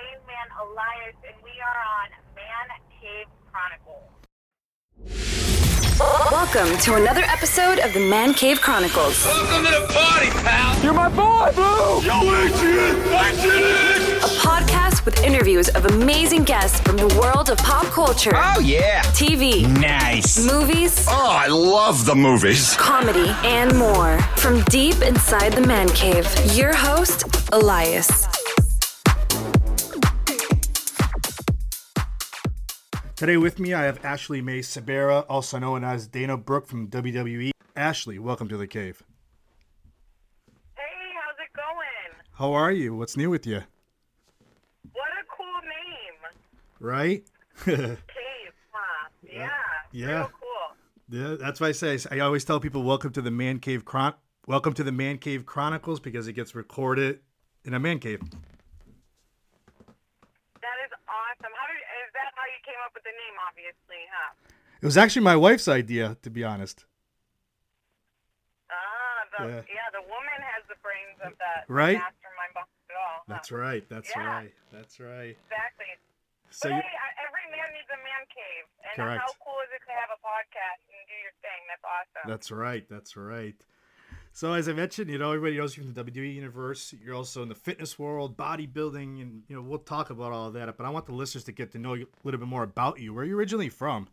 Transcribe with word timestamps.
main 0.00 0.18
man 0.26 0.48
Elias, 0.62 1.16
and 1.26 1.36
we 1.44 1.50
are 1.60 1.80
on 2.00 2.08
Man 2.34 2.68
Cave 3.00 3.26
Chronicles. 3.50 4.08
Welcome 6.30 6.78
to 6.80 6.94
another 6.94 7.22
episode 7.24 7.78
of 7.80 7.92
the 7.92 8.00
Man 8.00 8.32
Cave 8.32 8.60
Chronicles, 8.60 9.24
Welcome 9.26 9.64
to 9.66 9.70
the 9.72 9.86
party, 9.92 10.30
pal. 10.30 10.82
You're 10.82 10.94
my 10.94 11.08
boy, 11.10 11.50
Blue! 11.54 12.00
Yo, 12.02 12.20
Adrian, 12.22 12.96
Adrian. 13.12 14.16
a 14.22 14.30
podcast 14.40 15.04
with 15.04 15.22
interviews 15.22 15.68
of 15.70 15.84
amazing 15.86 16.44
guests 16.44 16.80
from 16.80 16.96
the 16.96 17.08
world 17.20 17.50
of 17.50 17.58
pop 17.58 17.84
culture, 17.86 18.32
Oh 18.34 18.60
yeah. 18.60 19.02
TV, 19.12 19.66
Nice. 19.80 20.42
movies, 20.50 21.04
Oh, 21.08 21.28
I 21.30 21.48
love 21.48 22.06
the 22.06 22.14
movies. 22.14 22.74
comedy, 22.76 23.28
and 23.44 23.76
more. 23.76 24.18
From 24.36 24.62
deep 24.64 25.02
inside 25.02 25.52
the 25.52 25.66
Man 25.66 25.88
Cave, 25.90 26.26
your 26.54 26.74
host, 26.74 27.24
Elias. 27.52 28.19
Today 33.20 33.36
with 33.36 33.60
me, 33.60 33.74
I 33.74 33.82
have 33.82 34.02
Ashley 34.02 34.40
Mae 34.40 34.60
Sebera, 34.60 35.26
also 35.28 35.58
known 35.58 35.84
as 35.84 36.06
Dana 36.06 36.38
Brooke 36.38 36.66
from 36.66 36.88
WWE. 36.88 37.50
Ashley, 37.76 38.18
welcome 38.18 38.48
to 38.48 38.56
the 38.56 38.66
cave. 38.66 39.02
Hey, 40.74 40.82
how's 41.22 41.36
it 41.38 41.52
going? 41.54 42.16
How 42.32 42.54
are 42.54 42.72
you? 42.72 42.96
What's 42.96 43.18
new 43.18 43.28
with 43.28 43.46
you? 43.46 43.60
What 44.94 45.10
a 45.10 45.22
cool 45.36 45.60
name. 45.68 46.16
Right? 46.80 47.22
Cave, 47.66 47.98
huh? 48.72 49.10
Yeah. 49.22 49.50
Yeah. 49.92 50.28
Cool. 50.40 50.72
yeah, 51.20 51.36
that's 51.38 51.60
why 51.60 51.68
I 51.68 51.72
say. 51.72 51.98
I 52.10 52.20
always 52.20 52.46
tell 52.46 52.58
people, 52.58 52.84
"Welcome 52.84 53.12
to 53.12 53.20
the 53.20 53.30
Man 53.30 53.58
Cave 53.58 53.84
Chron. 53.84 54.14
Welcome 54.46 54.72
to 54.72 54.82
the 54.82 54.92
Man 54.92 55.18
Cave 55.18 55.44
Chronicles," 55.44 56.00
because 56.00 56.26
it 56.26 56.32
gets 56.32 56.54
recorded 56.54 57.20
in 57.66 57.74
a 57.74 57.78
man 57.78 57.98
cave. 57.98 58.22
That 58.22 58.30
is 60.86 60.92
awesome. 61.04 61.52
How 61.52 61.66
did 61.68 61.76
is 62.10 62.16
that 62.16 62.32
how 62.34 62.42
you 62.48 62.58
came 62.80 62.86
up 62.88 62.94
with 62.96 63.04
the 63.04 63.12
name? 63.12 63.36
Obviously, 63.48 64.02
huh? 64.08 64.32
It 64.80 64.86
was 64.86 64.96
actually 64.96 65.22
my 65.22 65.36
wife's 65.36 65.68
idea, 65.68 66.16
to 66.22 66.30
be 66.30 66.44
honest. 66.44 66.84
Ah, 68.70 69.26
the, 69.36 69.44
Yeah. 69.44 69.62
yeah. 69.68 69.88
the 69.92 70.02
woman 70.08 70.40
has 70.40 70.64
the 70.68 70.76
brains 70.82 71.18
of 71.22 71.36
that 71.38 71.64
Right? 71.68 71.98
mastermind 71.98 72.52
behind 72.54 72.88
it 72.88 72.96
all. 72.96 73.18
huh? 73.18 73.24
That's 73.28 73.52
right. 73.52 73.84
That's 73.88 74.10
Yeah. 74.16 74.26
right. 74.26 74.54
That's 74.72 75.00
right. 75.00 75.36
Exactly. 75.36 75.86
So 76.50 76.68
but 76.70 76.76
you, 76.76 76.82
hey, 76.82 76.98
every 77.26 77.46
man 77.50 77.72
needs 77.74 77.90
a 77.90 77.96
man 78.02 78.26
cave, 78.26 78.66
and 78.82 78.94
Correct. 78.96 79.20
how 79.22 79.32
cool 79.44 79.60
is 79.60 79.70
it 79.70 79.82
to 79.86 79.92
have 79.92 80.10
a 80.10 80.18
podcast 80.24 80.82
and 80.88 81.06
do 81.06 81.14
your 81.22 81.32
thing? 81.42 81.60
That's 81.68 81.84
awesome. 81.84 82.28
That's 82.30 82.50
right. 82.50 82.88
That's 82.88 83.16
right. 83.16 83.58
So 84.32 84.52
as 84.54 84.68
I 84.68 84.72
mentioned, 84.72 85.10
you 85.10 85.18
know, 85.18 85.32
everybody 85.32 85.58
knows 85.58 85.76
you 85.76 85.82
from 85.82 85.92
the 85.92 86.04
WWE 86.04 86.34
universe. 86.34 86.94
You're 87.02 87.14
also 87.14 87.42
in 87.42 87.48
the 87.48 87.58
fitness 87.58 87.98
world, 87.98 88.36
bodybuilding, 88.36 89.20
and 89.20 89.42
you 89.48 89.56
know, 89.56 89.62
we'll 89.62 89.82
talk 89.82 90.10
about 90.10 90.32
all 90.32 90.50
that. 90.52 90.70
But 90.78 90.86
I 90.86 90.90
want 90.90 91.06
the 91.06 91.12
listeners 91.12 91.44
to 91.44 91.52
get 91.52 91.72
to 91.72 91.78
know 91.78 91.94
a 91.94 92.06
little 92.24 92.38
bit 92.38 92.48
more 92.48 92.62
about 92.62 93.00
you. 93.00 93.12
Where 93.12 93.24
are 93.24 93.26
you 93.26 93.36
originally 93.36 93.68
from? 93.68 94.08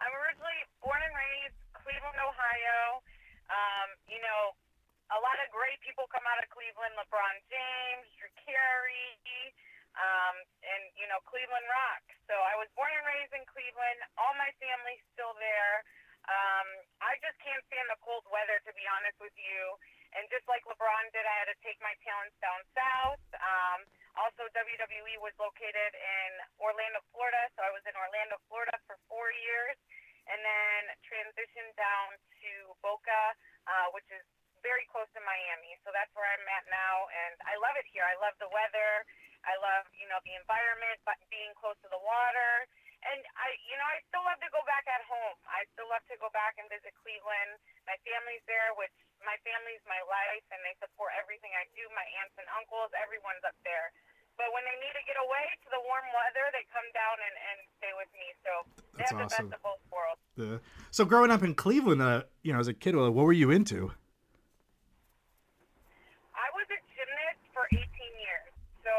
I'm 0.00 0.14
originally 0.22 0.62
born 0.80 1.02
and 1.02 1.12
raised 1.12 1.58
Cleveland, 1.74 2.18
Ohio. 2.22 3.02
Um, 3.50 3.88
you 4.06 4.22
know, 4.22 4.54
a 5.12 5.20
lot 5.20 5.36
of 5.42 5.50
great 5.50 5.82
people 5.82 6.06
come 6.08 6.24
out 6.24 6.38
of 6.38 6.48
Cleveland: 6.48 6.94
LeBron 6.94 7.36
James, 7.50 8.06
Drew 8.16 8.30
Carey, 8.38 9.18
um, 9.98 10.36
and 10.64 10.82
you 10.96 11.04
know, 11.10 11.20
Cleveland 11.28 11.66
rock. 11.68 12.04
So 12.30 12.34
I 12.38 12.56
was 12.56 12.70
born 12.78 12.88
and 12.96 13.04
raised 13.04 13.34
in 13.36 13.44
Cleveland. 13.44 14.00
All 14.16 14.32
my 14.40 14.48
family's 14.56 15.02
still 15.12 15.36
there. 15.36 15.84
Um, 16.28 16.68
I 17.02 17.18
just 17.18 17.38
can't 17.42 17.62
stand 17.66 17.90
the 17.90 17.98
cold 18.02 18.22
weather, 18.30 18.62
to 18.62 18.72
be 18.74 18.84
honest 18.86 19.18
with 19.18 19.34
you. 19.34 19.60
And 20.12 20.28
just 20.28 20.44
like 20.44 20.60
LeBron 20.68 21.08
did, 21.10 21.24
I 21.24 21.34
had 21.42 21.48
to 21.48 21.58
take 21.64 21.80
my 21.80 21.96
talents 22.04 22.36
down 22.44 22.60
south. 22.76 23.24
Um, 23.40 23.80
also, 24.20 24.44
WWE 24.52 25.16
was 25.24 25.32
located 25.40 25.92
in 25.96 26.30
Orlando, 26.60 27.00
Florida, 27.10 27.48
so 27.56 27.64
I 27.64 27.72
was 27.72 27.80
in 27.88 27.96
Orlando, 27.96 28.36
Florida 28.46 28.76
for 28.84 29.00
four 29.08 29.32
years, 29.32 29.76
and 30.28 30.36
then 30.44 30.80
transitioned 31.08 31.72
down 31.80 32.20
to 32.44 32.50
Boca, 32.84 33.32
uh, 33.64 33.88
which 33.96 34.06
is 34.12 34.22
very 34.60 34.84
close 34.92 35.08
to 35.16 35.20
Miami. 35.24 35.80
So 35.82 35.90
that's 35.90 36.12
where 36.12 36.28
I'm 36.28 36.46
at 36.60 36.64
now, 36.68 37.08
and 37.08 37.34
I 37.48 37.56
love 37.58 37.74
it 37.80 37.88
here. 37.88 38.04
I 38.04 38.14
love 38.20 38.36
the 38.38 38.52
weather. 38.52 39.08
I 39.42 39.58
love, 39.58 39.90
you 39.96 40.06
know, 40.06 40.22
the 40.22 40.38
environment, 40.38 41.02
but 41.02 41.18
being 41.26 41.50
close 41.58 41.74
to 41.82 41.90
the 41.90 41.98
water. 41.98 42.68
And 43.02 43.18
I, 43.34 43.48
you 43.66 43.74
know, 43.74 43.88
I 43.88 43.98
still 44.06 44.22
love 44.22 44.38
to 44.38 44.50
go 44.54 44.62
back 44.62 44.86
at 44.86 45.02
home. 45.10 45.34
I 45.50 45.66
still 45.74 45.90
love 45.90 46.06
to 46.06 46.16
go 46.22 46.30
back 46.30 46.54
and 46.62 46.70
visit 46.70 46.94
Cleveland. 47.02 47.58
My 47.82 47.98
family's 48.06 48.46
there, 48.46 48.70
which 48.78 48.94
my 49.26 49.34
family's 49.42 49.82
my 49.90 49.98
life, 50.06 50.46
and 50.54 50.62
they 50.62 50.74
support 50.78 51.10
everything 51.18 51.50
I 51.58 51.66
do. 51.74 51.82
My 51.98 52.06
aunts 52.22 52.38
and 52.38 52.46
uncles, 52.54 52.94
everyone's 52.94 53.42
up 53.42 53.58
there. 53.66 53.90
But 54.38 54.48
when 54.54 54.64
they 54.64 54.78
need 54.80 54.94
to 54.96 55.04
get 55.04 55.18
away 55.18 55.44
to 55.66 55.68
the 55.74 55.82
warm 55.82 56.08
weather, 56.14 56.46
they 56.56 56.64
come 56.72 56.86
down 56.96 57.16
and, 57.20 57.36
and 57.36 57.58
stay 57.82 57.92
with 57.98 58.08
me. 58.16 58.26
So 58.46 58.50
they 58.96 59.04
That's 59.04 59.12
have 59.12 59.18
the 59.18 59.28
awesome. 59.28 59.46
best 59.50 59.58
of 59.58 59.62
both 59.66 59.82
worlds. 59.92 60.22
The 60.38 60.50
so 60.94 61.04
growing 61.04 61.34
up 61.34 61.42
in 61.44 61.52
Cleveland, 61.58 62.00
uh, 62.00 62.24
you 62.40 62.54
know, 62.54 62.62
as 62.62 62.70
a 62.70 62.76
kid, 62.76 62.96
what 62.96 63.12
were 63.12 63.36
you 63.36 63.50
into? 63.52 63.92
I 66.32 66.48
was 66.56 66.66
a 66.72 66.80
gymnast 66.96 67.42
for 67.52 67.68
18 67.68 67.82
years. 68.16 68.52
So 68.80 68.94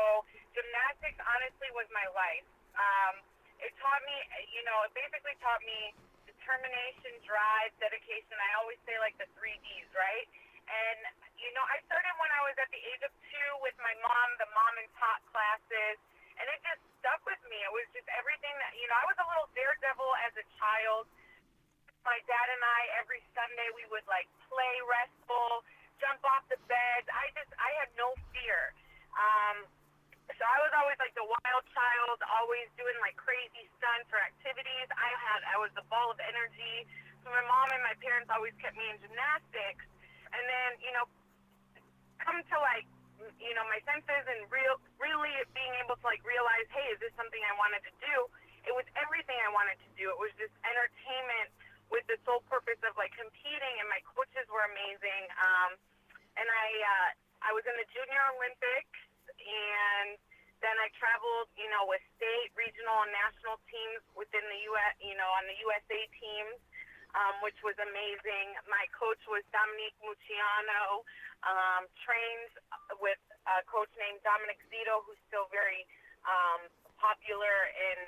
gymnastics 0.53 1.17
honestly 1.23 1.69
was 1.73 1.89
my 1.89 2.05
life. 2.13 2.45
Um, 2.77 3.15
it 3.63 3.73
taught 3.79 4.03
me, 4.03 4.17
you 4.51 4.63
know, 4.67 4.77
it 4.85 4.91
basically 4.93 5.35
taught 5.39 5.63
me 5.63 5.95
determination, 6.27 7.15
drive, 7.23 7.71
dedication. 7.79 8.35
I 8.35 8.51
always 8.59 8.79
say 8.83 8.99
like 8.99 9.15
the 9.17 9.27
three 9.39 9.55
D's, 9.63 9.89
right? 9.95 10.27
And, 10.67 10.99
you 11.39 11.51
know, 11.55 11.63
I 11.67 11.79
started 11.87 12.13
when 12.19 12.31
I 12.31 12.41
was 12.47 12.55
at 12.59 12.69
the 12.71 12.79
age 12.79 13.03
of 13.03 13.11
two 13.31 13.49
with 13.63 13.75
my 13.83 13.95
mom, 14.03 14.27
the 14.39 14.47
mom 14.51 14.73
and 14.79 14.87
pop 14.99 15.19
classes. 15.31 15.99
And 16.39 16.45
it 16.49 16.59
just 16.63 16.81
stuck 16.99 17.23
with 17.27 17.39
me. 17.47 17.59
It 17.61 17.71
was 17.71 17.87
just 17.95 18.07
everything 18.15 18.55
that, 18.59 18.73
you 18.79 18.87
know, 18.91 18.97
I 18.99 19.05
was 19.07 19.17
a 19.19 19.27
little 19.27 19.47
daredevil 19.55 20.11
as 20.27 20.33
a 20.39 20.45
child 20.59 21.07
my 22.03 22.19
dad 22.27 22.47
and 22.51 22.63
I 22.63 22.81
every 22.99 23.23
Sunday 23.31 23.67
we 23.79 23.87
would 23.91 24.03
like 24.11 24.27
play 24.51 24.75
wrestle, 24.87 25.63
jump 26.03 26.19
off 26.27 26.43
the 26.51 26.59
beds. 26.67 27.07
I 27.09 27.31
just 27.31 27.51
I 27.55 27.71
had 27.79 27.89
no 27.95 28.11
fear. 28.35 28.75
Um, 29.15 29.57
so 30.31 30.43
I 30.47 30.57
was 30.63 30.71
always 30.75 30.95
like 31.03 31.11
the 31.19 31.27
wild 31.27 31.63
child, 31.75 32.17
always 32.39 32.67
doing 32.79 32.95
like 33.03 33.19
crazy 33.19 33.67
stunts 33.79 34.07
or 34.15 34.19
activities. 34.23 34.87
I 34.95 35.11
had 35.19 35.39
I 35.51 35.59
was 35.59 35.71
the 35.75 35.83
ball 35.91 36.11
of 36.15 36.19
energy. 36.23 36.87
So 37.23 37.31
my 37.31 37.43
mom 37.43 37.71
and 37.71 37.83
my 37.83 37.95
parents 37.99 38.31
always 38.31 38.55
kept 38.59 38.75
me 38.79 38.87
in 38.87 38.99
gymnastics. 39.03 39.83
And 40.31 40.43
then 40.47 40.69
you 40.79 40.91
know, 40.95 41.05
come 42.23 42.39
to 42.39 42.57
like 42.63 42.87
you 43.39 43.53
know 43.55 43.67
my 43.67 43.83
senses 43.83 44.23
and 44.31 44.47
real 44.47 44.79
really 44.99 45.33
being 45.51 45.75
able 45.83 45.99
to 45.99 46.05
like 46.07 46.23
realize, 46.23 46.67
hey, 46.71 46.87
is 46.95 46.99
this 47.03 47.11
something 47.19 47.39
I 47.43 47.55
wanted 47.59 47.83
to 47.83 47.93
do? 47.99 48.15
It 48.63 48.71
was 48.71 48.87
everything 48.95 49.35
I 49.43 49.51
wanted 49.51 49.75
to 49.75 49.89
do. 49.99 50.07
It 50.07 50.19
was 50.19 50.31
just 50.39 50.55
entertainment 50.63 51.51
with 51.91 52.07
the 52.07 52.15
sole 52.23 52.41
purpose 52.47 52.79
of 52.87 52.95
like 52.95 53.11
competing, 53.11 53.75
and 53.83 53.87
my 53.91 53.99
coaches 54.07 54.47
were 54.47 54.63
amazing. 54.71 55.23
Um, 55.35 55.75
and 56.39 56.47
I 56.47 56.67
uh, 56.79 57.09
I 57.43 57.51
was 57.51 57.67
in 57.67 57.75
the 57.75 57.87
Junior 57.91 58.23
Olympics, 58.39 59.02
and 59.43 60.17
then 60.63 60.75
I 60.79 60.87
traveled, 60.95 61.51
you 61.59 61.67
know, 61.67 61.83
with 61.91 61.99
state, 62.15 62.55
regional, 62.55 63.03
and 63.03 63.11
national 63.11 63.59
teams 63.67 63.99
within 64.15 64.43
the 64.47 64.59
U.S. 64.71 64.95
You 65.03 65.19
know, 65.19 65.27
on 65.35 65.43
the 65.45 65.57
USA 65.59 66.01
teams, 66.15 66.57
um, 67.13 67.35
which 67.43 67.59
was 67.61 67.75
amazing. 67.83 68.55
My 68.71 68.87
coach 68.95 69.19
was 69.27 69.43
Dominique 69.51 69.99
Mucciano, 69.99 71.03
um, 71.43 71.83
trained 72.07 72.55
with 73.03 73.19
a 73.43 73.59
coach 73.67 73.91
named 73.99 74.23
Dominic 74.23 74.63
Zito, 74.71 75.03
who's 75.03 75.19
still 75.27 75.51
very 75.51 75.83
um, 76.23 76.71
popular 76.95 77.55
in 77.75 77.99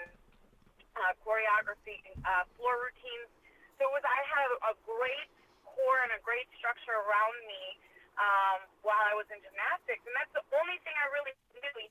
uh, 0.95 1.11
choreography, 1.27 1.99
uh, 2.23 2.47
floor 2.55 2.87
routines. 2.87 3.27
So 3.75 3.83
it 3.83 3.91
was 3.91 4.05
I 4.07 4.21
had 4.31 4.49
a 4.71 4.73
great 4.87 5.27
core 5.67 5.99
and 6.07 6.15
a 6.15 6.21
great 6.23 6.47
structure 6.55 6.95
around 6.95 7.35
me 7.43 7.75
um, 8.15 8.59
while 8.83 9.05
I 9.07 9.13
was 9.15 9.27
in 9.31 9.39
gymnastics, 9.43 10.03
and 10.07 10.13
that's 10.15 10.31
the 10.35 10.45
only 10.55 10.77
thing 10.83 10.95
I 10.95 11.07
really 11.11 11.35
knew. 11.59 11.87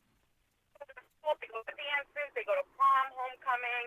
They 1.24 1.48
go 1.50 1.64
to 1.64 1.74
dances, 1.74 2.28
they 2.36 2.44
go 2.44 2.52
to 2.52 2.66
prom, 2.76 3.06
homecoming, 3.16 3.86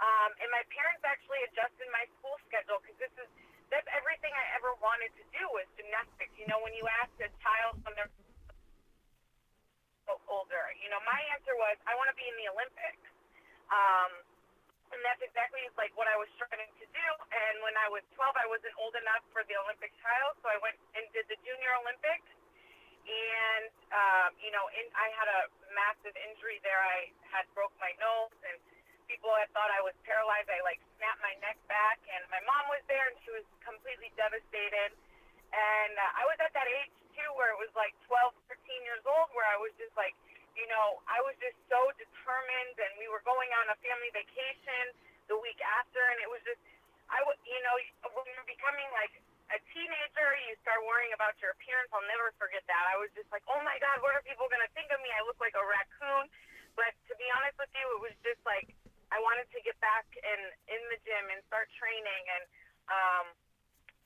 um, 0.00 0.30
and 0.40 0.48
my 0.48 0.64
parents 0.72 1.04
actually 1.04 1.44
adjusted 1.52 1.86
my 1.92 2.08
school 2.16 2.40
schedule 2.48 2.80
because 2.80 2.96
this 2.96 3.14
is 3.20 3.28
that's 3.68 3.86
everything 3.94 4.34
I 4.34 4.46
ever 4.58 4.74
wanted 4.82 5.14
to 5.14 5.24
do 5.30 5.44
was 5.54 5.68
gymnastics. 5.78 6.34
You 6.34 6.48
know, 6.50 6.58
when 6.64 6.74
you 6.74 6.82
ask 7.04 7.12
a 7.22 7.30
child 7.38 7.78
when 7.86 7.94
they're 7.94 8.10
older, 10.26 10.64
you 10.82 10.90
know, 10.90 10.98
my 11.06 11.20
answer 11.36 11.54
was 11.54 11.78
I 11.86 11.94
want 11.94 12.10
to 12.10 12.16
be 12.18 12.26
in 12.26 12.34
the 12.40 12.50
Olympics. 12.50 13.06
Um, 13.70 14.10
and 14.90 15.00
that's 15.06 15.22
exactly 15.22 15.62
like 15.78 15.94
what 15.94 16.10
I 16.10 16.18
was 16.18 16.26
striving 16.34 16.66
to 16.66 16.86
do. 16.90 17.08
And 17.30 17.62
when 17.62 17.74
I 17.78 17.86
was 17.90 18.02
12, 18.18 18.26
I 18.34 18.46
wasn't 18.50 18.74
old 18.78 18.94
enough 18.98 19.22
for 19.30 19.46
the 19.46 19.54
Olympic 19.54 19.94
trials, 20.02 20.34
so 20.42 20.50
I 20.50 20.58
went 20.58 20.78
and 20.98 21.06
did 21.14 21.30
the 21.30 21.38
Junior 21.46 21.72
Olympics. 21.78 22.26
And 23.06 23.70
um, 23.90 24.30
you 24.42 24.50
know, 24.54 24.66
in, 24.76 24.86
I 24.94 25.08
had 25.14 25.28
a 25.30 25.40
massive 25.74 26.14
injury 26.14 26.58
there. 26.66 26.78
I 26.78 27.10
had 27.30 27.46
broke 27.54 27.74
my 27.78 27.90
nose, 28.02 28.34
and 28.46 28.58
people 29.06 29.30
had 29.34 29.50
thought 29.54 29.70
I 29.72 29.82
was 29.82 29.94
paralyzed. 30.06 30.50
I 30.50 30.60
like 30.66 30.82
snapped 30.98 31.22
my 31.22 31.34
neck 31.42 31.58
back, 31.70 31.98
and 32.10 32.22
my 32.30 32.42
mom 32.46 32.70
was 32.70 32.82
there, 32.90 33.08
and 33.10 33.16
she 33.24 33.30
was 33.34 33.46
completely 33.62 34.10
devastated. 34.18 34.94
And 35.50 35.94
uh, 35.98 36.20
I 36.20 36.28
was 36.30 36.38
at 36.38 36.54
that 36.54 36.68
age 36.70 36.94
too, 37.18 37.30
where 37.34 37.50
it 37.50 37.58
was 37.58 37.72
like 37.74 37.90
12, 38.06 38.30
13 38.46 38.86
years 38.86 39.02
old, 39.02 39.34
where 39.34 39.48
I 39.48 39.58
was 39.58 39.74
just 39.80 39.90
like 39.98 40.14
becoming 48.60 48.90
like 48.92 49.14
a 49.50 49.58
teenager, 49.74 50.28
you 50.46 50.54
start 50.62 50.78
worrying 50.86 51.10
about 51.16 51.34
your 51.42 51.56
appearance. 51.56 51.90
I'll 51.90 52.06
never 52.06 52.30
forget 52.38 52.62
that. 52.70 52.84
I 52.86 53.00
was 53.00 53.10
just 53.18 53.26
like, 53.34 53.42
oh 53.50 53.58
my 53.66 53.74
God, 53.82 53.98
what 54.04 54.14
are 54.14 54.22
people 54.22 54.46
going 54.46 54.62
to 54.62 54.72
think 54.78 54.92
of 54.94 55.00
me? 55.02 55.10
I 55.10 55.24
look 55.26 55.40
like 55.42 55.56
a 55.58 55.64
raccoon. 55.64 56.30
But 56.78 56.94
to 57.10 57.12
be 57.18 57.26
honest 57.34 57.58
with 57.58 57.72
you, 57.74 57.82
it 57.98 58.00
was 58.04 58.16
just 58.22 58.38
like 58.46 58.70
I 59.10 59.18
wanted 59.18 59.50
to 59.50 59.58
get 59.66 59.74
back 59.82 60.06
in 60.14 60.40
in 60.70 60.80
the 60.94 60.98
gym 61.02 61.24
and 61.34 61.42
start 61.50 61.66
training. 61.74 62.22
And 62.30 62.44
um, 62.86 63.24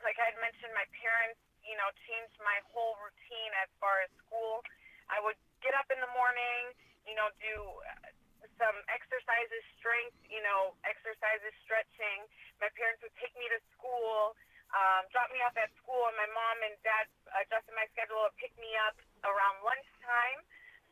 like 0.00 0.16
I 0.16 0.32
had 0.32 0.38
mentioned, 0.40 0.72
my 0.72 0.88
parents, 0.96 1.36
you 1.60 1.76
know, 1.76 1.93
changed 2.08 2.40
my 2.40 2.64
whole 2.72 2.96
routine 3.04 3.52
as 3.60 3.69
far 3.84 4.00
as 4.00 4.08
school. 4.24 4.64
I 5.12 5.20
would 5.20 5.36
get 5.60 5.76
up 5.76 5.93
in 5.93 6.00
the 6.00 6.08
morning, 6.16 6.72
you 7.04 7.12
know, 7.20 7.28
do 7.36 7.52
uh, 7.84 8.08
some 8.56 8.76
exercises, 8.88 9.60
strength, 9.76 10.16
you 10.32 10.40
know, 10.40 10.72
exercises, 10.88 11.52
stretching. 11.69 12.24
My 12.64 12.72
parents 12.72 13.04
would 13.04 13.12
take 13.20 13.36
me 13.36 13.44
to 13.52 13.60
school, 13.76 14.32
um, 14.74 15.06
drop 15.14 15.31
me 15.31 15.38
off 15.44 15.54
at 15.54 15.70
school, 15.78 16.02
and 16.10 16.16
my 16.19 16.28
mom 16.34 16.56
and 16.66 16.74
dad 16.82 17.06
adjusted 17.44 17.74
my 17.78 17.86
schedule 17.94 18.26
and 18.26 18.34
picked 18.43 18.58
me 18.58 18.74
up 18.88 18.96
around 19.22 19.62
lunchtime. 19.62 20.40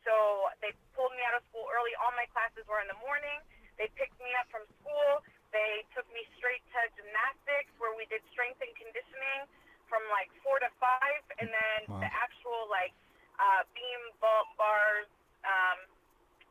So 0.07 0.13
they 0.59 0.75
pulled 0.95 1.11
me 1.15 1.23
out 1.23 1.35
of 1.39 1.43
school 1.51 1.67
early. 1.71 1.91
All 2.03 2.11
my 2.15 2.27
classes 2.35 2.67
were 2.67 2.79
in 2.83 2.87
the 2.91 2.99
morning. 3.03 3.39
They 3.79 3.87
picked 3.95 4.19
me 4.19 4.31
up 4.39 4.47
from 4.51 4.67
school. 4.79 5.23
They 5.55 5.83
took 5.95 6.07
me 6.11 6.23
straight 6.39 6.63
to 6.75 6.79
gymnastics, 6.95 7.71
where 7.79 7.95
we 7.95 8.07
did 8.11 8.23
strength 8.35 8.59
and 8.59 8.71
conditioning 8.75 9.47
from 9.87 10.03
like 10.11 10.31
four 10.43 10.59
to 10.59 10.69
five, 10.81 11.23
and 11.39 11.47
then 11.51 11.79
Wow. 11.87 12.01
the 12.03 12.09
actual 12.11 12.67
like 12.71 12.95
uh, 13.39 13.67
beam 13.75 14.01
vault 14.23 14.49
bars 14.55 15.09
um, 15.43 15.79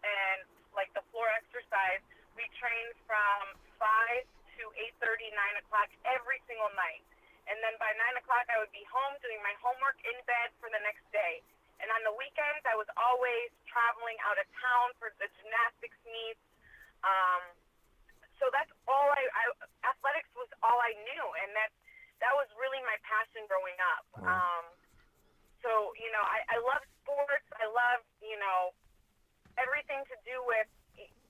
and 0.04 0.44
like 0.76 0.92
the 0.96 1.04
floor 1.12 1.28
exercise. 1.36 2.00
We 2.36 2.48
trained 2.56 2.96
from 3.04 3.56
five 3.76 4.24
to 4.56 4.62
eight 4.78 4.94
thirty, 5.02 5.28
nine 5.34 5.56
o'clock 5.60 5.90
every 6.06 6.40
single 6.62 6.79
night, 6.79 7.03
and 7.50 7.59
then 7.59 7.75
by 7.82 7.91
nine 7.99 8.14
o'clock 8.23 8.47
I 8.47 8.62
would 8.62 8.70
be 8.70 8.87
home 8.87 9.19
doing 9.19 9.43
my 9.43 9.50
homework 9.59 9.99
in 10.06 10.14
bed 10.31 10.55
for 10.62 10.70
the 10.70 10.79
next 10.87 11.03
day. 11.11 11.43
And 11.82 11.91
on 11.91 12.06
the 12.06 12.14
weekends, 12.14 12.62
I 12.62 12.79
was 12.79 12.87
always 12.94 13.50
traveling 13.67 14.14
out 14.23 14.38
of 14.38 14.47
town 14.55 14.94
for 15.03 15.11
the 15.19 15.26
gymnastics 15.35 15.99
meets. 16.06 16.38
Um, 17.03 17.43
so 18.38 18.47
that's 18.55 18.70
all 18.87 19.11
I, 19.11 19.23
I 19.26 19.44
athletics 19.91 20.31
was 20.38 20.47
all 20.62 20.79
I 20.79 20.94
knew, 21.03 21.26
and 21.43 21.50
that 21.59 21.75
that 22.23 22.31
was 22.38 22.47
really 22.55 22.79
my 22.87 22.94
passion 23.03 23.43
growing 23.50 23.75
up. 23.99 24.06
Wow. 24.23 24.38
Um, 24.38 24.64
so 25.67 25.91
you 25.99 26.14
know, 26.14 26.23
I, 26.23 26.47
I 26.55 26.59
love 26.62 26.87
sports. 27.03 27.49
I 27.59 27.67
love 27.67 28.06
you 28.23 28.38
know 28.38 28.70
everything 29.59 30.06
to 30.06 30.17
do 30.23 30.38
with 30.47 30.70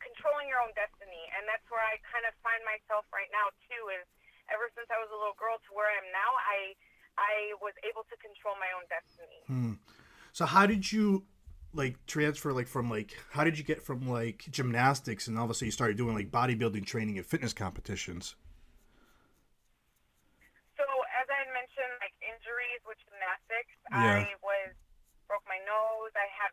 controlling 0.05 0.53
your 0.53 0.61
own 0.61 0.77
destiny, 0.77 1.25
and 1.33 1.49
that's 1.49 1.65
where 1.73 1.81
I 1.81 1.97
kind 2.13 2.29
of 2.29 2.37
find 2.45 2.61
myself 2.69 3.09
right 3.09 3.33
now 3.33 3.49
too. 3.73 3.89
Is 3.97 4.05
ever 4.53 4.69
since 4.77 4.89
I 4.93 5.01
was 5.01 5.09
a 5.11 5.19
little 5.19 5.37
girl 5.41 5.57
to 5.57 5.71
where 5.73 5.89
I 5.89 5.97
am 5.99 6.09
now, 6.13 6.31
I 6.45 6.59
I 7.19 7.33
was 7.61 7.75
able 7.85 8.05
to 8.09 8.17
control 8.21 8.57
my 8.61 8.71
own 8.77 8.85
destiny. 8.89 9.41
Hmm. 9.49 9.75
So 10.33 10.45
how 10.47 10.65
did 10.65 10.93
you 10.93 11.25
like 11.75 11.97
transfer 12.07 12.53
like 12.53 12.69
from 12.69 12.89
like 12.93 13.17
how 13.33 13.45
did 13.45 13.57
you 13.57 13.65
get 13.65 13.83
from 13.83 14.09
like 14.09 14.45
gymnastics 14.53 15.27
and 15.29 15.39
all 15.39 15.45
of 15.45 15.51
a 15.51 15.55
sudden 15.55 15.69
you 15.69 15.73
started 15.73 15.97
doing 15.97 16.15
like 16.15 16.31
bodybuilding 16.31 16.85
training 16.85 17.17
and 17.17 17.27
fitness 17.27 17.53
competitions? 17.53 18.37
So 20.77 20.85
as 21.17 21.27
I 21.29 21.37
had 21.45 21.53
mentioned, 21.53 21.93
like 22.01 22.17
injuries 22.21 22.81
with 22.85 23.01
gymnastics, 23.05 23.73
Yeah. 23.93 24.25
I 24.25 24.37
was 24.41 24.73
broke 25.29 25.45
my 25.49 25.61
nose. 25.65 26.13
I 26.13 26.29
had 26.29 26.53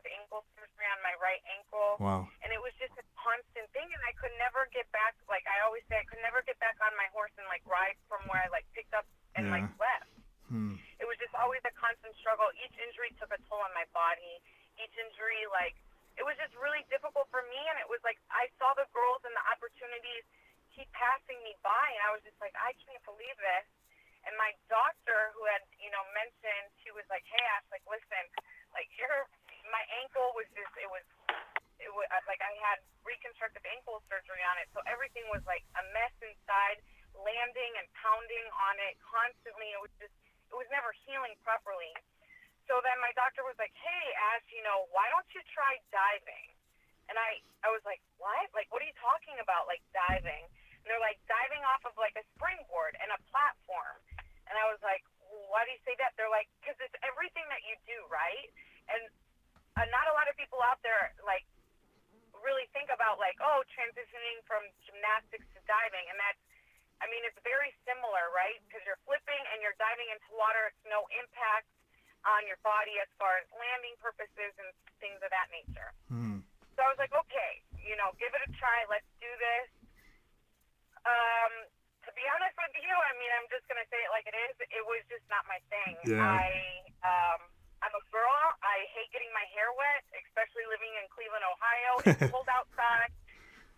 reconstructive 0.00 0.16
ankle 0.16 0.42
surgery 0.56 0.88
on 0.88 1.00
my 1.04 1.14
right 1.20 1.42
ankle, 1.52 1.96
Wow. 2.00 2.28
and 2.42 2.48
it 2.52 2.60
was 2.60 2.72
just 2.80 2.96
a 2.96 3.04
constant 3.18 3.68
thing. 3.76 3.84
And 3.84 4.02
I 4.08 4.12
could 4.16 4.32
never 4.40 4.68
get 4.72 4.88
back. 4.92 5.14
Like 5.28 5.44
I 5.44 5.60
always 5.64 5.84
say, 5.88 6.00
I 6.00 6.06
could 6.08 6.22
never 6.24 6.40
get 6.44 6.56
back 6.58 6.76
on 6.80 6.92
my 6.96 7.08
horse 7.12 7.32
and 7.36 7.46
like 7.48 7.64
ride 7.68 7.96
from 8.08 8.24
where 8.32 8.40
I 8.40 8.48
like 8.48 8.64
picked 8.72 8.94
up 8.96 9.04
and 9.36 9.50
like 9.52 9.68
left. 9.76 10.08
Hmm. 10.48 10.80
It 10.98 11.06
was 11.06 11.14
just 11.22 11.34
always 11.38 11.62
a 11.62 11.72
constant 11.78 12.16
struggle. 12.18 12.48
Each 12.58 12.74
injury 12.80 13.14
took 13.20 13.30
a 13.30 13.38
toll 13.46 13.62
on 13.62 13.70
my 13.76 13.86
body. 13.94 14.42
Each 14.80 14.92
injury, 14.98 15.44
like, 15.52 15.76
it 16.18 16.24
was 16.26 16.34
just 16.40 16.50
really 16.58 16.82
difficult 16.90 17.28
for 17.30 17.44
me. 17.46 17.60
And 17.70 17.76
it 17.78 17.86
was 17.86 18.00
like 18.02 18.18
I 18.32 18.50
saw 18.58 18.74
the 18.74 18.88
girls 18.90 19.22
and 19.22 19.30
the 19.36 19.44
opportunities 19.52 20.24
keep 20.74 20.90
passing 20.94 21.38
me 21.42 21.58
by, 21.66 21.86
and 21.98 22.02
I 22.06 22.10
was 22.14 22.22
just 22.22 22.38
like, 22.38 22.54
I 22.54 22.70
can't 22.86 23.02
believe 23.02 23.34
this. 23.42 23.66
And 24.22 24.36
my 24.36 24.52
doctor, 24.68 25.32
who 25.34 25.42
had, 25.48 25.64
you 25.80 25.88
know, 25.90 26.04
mentioned, 26.12 26.68
she 26.84 26.92
was 26.92 27.02
like, 27.10 27.24
Hey, 27.26 27.40
Ash, 27.56 27.64
like, 27.72 27.82
listen, 27.88 28.24
like, 28.76 28.86
your 29.00 29.26
my 29.70 29.84
ankle 30.02 30.34
was 30.34 30.46
just, 30.52 30.72
it 30.78 30.90
was, 30.90 31.04
it 31.80 31.90
was 31.90 32.06
like 32.28 32.42
I 32.44 32.52
had 32.60 32.78
reconstructive 33.02 33.64
ankle 33.64 34.04
surgery 34.06 34.42
on 34.44 34.60
it, 34.60 34.68
so 34.76 34.84
everything 34.84 35.24
was 35.32 35.40
like 35.48 35.64
a 35.80 35.84
mess 35.96 36.12
inside, 36.20 36.78
landing 37.16 37.72
and 37.80 37.86
pounding 37.96 38.46
on 38.70 38.76
it 38.84 39.00
constantly. 39.00 39.72
It 39.72 39.80
was 39.80 39.94
just, 39.96 40.12
it 40.52 40.56
was 40.56 40.68
never 40.68 40.92
healing 41.06 41.34
properly. 41.40 41.90
So 42.68 42.78
then 42.86 43.02
my 43.02 43.10
doctor 43.18 43.42
was 43.42 43.58
like, 43.58 43.74
"Hey, 43.74 44.04
Ash, 44.30 44.46
you 44.54 44.62
know, 44.62 44.86
why 44.94 45.10
don't 45.10 45.26
you 45.34 45.42
try 45.50 45.82
diving?" 45.90 46.54
And 47.10 47.18
I, 47.18 47.42
I 47.66 47.68
was 47.74 47.82
like, 47.82 47.98
"What? 48.22 48.46
Like, 48.54 48.70
what 48.70 48.78
are 48.78 48.86
you 48.86 48.94
talking 49.02 49.34
about? 49.42 49.66
Like 49.66 49.82
diving?" 49.90 50.46
And 50.46 50.86
they're 50.86 51.02
like, 51.02 51.18
"Diving 51.26 51.66
off 51.66 51.82
of 51.82 51.98
like 51.98 52.14
a 52.14 52.22
springboard 52.38 52.94
and 53.02 53.10
a 53.10 53.18
platform." 53.26 53.98
And 54.46 54.54
I 54.54 54.70
was 54.70 54.78
like, 54.86 55.02
"Why 55.50 55.66
do 55.66 55.74
you 55.74 55.82
say 55.82 55.98
that?" 55.98 56.14
They're 56.14 56.30
like, 56.30 56.46
"Because 56.62 56.78
it's 56.78 56.94
everything 57.02 57.42
that 57.50 57.66
you 57.66 57.74
do, 57.90 57.98
right?" 58.06 58.46
And 58.86 59.02
uh, 59.80 59.88
not 59.88 60.04
a 60.12 60.14
lot 60.14 60.28
of 60.28 60.36
people 60.36 60.60
out 60.60 60.76
there 60.84 61.16
like 61.24 61.48
really 62.44 62.68
think 62.76 62.92
about 62.92 63.16
like, 63.16 63.36
oh, 63.40 63.64
transitioning 63.72 64.44
from 64.44 64.64
gymnastics 64.84 65.48
to 65.56 65.60
diving, 65.64 66.04
and 66.12 66.16
that's, 66.20 66.40
I 67.00 67.08
mean, 67.08 67.24
it's 67.24 67.40
very 67.40 67.72
similar, 67.88 68.28
right? 68.36 68.60
Because 68.68 68.84
you're 68.84 69.00
flipping 69.08 69.40
and 69.52 69.64
you're 69.64 69.76
diving 69.80 70.08
into 70.12 70.28
water. 70.36 70.68
It's 70.68 70.84
no 70.84 71.08
impact 71.16 71.68
on 72.28 72.44
your 72.44 72.60
body 72.60 73.00
as 73.00 73.08
far 73.16 73.40
as 73.40 73.48
landing 73.56 73.96
purposes 74.04 74.52
and 74.60 74.68
things 75.00 75.16
of 75.24 75.32
that 75.32 75.48
nature. 75.48 75.96
Hmm. 76.12 76.44
So 76.76 76.84
I 76.84 76.92
was 76.92 77.00
like, 77.00 77.12
okay, 77.12 77.64
you 77.80 77.96
know, 77.96 78.12
give 78.20 78.28
it 78.36 78.44
a 78.44 78.50
try. 78.52 78.84
Let's 78.92 79.08
do 79.16 79.32
this. 79.40 79.68
Um, 81.08 81.52
to 82.04 82.10
be 82.12 82.24
honest 82.28 82.56
with 82.60 82.76
you, 82.76 82.92
I 82.92 83.12
mean, 83.16 83.32
I'm 83.32 83.48
just 83.48 83.64
gonna 83.64 83.88
say 83.88 84.00
it 84.04 84.12
like 84.12 84.28
it 84.28 84.36
is. 84.36 84.52
It 84.68 84.84
was 84.84 85.00
just 85.08 85.24
not 85.32 85.44
my 85.48 85.60
thing. 85.72 85.96
Yeah. 86.04 86.20
I, 86.20 86.48
um, 87.00 87.40
I'm 87.80 87.94
a 87.96 88.04
girl. 88.12 88.36
I 88.60 88.84
hate 88.92 89.08
getting 89.12 89.32
my 89.32 89.44
hair 89.56 89.72
wet, 89.72 90.04
especially 90.12 90.64
living 90.68 90.92
in 91.00 91.04
Cleveland, 91.12 91.44
Ohio. 91.44 91.90
It's 92.12 92.28
cold 92.32 92.48
outside. 92.52 93.12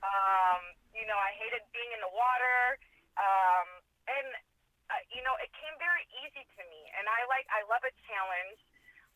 Um, 0.03 0.61
you 0.91 1.07
know, 1.07 1.15
I 1.15 1.31
hated 1.39 1.63
being 1.71 1.91
in 1.95 2.01
the 2.03 2.11
water. 2.11 2.79
Um, 3.15 3.67
and 4.11 4.29
uh, 4.91 4.99
you 5.15 5.23
know, 5.23 5.33
it 5.39 5.49
came 5.55 5.73
very 5.79 6.05
easy 6.21 6.43
to 6.59 6.63
me, 6.69 6.83
and 6.99 7.07
I 7.09 7.25
like, 7.31 7.47
I 7.49 7.65
love 7.71 7.81
a 7.87 7.95
challenge. 8.05 8.59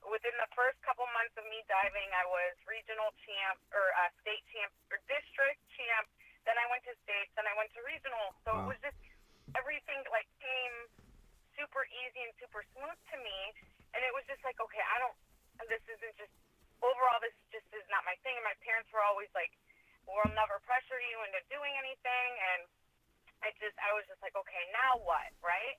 Within 0.06 0.32
the 0.38 0.46
first 0.54 0.78
couple 0.86 1.02
months 1.12 1.34
of 1.34 1.42
me 1.50 1.66
diving, 1.66 2.06
I 2.14 2.22
was 2.30 2.54
regional 2.70 3.10
champ 3.26 3.58
or 3.74 3.90
uh, 3.98 4.08
state 4.22 4.40
champ 4.54 4.70
or 4.94 5.02
district 5.10 5.58
champ. 5.74 6.06
Then 6.46 6.54
I 6.54 6.64
went 6.70 6.86
to 6.86 6.94
states. 7.02 7.34
Then 7.34 7.42
I 7.50 7.54
went 7.58 7.74
to 7.74 7.82
regional. 7.82 8.30
So 8.46 8.54
Wow. 8.54 8.70
it 8.70 8.78
was 8.78 8.80
just 8.86 9.00
everything 9.58 9.98
like 10.14 10.30
came 10.38 10.76
super 11.58 11.82
easy 11.90 12.22
and 12.22 12.30
super 12.38 12.62
smooth 12.76 12.94
to 13.10 13.16
me. 13.18 13.38
And 13.96 14.04
it 14.04 14.12
was 14.12 14.28
just 14.28 14.44
like, 14.44 14.60
okay, 14.60 14.84
I 14.84 14.96
don't. 15.00 15.16
This 15.72 15.80
isn't 15.88 16.14
just 16.20 16.36
overall. 16.84 17.16
This 17.24 17.32
just 17.48 17.64
is 17.72 17.86
not 17.88 18.04
my 18.04 18.12
thing. 18.20 18.36
And 18.36 18.44
my 18.44 18.56
parents 18.60 18.92
were 18.92 19.00
always 19.00 19.32
like, 19.32 19.48
"We'll 20.04 20.28
never 20.36 20.60
pressure 20.68 21.00
you 21.00 21.16
into 21.24 21.40
doing 21.48 21.72
anything." 21.80 22.30
And 22.52 22.68
I 23.44 23.52
just, 23.60 23.76
I 23.80 23.92
was 23.92 24.04
just 24.08 24.20
like, 24.24 24.36
okay, 24.36 24.62
now 24.72 25.00
what, 25.04 25.30
right? 25.44 25.76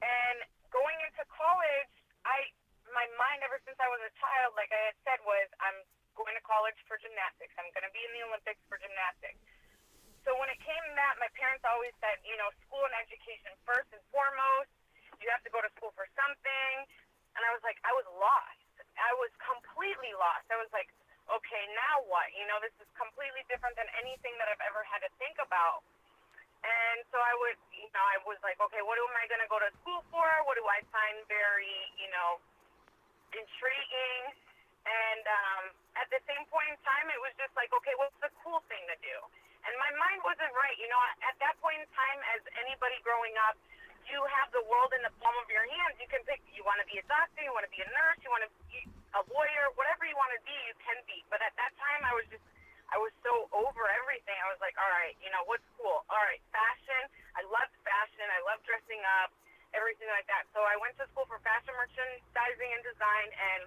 And 0.00 0.38
going 0.72 0.96
into 1.04 1.24
college, 1.28 1.92
I, 2.24 2.48
my 2.92 3.04
mind 3.20 3.44
ever 3.44 3.60
since 3.66 3.76
I 3.80 3.88
was 3.90 4.00
a 4.00 4.12
child, 4.16 4.56
like 4.56 4.72
I 4.72 4.92
had 4.92 4.96
said, 5.04 5.18
was 5.22 5.48
I'm 5.60 5.76
going 6.16 6.32
to 6.36 6.44
college 6.44 6.76
for 6.88 6.96
gymnastics. 7.00 7.52
I'm 7.60 7.68
going 7.76 7.84
to 7.84 7.92
be 7.92 8.02
in 8.04 8.12
the 8.16 8.22
Olympics 8.28 8.60
for 8.68 8.80
gymnastics. 8.80 9.40
So 10.24 10.36
when 10.36 10.52
it 10.52 10.60
came 10.60 10.84
to 10.84 10.94
that, 11.00 11.16
my 11.16 11.30
parents 11.32 11.64
always 11.64 11.96
said, 12.00 12.20
you 12.28 12.36
know, 12.36 12.52
school 12.68 12.84
and 12.84 12.96
education 13.00 13.56
first 13.64 13.88
and 13.92 14.02
foremost. 14.12 14.68
You 15.20 15.28
have 15.32 15.44
to 15.44 15.52
go 15.52 15.60
to 15.60 15.70
school 15.76 15.92
for 15.96 16.08
something. 16.16 16.74
And 17.40 17.48
I 17.48 17.56
was 17.56 17.64
like, 17.64 17.80
I 17.88 17.96
was 17.96 18.04
lost. 18.20 18.60
I 19.00 19.16
was 19.16 19.32
completely 19.40 20.12
lost. 20.20 20.44
I 20.52 20.60
was 20.60 20.68
like, 20.76 20.92
okay, 21.24 21.64
now 21.72 22.04
what? 22.04 22.28
You 22.36 22.44
know, 22.44 22.60
this 22.60 22.76
is 22.76 22.88
completely 23.00 23.40
different 23.48 23.80
than 23.80 23.88
anything 23.96 24.36
that 24.36 24.52
I've 24.52 24.60
ever 24.60 24.84
had 24.84 25.00
to 25.00 25.10
think 25.16 25.40
about. 25.40 25.80
And 26.60 27.00
so 27.08 27.16
I 27.16 27.32
would, 27.40 27.56
you 27.72 27.88
know, 27.96 28.04
I 28.04 28.20
was 28.28 28.36
like, 28.44 28.60
okay, 28.60 28.84
what 28.84 29.00
am 29.00 29.16
I 29.16 29.24
going 29.32 29.40
to 29.40 29.48
go 29.48 29.56
to 29.56 29.72
school 29.80 30.04
for? 30.12 30.28
What 30.44 30.60
do 30.60 30.64
I 30.68 30.84
find 30.92 31.16
very, 31.32 31.72
you 31.96 32.12
know, 32.12 32.44
intriguing? 33.32 34.36
And 34.84 35.24
um, 35.24 35.62
at 35.96 36.12
the 36.12 36.20
same 36.28 36.44
point 36.52 36.68
in 36.68 36.76
time, 36.84 37.08
it 37.08 37.20
was 37.24 37.32
just 37.40 37.56
like, 37.56 37.72
okay, 37.72 37.96
what's 37.96 38.20
the 38.20 38.28
cool 38.44 38.60
thing 38.68 38.84
to 38.92 38.96
do? 39.00 39.16
And 39.64 39.72
my 39.80 39.92
mind 39.96 40.20
wasn't 40.28 40.52
right. 40.52 40.76
You 40.76 40.92
know, 40.92 41.00
at 41.24 41.36
that 41.40 41.56
point 41.64 41.80
in 41.80 41.88
time, 41.96 42.20
as 42.36 42.44
anybody 42.60 43.00
growing 43.00 43.32
up, 43.48 43.56
you 44.08 44.20
have 44.40 44.48
the 44.54 44.64
world 44.68 44.92
in 44.96 45.02
the 45.04 45.12
palm 45.20 45.36
of 45.40 45.48
your 45.50 45.64
hands. 45.64 45.98
You 46.00 46.08
can 46.08 46.22
pick, 46.24 46.40
you 46.54 46.62
want 46.64 46.80
to 46.80 46.88
be 46.88 47.00
a 47.00 47.06
doctor, 47.10 47.40
you 47.42 47.52
want 47.52 47.66
to 47.66 47.72
be 47.72 47.82
a 47.82 47.88
nurse, 47.90 48.18
you 48.22 48.30
want 48.32 48.44
to 48.46 48.52
be 48.68 48.86
a 49.16 49.22
lawyer, 49.32 49.64
whatever 49.74 50.06
you 50.06 50.14
want 50.14 50.30
to 50.32 50.42
be, 50.46 50.54
you 50.70 50.76
can 50.80 50.98
be. 51.04 51.20
But 51.26 51.42
at 51.42 51.54
that 51.58 51.74
time, 51.76 52.00
I 52.06 52.14
was 52.14 52.26
just, 52.30 52.44
I 52.90 52.98
was 52.98 53.14
so 53.22 53.46
over 53.54 53.86
everything. 54.02 54.34
I 54.42 54.50
was 54.50 54.58
like, 54.58 54.74
all 54.78 54.90
right, 54.90 55.14
you 55.22 55.30
know, 55.30 55.42
what's 55.46 55.66
cool? 55.78 56.02
All 56.10 56.22
right, 56.26 56.42
fashion. 56.50 57.02
I 57.38 57.42
loved 57.46 57.74
fashion. 57.86 58.26
I 58.26 58.40
love 58.46 58.58
dressing 58.66 59.02
up, 59.22 59.30
everything 59.74 60.10
like 60.10 60.26
that. 60.26 60.46
So 60.50 60.62
I 60.62 60.74
went 60.78 60.98
to 60.98 61.06
school 61.14 61.26
for 61.30 61.38
fashion 61.46 61.74
merchandising 61.78 62.70
and 62.74 62.82
design 62.82 63.28
and 63.34 63.62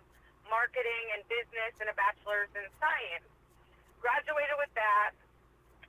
marketing 0.52 1.06
and 1.16 1.24
business 1.32 1.72
and 1.80 1.88
a 1.88 1.96
bachelor's 1.96 2.52
in 2.56 2.68
science. 2.84 3.28
Graduated 4.04 4.60
with 4.60 4.72
that. 4.76 5.16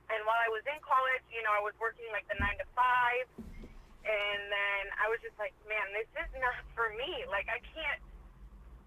And 0.07 0.21
while 0.23 0.39
I 0.39 0.47
was 0.53 0.63
in 0.69 0.79
college, 0.85 1.25
you 1.33 1.43
know, 1.43 1.51
I 1.51 1.59
was 1.59 1.75
working 1.81 2.07
like 2.15 2.23
the 2.31 2.37
nine 2.39 2.55
to 2.61 2.67
five. 2.77 3.25
And 4.05 4.41
then 4.53 4.83
I 5.01 5.09
was 5.09 5.17
just 5.25 5.33
like, 5.41 5.57
man, 5.65 5.89
this 5.97 6.05
is 6.13 6.29
not 6.37 6.61
for 6.77 6.93
me. 6.93 7.25
Like, 7.25 7.49
I 7.49 7.57
can't, 7.73 8.01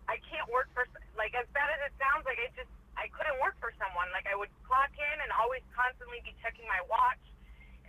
I 0.07 0.23
can't 0.31 0.47
work 0.47 0.71
for, 0.71 0.87
like, 1.19 1.35
as 1.35 1.51
bad 1.51 1.67
as 1.75 1.91
it 1.91 1.95
sounds, 1.99 2.23
like, 2.23 2.39
I 2.39 2.47
just, 2.55 2.71
I 2.95 3.11
couldn't 3.11 3.35
work 3.43 3.59
for 3.59 3.75
someone. 3.83 4.07
Like, 4.15 4.31
I 4.31 4.39
would 4.39 4.51
clock 4.63 4.95
in 4.95 5.17
and 5.19 5.31
always 5.35 5.67
constantly 5.75 6.23
be 6.23 6.39
checking 6.39 6.71
my 6.71 6.79
watch 6.87 7.19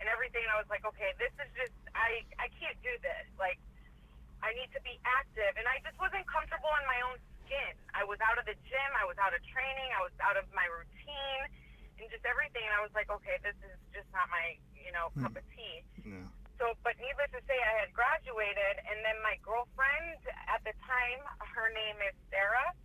and 0.02 0.10
everything. 0.10 0.42
And 0.42 0.50
I 0.50 0.58
was 0.58 0.66
like, 0.66 0.82
okay, 0.82 1.14
this 1.22 1.30
is 1.38 1.50
just, 1.54 1.76
I, 1.94 2.26
I 2.42 2.50
can't 2.58 2.74
do 2.82 2.90
this. 2.98 3.26
Like, 3.38 3.62
I 4.42 4.50
need 4.58 4.74
to 4.74 4.82
be 4.82 4.98
active. 5.06 5.54
And 5.54 5.70
I 5.70 5.78
just 5.86 5.94
wasn't 6.02 6.26
comfortable 6.26 6.74
in 6.82 6.84
my 6.90 6.98
own 7.06 7.18
skin. 7.46 7.78
I 7.94 8.02
was 8.02 8.18
out 8.26 8.42
of 8.42 8.46
the 8.50 8.58
gym. 8.66 8.90
I 8.98 9.06
was 9.06 9.18
out 9.22 9.30
of 9.30 9.42
training. 9.46 9.94
I 9.94 10.02
was 10.02 10.14
out 10.18 10.34
of 10.34 10.50
my 10.50 10.66
routine 10.66 11.46
and 12.02 12.10
just 12.10 12.26
everything. 12.26 12.66
And 12.66 12.74
I 12.74 12.82
was 12.82 12.90
like, 12.90 13.06
okay, 13.06 13.38
this 13.46 13.54
is 13.62 13.78
just 13.94 14.10
not 14.10 14.26
my, 14.34 14.58
you 14.74 14.90
know, 14.90 15.14
hmm. 15.14 15.30
cup 15.30 15.38
of 15.38 15.46
tea. 15.54 15.86
Yeah. 16.02 16.26
So, 16.60 16.76
but 16.84 16.92
needless 17.00 17.32
to 17.32 17.40
say, 17.48 17.56
I 17.56 17.88
had 17.88 17.90
graduated, 17.96 18.84
and 18.84 19.00
then 19.00 19.16
my 19.24 19.40
girlfriend 19.40 20.20
at 20.44 20.60
the 20.60 20.76
time, 20.84 21.24
her 21.56 21.72
name 21.72 21.96
is 22.04 22.12
Sarah, 22.28 22.76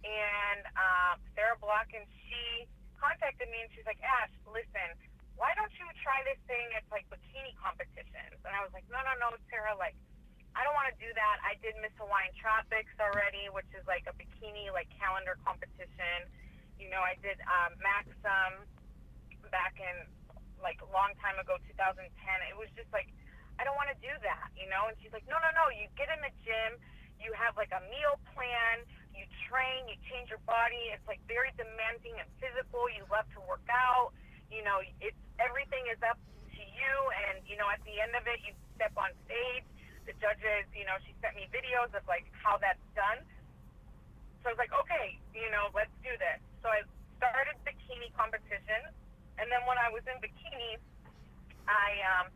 and 0.00 0.64
uh, 0.72 1.20
Sarah 1.36 1.60
Block, 1.60 1.92
and 1.92 2.08
she 2.24 2.64
contacted 2.96 3.52
me, 3.52 3.60
and 3.60 3.68
she's 3.76 3.84
like, 3.84 4.00
Ash, 4.00 4.32
listen, 4.48 4.96
why 5.36 5.52
don't 5.52 5.68
you 5.76 5.84
try 6.00 6.24
this 6.24 6.40
thing? 6.48 6.64
It's 6.72 6.88
like 6.88 7.04
bikini 7.12 7.52
competitions, 7.60 8.40
and 8.40 8.56
I 8.56 8.64
was 8.64 8.72
like, 8.72 8.88
no, 8.88 9.04
no, 9.04 9.12
no, 9.20 9.36
Sarah, 9.52 9.76
like. 9.76 9.94
I 10.50 10.66
don't 10.66 10.74
want 10.74 10.90
to 10.90 10.98
do 10.98 11.06
that. 11.14 11.38
I 11.46 11.54
did 11.62 11.78
Miss 11.78 11.94
Hawaiian 11.94 12.34
Tropics 12.34 12.90
already, 12.98 13.46
which 13.54 13.70
is 13.70 13.86
like 13.86 14.02
a 14.10 14.14
bikini 14.18 14.66
like 14.74 14.90
calendar 14.98 15.38
competition. 15.46 16.26
You 16.74 16.90
know, 16.90 16.98
I 16.98 17.14
did 17.22 17.38
um, 17.46 17.78
Maxim 17.78 18.66
back 19.54 19.78
in 19.78 20.10
like 20.62 20.80
a 20.84 20.88
long 20.92 21.12
time 21.20 21.36
ago, 21.40 21.58
2010. 21.68 22.06
It 22.48 22.56
was 22.56 22.70
just 22.76 22.88
like, 22.92 23.08
I 23.60 23.64
don't 23.64 23.76
want 23.76 23.92
to 23.92 23.98
do 24.00 24.12
that, 24.24 24.48
you 24.56 24.64
know? 24.72 24.88
And 24.88 24.96
she's 25.00 25.12
like, 25.12 25.26
no, 25.28 25.36
no, 25.36 25.50
no. 25.52 25.68
You 25.68 25.88
get 25.96 26.08
in 26.08 26.20
the 26.24 26.32
gym, 26.40 26.80
you 27.20 27.32
have 27.36 27.56
like 27.60 27.72
a 27.76 27.82
meal 27.92 28.16
plan, 28.32 28.84
you 29.12 29.28
train, 29.44 29.84
you 29.84 30.00
change 30.08 30.32
your 30.32 30.40
body. 30.48 30.96
It's 30.96 31.04
like 31.04 31.20
very 31.28 31.52
demanding 31.60 32.16
and 32.16 32.28
physical. 32.40 32.88
You 32.88 33.04
love 33.12 33.28
to 33.36 33.40
work 33.44 33.64
out. 33.68 34.16
You 34.48 34.64
know, 34.64 34.80
it's 35.04 35.18
everything 35.36 35.84
is 35.92 36.00
up 36.00 36.16
to 36.56 36.62
you. 36.64 36.94
And, 37.28 37.44
you 37.44 37.60
know, 37.60 37.68
at 37.68 37.84
the 37.84 38.00
end 38.00 38.16
of 38.16 38.24
it, 38.24 38.40
you 38.40 38.56
step 38.80 38.96
on 38.96 39.12
stage. 39.28 39.68
The 40.08 40.16
judges, 40.16 40.64
you 40.72 40.88
know, 40.88 40.96
she 41.04 41.12
sent 41.20 41.36
me 41.36 41.44
videos 41.52 41.92
of 41.92 42.00
like 42.08 42.24
how 42.32 42.56
that's 42.56 42.80
done. 42.96 43.20
So 44.40 44.48
I 44.48 44.56
was 44.56 44.60
like, 44.60 44.72
okay, 44.72 45.20
you 45.36 45.52
know, 45.52 45.68
let's 45.76 45.92
do 46.00 46.16
this. 46.16 46.40
So 46.64 46.72
I 46.72 46.80
started 47.20 47.60
bikini 47.68 48.08
competition, 48.16 48.88
and 49.40 49.48
then 49.48 49.64
when 49.64 49.80
I 49.80 49.88
was 49.88 50.04
in 50.04 50.20
bikini, 50.20 50.76
I 51.64 51.88
um, 52.14 52.26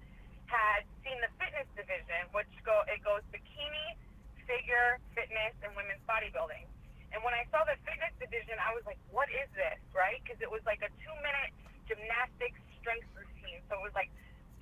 had 0.48 0.88
seen 1.04 1.20
the 1.20 1.28
fitness 1.36 1.68
division, 1.76 2.32
which 2.32 2.48
go 2.64 2.80
it 2.88 3.04
goes 3.04 3.20
bikini, 3.28 4.00
figure, 4.48 4.96
fitness, 5.12 5.52
and 5.60 5.76
women's 5.76 6.00
bodybuilding. 6.08 6.64
And 7.12 7.22
when 7.22 7.36
I 7.36 7.44
saw 7.52 7.62
the 7.62 7.76
fitness 7.86 8.10
division, 8.18 8.58
I 8.58 8.74
was 8.74 8.82
like, 8.88 8.98
what 9.14 9.30
is 9.30 9.46
this, 9.54 9.78
right? 9.94 10.18
Because 10.24 10.40
it 10.42 10.50
was 10.50 10.64
like 10.66 10.82
a 10.82 10.90
two-minute 11.04 11.54
gymnastics 11.86 12.58
strength 12.80 13.06
routine. 13.14 13.62
So 13.70 13.78
it 13.78 13.84
was 13.84 13.94
like 13.94 14.10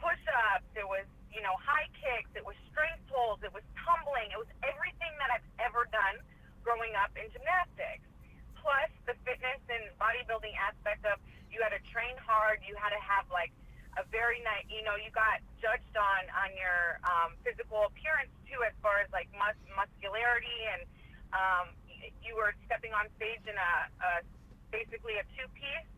push-ups, 0.03 0.69
it 0.75 0.85
was 0.85 1.07
you 1.31 1.41
know 1.47 1.55
high 1.63 1.87
kicks, 1.95 2.29
it 2.35 2.43
was 2.43 2.59
strength 2.75 3.07
pulls, 3.07 3.39
it 3.47 3.55
was 3.55 3.63
tumbling, 3.79 4.35
it 4.35 4.41
was 4.41 4.51
everything 4.67 5.15
that 5.23 5.31
I've 5.31 5.49
ever 5.63 5.87
done 5.95 6.19
growing 6.67 6.99
up 6.99 7.15
in 7.15 7.31
gymnastics. 7.31 8.03
Plus 8.59 8.91
the 9.07 9.15
fitness 9.27 9.59
and 9.67 9.91
bodybuilding 9.99 10.55
aspect 10.55 11.03
of 11.07 11.19
you 11.53 11.61
had 11.61 11.77
to 11.77 11.83
train 11.93 12.17
hard, 12.25 12.65
you 12.65 12.75
had 12.81 12.91
to 12.91 13.03
have 13.05 13.29
like 13.29 13.53
a 14.01 14.05
very 14.09 14.41
nice, 14.41 14.65
you 14.73 14.81
know, 14.81 14.97
you 14.97 15.13
got 15.13 15.45
judged 15.61 15.95
on 15.95 16.23
on 16.33 16.51
your 16.57 16.97
um, 17.05 17.37
physical 17.45 17.85
appearance 17.93 18.33
too, 18.49 18.59
as 18.65 18.73
far 18.81 19.05
as 19.05 19.09
like 19.13 19.29
mus- 19.37 19.69
muscularity, 19.77 20.59
and 20.73 20.83
um, 21.37 21.67
you 22.25 22.33
were 22.35 22.57
stepping 22.65 22.97
on 22.97 23.13
stage 23.21 23.45
in 23.45 23.55
a, 23.55 23.73
a 24.01 24.11
basically 24.73 25.21
a 25.21 25.25
two 25.37 25.45
piece, 25.53 25.89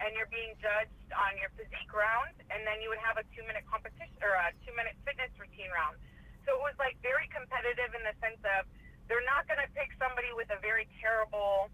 and 0.00 0.16
you're 0.16 0.32
being 0.32 0.56
judged 0.64 1.08
on 1.12 1.36
your 1.36 1.52
physique 1.60 1.92
round, 1.92 2.32
and 2.48 2.64
then 2.64 2.80
you 2.80 2.88
would 2.88 3.02
have 3.04 3.20
a 3.20 3.24
two 3.36 3.44
minute 3.44 3.68
competition 3.68 4.16
or 4.24 4.32
a 4.32 4.56
two 4.64 4.72
minute 4.72 4.96
fitness 5.04 5.30
routine 5.36 5.68
round. 5.76 6.00
So 6.48 6.56
it 6.56 6.62
was 6.64 6.74
like 6.80 6.96
very 7.04 7.28
competitive 7.28 7.92
in 7.92 8.02
the 8.02 8.16
sense 8.18 8.40
of 8.58 8.64
they're 9.12 9.24
not 9.28 9.44
going 9.44 9.60
to 9.60 9.68
pick 9.76 9.92
somebody 10.00 10.32
with 10.32 10.48
a 10.48 10.58
very 10.64 10.88
terrible 10.98 11.68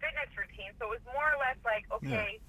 fitness 0.00 0.30
routine. 0.38 0.72
So 0.78 0.90
it 0.92 1.02
was 1.02 1.06
more 1.10 1.28
or 1.34 1.38
less 1.42 1.58
like, 1.66 1.86
okay, 1.92 2.40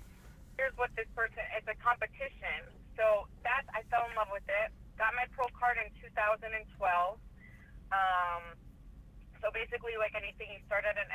here's 0.58 0.76
what 0.78 0.92
this 0.96 1.10
person. 1.16 1.42
It's 1.58 1.68
a 1.70 1.78
competition. 1.82 2.72
So 2.98 3.30
that 3.48 3.66
I 3.74 3.84
fell 3.92 4.06
in 4.10 4.16
love 4.18 4.32
with 4.34 4.48
it. 4.48 4.70
Got 5.00 5.16
my 5.18 5.28
pro 5.36 5.48
card 5.56 5.78
in 5.82 5.90
2012. 6.04 7.20
Um, 7.94 8.44
so 9.42 9.50
basically, 9.56 9.96
like 10.02 10.14
anything, 10.18 10.52
you 10.52 10.62
start 10.68 10.84
at 10.86 10.98
an 11.00 11.10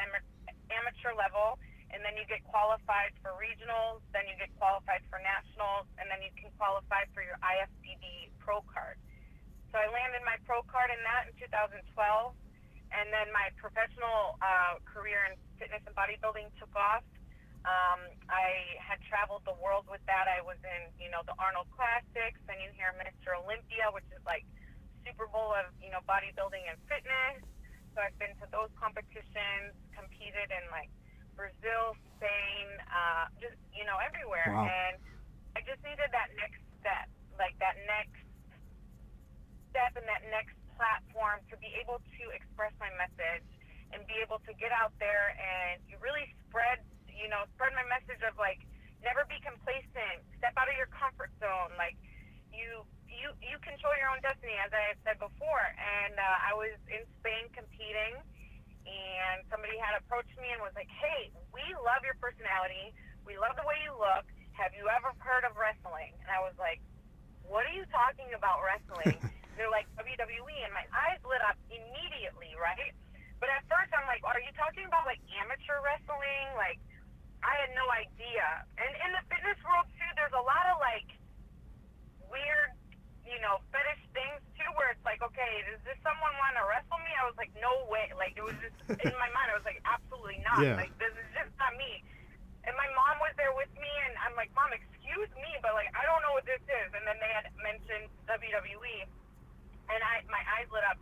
amateur 0.73 1.13
level, 1.15 1.59
and 1.93 2.01
then 2.07 2.17
you 2.17 2.25
get 2.31 2.43
qualified 2.49 3.13
for 3.21 3.37
regionals, 3.37 4.01
then 4.17 4.25
you 4.31 4.35
get 4.41 4.51
qualified 4.57 5.05
for 5.13 5.21
nationals, 5.21 5.87
and 6.01 6.09
then 6.09 6.23
you 6.25 6.33
can 6.39 6.51
qualify 6.57 7.05
for 7.13 7.21
your 7.23 7.37
IFBB 7.45 8.33
pro 8.41 8.63
card. 8.71 8.97
So 9.73 9.79
I 9.79 9.87
landed 9.91 10.23
my 10.27 10.39
pro 10.47 10.63
card 10.67 10.91
in 10.91 11.01
that 11.05 11.31
in 11.31 11.35
2012, 11.39 11.85
and 12.95 13.11
then 13.11 13.29
my 13.35 13.51
professional 13.59 14.39
uh, 14.41 14.79
career 14.87 15.27
in 15.31 15.35
fitness 15.59 15.83
and 15.87 15.95
bodybuilding 15.99 16.49
took 16.59 16.71
off. 16.79 17.03
Um, 17.65 18.01
I 18.29 18.77
had 18.77 19.01
traveled 19.09 19.43
the 19.49 19.57
world 19.59 19.89
with 19.89 20.05
that. 20.05 20.29
I 20.29 20.45
was 20.45 20.61
in, 20.63 20.93
you 21.01 21.09
know, 21.09 21.25
the 21.25 21.33
Arnold 21.41 21.67
Classics, 21.73 22.37
then 22.47 22.61
you 22.61 22.69
hear 22.77 22.93
Mr. 23.01 23.35
Olympia, 23.41 23.89
which 23.91 24.05
is 24.13 24.21
like 24.29 24.45
Super 25.03 25.27
Bowl 25.33 25.57
of, 25.57 25.73
you 25.81 25.89
know, 25.89 26.05
bodybuilding 26.05 26.61
and 26.69 26.77
fitness. 26.87 27.41
So 27.97 28.05
I've 28.05 28.17
been 28.21 28.35
to 28.43 28.47
those 28.53 28.69
competitions, 28.77 29.73
competed 29.97 30.51
in 30.53 30.65
like 30.75 30.91
Brazil, 31.39 31.97
Spain, 32.19 32.67
uh, 32.91 33.31
just 33.43 33.59
you 33.75 33.87
know 33.87 33.99
everywhere, 34.03 34.51
Wow. 34.51 34.67
and 34.67 34.95
I 35.55 35.63
just 35.67 35.83
needed 35.87 36.11
that 36.11 36.31
next 36.39 36.63
step, 36.83 37.07
like 37.39 37.55
that 37.63 37.79
next 37.87 38.23
step 39.71 39.95
and 39.99 40.07
that 40.07 40.23
next 40.31 40.55
platform 41.25 41.41
to 41.49 41.57
be 41.57 41.73
able 41.81 42.05
to 42.05 42.25
express 42.37 42.77
my 42.77 42.93
message 43.01 43.49
and 43.97 44.05
be 44.05 44.21
able 44.21 44.45
to 44.45 44.53
get 44.61 44.69
out 44.77 44.93
there 45.01 45.33
and 45.41 45.81
really 46.05 46.29
spread, 46.45 46.85
you 47.09 47.33
know, 47.33 47.49
spread 47.57 47.73
my 47.73 47.87
message 47.89 48.21
of 48.29 48.37
like 48.37 48.61
never 49.01 49.25
be 49.25 49.41
complacent, 49.41 50.21
step 50.37 50.53
out 50.61 50.69
of 50.69 50.77
your 50.77 50.93
comfort 50.93 51.33
zone, 51.41 51.73
like 51.81 51.97
you 52.53 52.85
you 53.09 53.33
you 53.41 53.57
control 53.65 53.97
your 53.97 54.13
own 54.13 54.21
destiny, 54.21 54.53
as 54.61 54.69
I 54.75 54.93
said 55.07 55.17
before. 55.17 55.65
And 55.81 56.13
uh, 56.19 56.51
I 56.51 56.53
was 56.53 56.77
in 56.93 57.09
Spain 57.23 57.49
competing, 57.57 58.21
and 58.85 59.41
somebody 59.49 59.81
had 59.81 59.97
approached 59.97 60.35
me 60.37 60.53
and 60.53 60.61
was 60.61 60.75
like, 60.77 60.91
"Hey, 60.91 61.33
we 61.55 61.65
love 61.81 62.05
your 62.05 62.19
personality. 62.21 62.93
We 63.25 63.41
love 63.41 63.57
the 63.57 63.65
way 63.65 63.81
you 63.81 63.97
look. 63.97 64.29
Have 64.59 64.77
you 64.77 64.91
ever 64.93 65.15
heard 65.23 65.47
of 65.49 65.57
wrestling?" 65.57 66.13
And 66.27 66.29
I 66.29 66.43
was 66.43 66.57
like, 66.59 66.83
"What 67.47 67.65
are 67.65 67.73
you 67.73 67.87
talking 67.95 68.29
about 68.35 68.61
wrestling?" 68.61 69.17
They're 69.57 69.73
like 69.73 69.87
WWE, 69.99 70.59
and 70.65 70.73
my 70.75 70.87
eyes 70.91 71.21
lit 71.25 71.43
up 71.43 71.59
immediately, 71.71 72.53
right? 72.59 72.95
But 73.39 73.51
at 73.51 73.67
first, 73.69 73.93
I'm 73.93 74.07
like, 74.07 74.23
"Are 74.25 74.41
you 74.41 74.51
talking 74.57 74.87
about 74.87 75.05
like 75.05 75.21
amateur 75.37 75.79
wrestling?" 75.85 76.47
Like, 76.57 76.79
I 77.45 77.55
had 77.61 77.71
no 77.77 77.85
idea. 77.93 78.65
And 78.81 78.91
in 79.05 79.11
the 79.13 79.23
fitness 79.29 79.61
world 79.67 79.85
too, 79.95 80.11
there's 80.17 80.33
a 80.33 80.45
lot 80.45 80.65
of 80.73 80.81
like 80.81 81.07
weird, 82.33 82.73
you 83.29 83.37
know, 83.45 83.61
fetish 83.71 84.01
things 84.17 84.41
too, 84.57 84.67
where 84.75 84.91
it's 84.91 85.05
like, 85.05 85.21
okay, 85.21 85.63
does 85.69 85.79
this 85.85 85.99
someone 86.01 86.33
want 86.41 86.57
to 86.57 86.65
wrestle 86.65 86.99
me? 87.05 87.13
I 87.15 87.25
was 87.29 87.37
like, 87.37 87.53
no 87.61 87.85
way. 87.93 88.11
Like, 88.17 88.35
it 88.35 88.45
was 88.45 88.57
just 88.65 88.75
in 88.89 89.15
my 89.21 89.31
mind. 89.37 89.53
I 89.53 89.57
was 89.57 89.67
like, 89.69 89.79
absolutely 89.85 90.41
not. 90.43 90.65
Yeah. 90.65 90.81
Like, 90.81 90.97
this 90.99 91.13
is 91.15 91.29
just 91.37 91.53
not 91.61 91.77
me. 91.77 92.03
And 92.65 92.73
my 92.81 92.89
mom 92.97 93.21
was 93.21 93.37
there 93.37 93.53
with 93.53 93.69
me, 93.77 93.93
and 94.09 94.17
I'm 94.25 94.33
like, 94.41 94.49
mom, 94.57 94.73
excuse 94.73 95.29
me, 95.37 95.53
but 95.61 95.77
like, 95.77 95.93
I 95.93 96.01
don't 96.09 96.25
know 96.25 96.33
what 96.33 96.49
this 96.49 96.65
is. 96.65 96.89
And 96.97 97.05
then 97.05 97.21
they 97.21 97.29
had 97.29 97.53
mentioned 97.61 98.09
WWE, 98.25 99.05
and 99.91 100.01
I 100.01 100.25
my 100.31 100.43
eyes 100.59 100.69
lit 100.73 100.85
up 100.89 100.99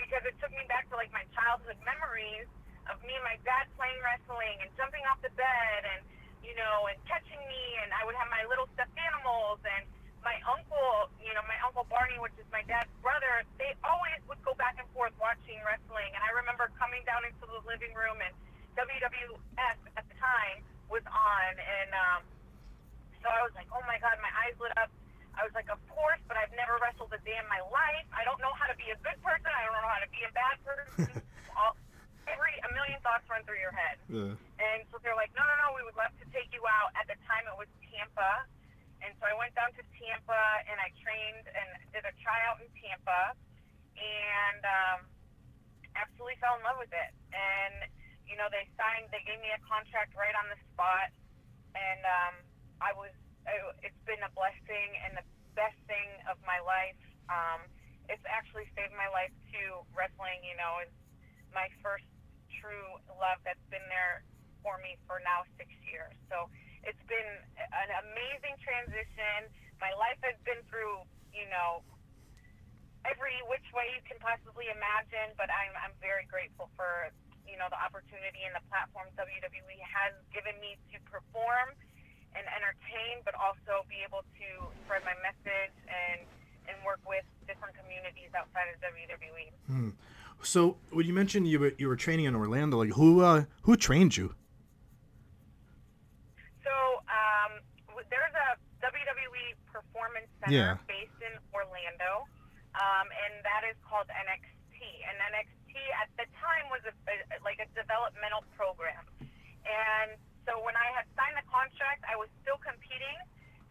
because 0.00 0.22
it 0.28 0.36
took 0.42 0.52
me 0.52 0.64
back 0.68 0.88
to 0.92 0.96
like 0.96 1.12
my 1.12 1.24
childhood 1.36 1.78
memories 1.84 2.48
of 2.90 3.00
me 3.02 3.14
and 3.16 3.26
my 3.26 3.38
dad 3.46 3.66
playing 3.74 3.98
wrestling 4.04 4.56
and 4.62 4.68
jumping 4.78 5.02
off 5.10 5.18
the 5.24 5.32
bed 5.34 5.80
and 5.96 6.00
you 6.44 6.54
know 6.54 6.86
and 6.90 6.98
catching 7.08 7.40
me 7.48 7.64
and 7.84 7.90
I 7.96 8.04
would 8.06 8.16
have 8.18 8.28
my 8.30 8.44
little 8.46 8.68
stuffed 8.76 8.94
animals 8.98 9.60
and 9.66 9.84
my 10.22 10.36
uncle 10.46 11.10
you 11.22 11.32
know 11.34 11.42
my 11.48 11.58
uncle 11.66 11.86
Barney 11.90 12.18
which 12.22 12.34
is 12.38 12.46
my 12.54 12.62
dad's 12.70 12.90
brother 13.02 13.46
they 13.58 13.74
always 13.86 14.20
would 14.30 14.40
go 14.46 14.54
back 14.58 14.78
and 14.78 14.86
forth 14.94 15.14
watching 15.18 15.58
wrestling. 15.66 16.10
And 16.14 16.22
I 16.22 16.30
remember 16.38 16.70
coming 16.78 17.02
down 17.06 17.22
into 17.26 17.44
the 17.46 17.62
living 17.66 17.92
room 17.96 18.18
and 18.22 18.34
WWF 18.78 19.78
at 19.96 20.04
the 20.06 20.16
time 20.20 20.62
was 20.92 21.04
on. 21.08 21.52
And 21.58 21.90
um 21.94 22.22
so 23.22 23.26
I 23.30 23.42
was 23.42 23.54
like 23.58 23.68
oh 23.74 23.82
my 23.88 23.98
god 24.02 24.18
my 24.22 24.32
eyes 24.46 24.56
lit 24.62 24.74
up 24.78 24.90
I 25.36 25.44
was 25.44 25.52
like 25.54 25.68
of 25.68 25.80
course 25.92 26.20
but 26.28 26.36
I've 26.40 26.52
never 26.56 26.80
wrestled 26.82 27.12
a 27.12 27.20
day 27.22 27.36
in 27.38 27.46
my 27.48 27.60
life. 27.70 28.08
I 28.12 28.24
don't 28.24 28.40
know 28.40 28.52
how 28.56 28.66
to 28.68 28.76
be 28.76 28.88
a 28.90 28.98
good 29.04 29.16
person. 29.22 29.46
I 29.48 29.62
don't 29.68 29.76
know 29.76 29.88
how 29.92 30.00
to 30.02 30.10
be 30.10 30.22
a 30.26 30.32
bad 30.32 30.56
person. 30.64 31.22
All, 31.60 31.76
every 32.26 32.56
a 32.66 32.70
million 32.74 32.98
thoughts 33.04 33.24
run 33.30 33.44
through 33.46 33.60
your 33.62 33.72
head. 33.76 33.96
Uh, 34.10 34.34
And 34.58 34.80
so 34.90 34.98
they're 35.04 35.14
like, 35.16 35.30
no, 35.36 35.44
no, 35.44 35.54
no, 35.62 35.68
we 35.76 35.82
would 35.86 35.94
love 35.96 36.10
to 36.18 36.26
take 36.34 36.48
you 36.52 36.64
out. 36.66 36.90
At 36.98 37.06
the 37.06 37.16
time, 37.28 37.44
it 37.46 37.54
was 37.56 37.68
Tampa. 37.86 38.44
And 39.04 39.12
so 39.20 39.28
I 39.28 39.34
went 39.38 39.52
down 39.54 39.70
to 39.76 39.82
Tampa 39.94 40.42
and 40.66 40.80
I 40.80 40.88
trained 41.04 41.46
and 41.46 41.68
did 41.92 42.02
a 42.08 42.12
tryout 42.24 42.58
in 42.64 42.68
Tampa 42.80 43.36
and 43.94 44.62
um, 44.64 44.98
absolutely 45.96 46.36
fell 46.40 46.56
in 46.58 46.64
love 46.64 46.80
with 46.80 46.92
it. 46.92 47.12
And, 47.32 47.86
you 48.28 48.34
know, 48.36 48.48
they 48.50 48.64
signed, 48.76 49.08
they 49.12 49.22
gave 49.24 49.38
me 49.40 49.52
a 49.54 49.60
contract 49.64 50.16
right 50.16 50.34
on 50.36 50.48
the 50.50 50.58
spot. 50.72 51.12
And 51.76 52.02
um, 52.04 52.34
I 52.80 52.90
was, 52.96 53.12
it, 53.46 53.90
it's 53.90 54.02
been 54.04 54.22
a 54.26 54.32
blessing 54.34 54.90
and 55.06 55.18
the 55.18 55.26
best 55.54 55.78
thing 55.86 56.08
of 56.28 56.36
my 56.44 56.58
life. 56.62 56.98
Um, 57.30 57.64
it's 58.06 58.22
actually 58.30 58.70
saved 58.78 58.94
my 58.94 59.10
life 59.10 59.34
too. 59.50 59.82
Wrestling, 59.94 60.42
you 60.46 60.54
know, 60.54 60.82
is 60.82 60.92
my 61.50 61.66
first 61.82 62.06
true 62.60 62.98
love 63.18 63.42
that's 63.42 63.62
been 63.70 63.84
there 63.90 64.22
for 64.62 64.78
me 64.82 64.98
for 65.06 65.22
now 65.22 65.46
six 65.58 65.70
years. 65.86 66.14
So 66.30 66.50
it's 66.86 67.02
been 67.10 67.30
an 67.58 67.90
amazing 68.06 68.58
transition. 68.62 69.50
My 69.82 69.90
life 69.98 70.18
has 70.22 70.38
been 70.46 70.62
through, 70.70 71.02
you 71.34 71.46
know, 71.50 71.82
every 73.06 73.38
which 73.46 73.66
way 73.74 73.86
you 73.94 74.02
can 74.02 74.18
possibly 74.18 74.66
imagine, 74.70 75.34
but 75.38 75.46
I'm, 75.50 75.74
I'm 75.78 75.94
very 76.02 76.26
grateful 76.26 76.70
for, 76.74 77.10
you 77.46 77.54
know, 77.58 77.70
the 77.70 77.78
opportunity 77.78 78.42
and 78.42 78.54
the 78.54 78.64
platform 78.66 79.06
WWE 79.14 79.78
has 79.82 80.14
given 80.34 80.58
me 80.58 80.78
to 80.94 80.98
perform 81.06 81.74
and 82.36 82.44
entertain, 82.52 83.24
but 83.24 83.34
also 83.34 83.82
be 83.88 83.96
able 84.06 84.22
to 84.36 84.48
spread 84.84 85.02
my 85.04 85.16
message 85.24 85.72
and, 85.88 86.20
and 86.68 86.76
work 86.84 87.00
with 87.08 87.24
different 87.48 87.74
communities 87.74 88.30
outside 88.36 88.68
of 88.70 88.76
WWE. 88.84 89.92
so 90.42 90.76
when 90.90 91.06
you 91.06 91.14
mentioned 91.14 91.48
you 91.48 91.58
were 91.58 91.72
you 91.78 91.88
were 91.88 91.96
training 91.96 92.26
in 92.26 92.34
Orlando, 92.36 92.76
like 92.78 92.92
who 92.92 93.22
uh, 93.24 93.44
who 93.62 93.76
trained 93.76 94.16
you? 94.16 94.34
So 96.64 96.74
um, 97.08 97.62
there's 98.10 98.34
a 98.34 98.48
WWE 98.84 99.56
Performance 99.72 100.28
Center 100.42 100.54
Yeah. 100.54 100.76
based 100.86 101.18
in 101.22 101.34
Orlando, 101.54 102.26
um, 102.76 103.06
and 103.10 103.32
that 103.44 103.62
is 103.68 103.76
called 103.86 104.06
NXT. 104.12 104.76
And 105.08 105.14
NXT 105.32 105.72
at 106.02 106.08
the 106.20 106.26
time 106.38 106.66
was 106.70 106.82
a, 106.86 106.92
a, 107.08 107.16
like 107.44 107.58
a 107.62 107.68
developmental 107.74 108.44
program. 108.58 109.02
And 109.66 110.14
so 110.46 110.62
when 110.62 110.78
I 110.78 110.94
had 110.94 111.04
signed 111.18 111.34
the 111.34 111.44
contract, 111.50 112.06
I 112.06 112.14
was 112.14 112.30
still 112.40 112.56
competing 112.62 113.18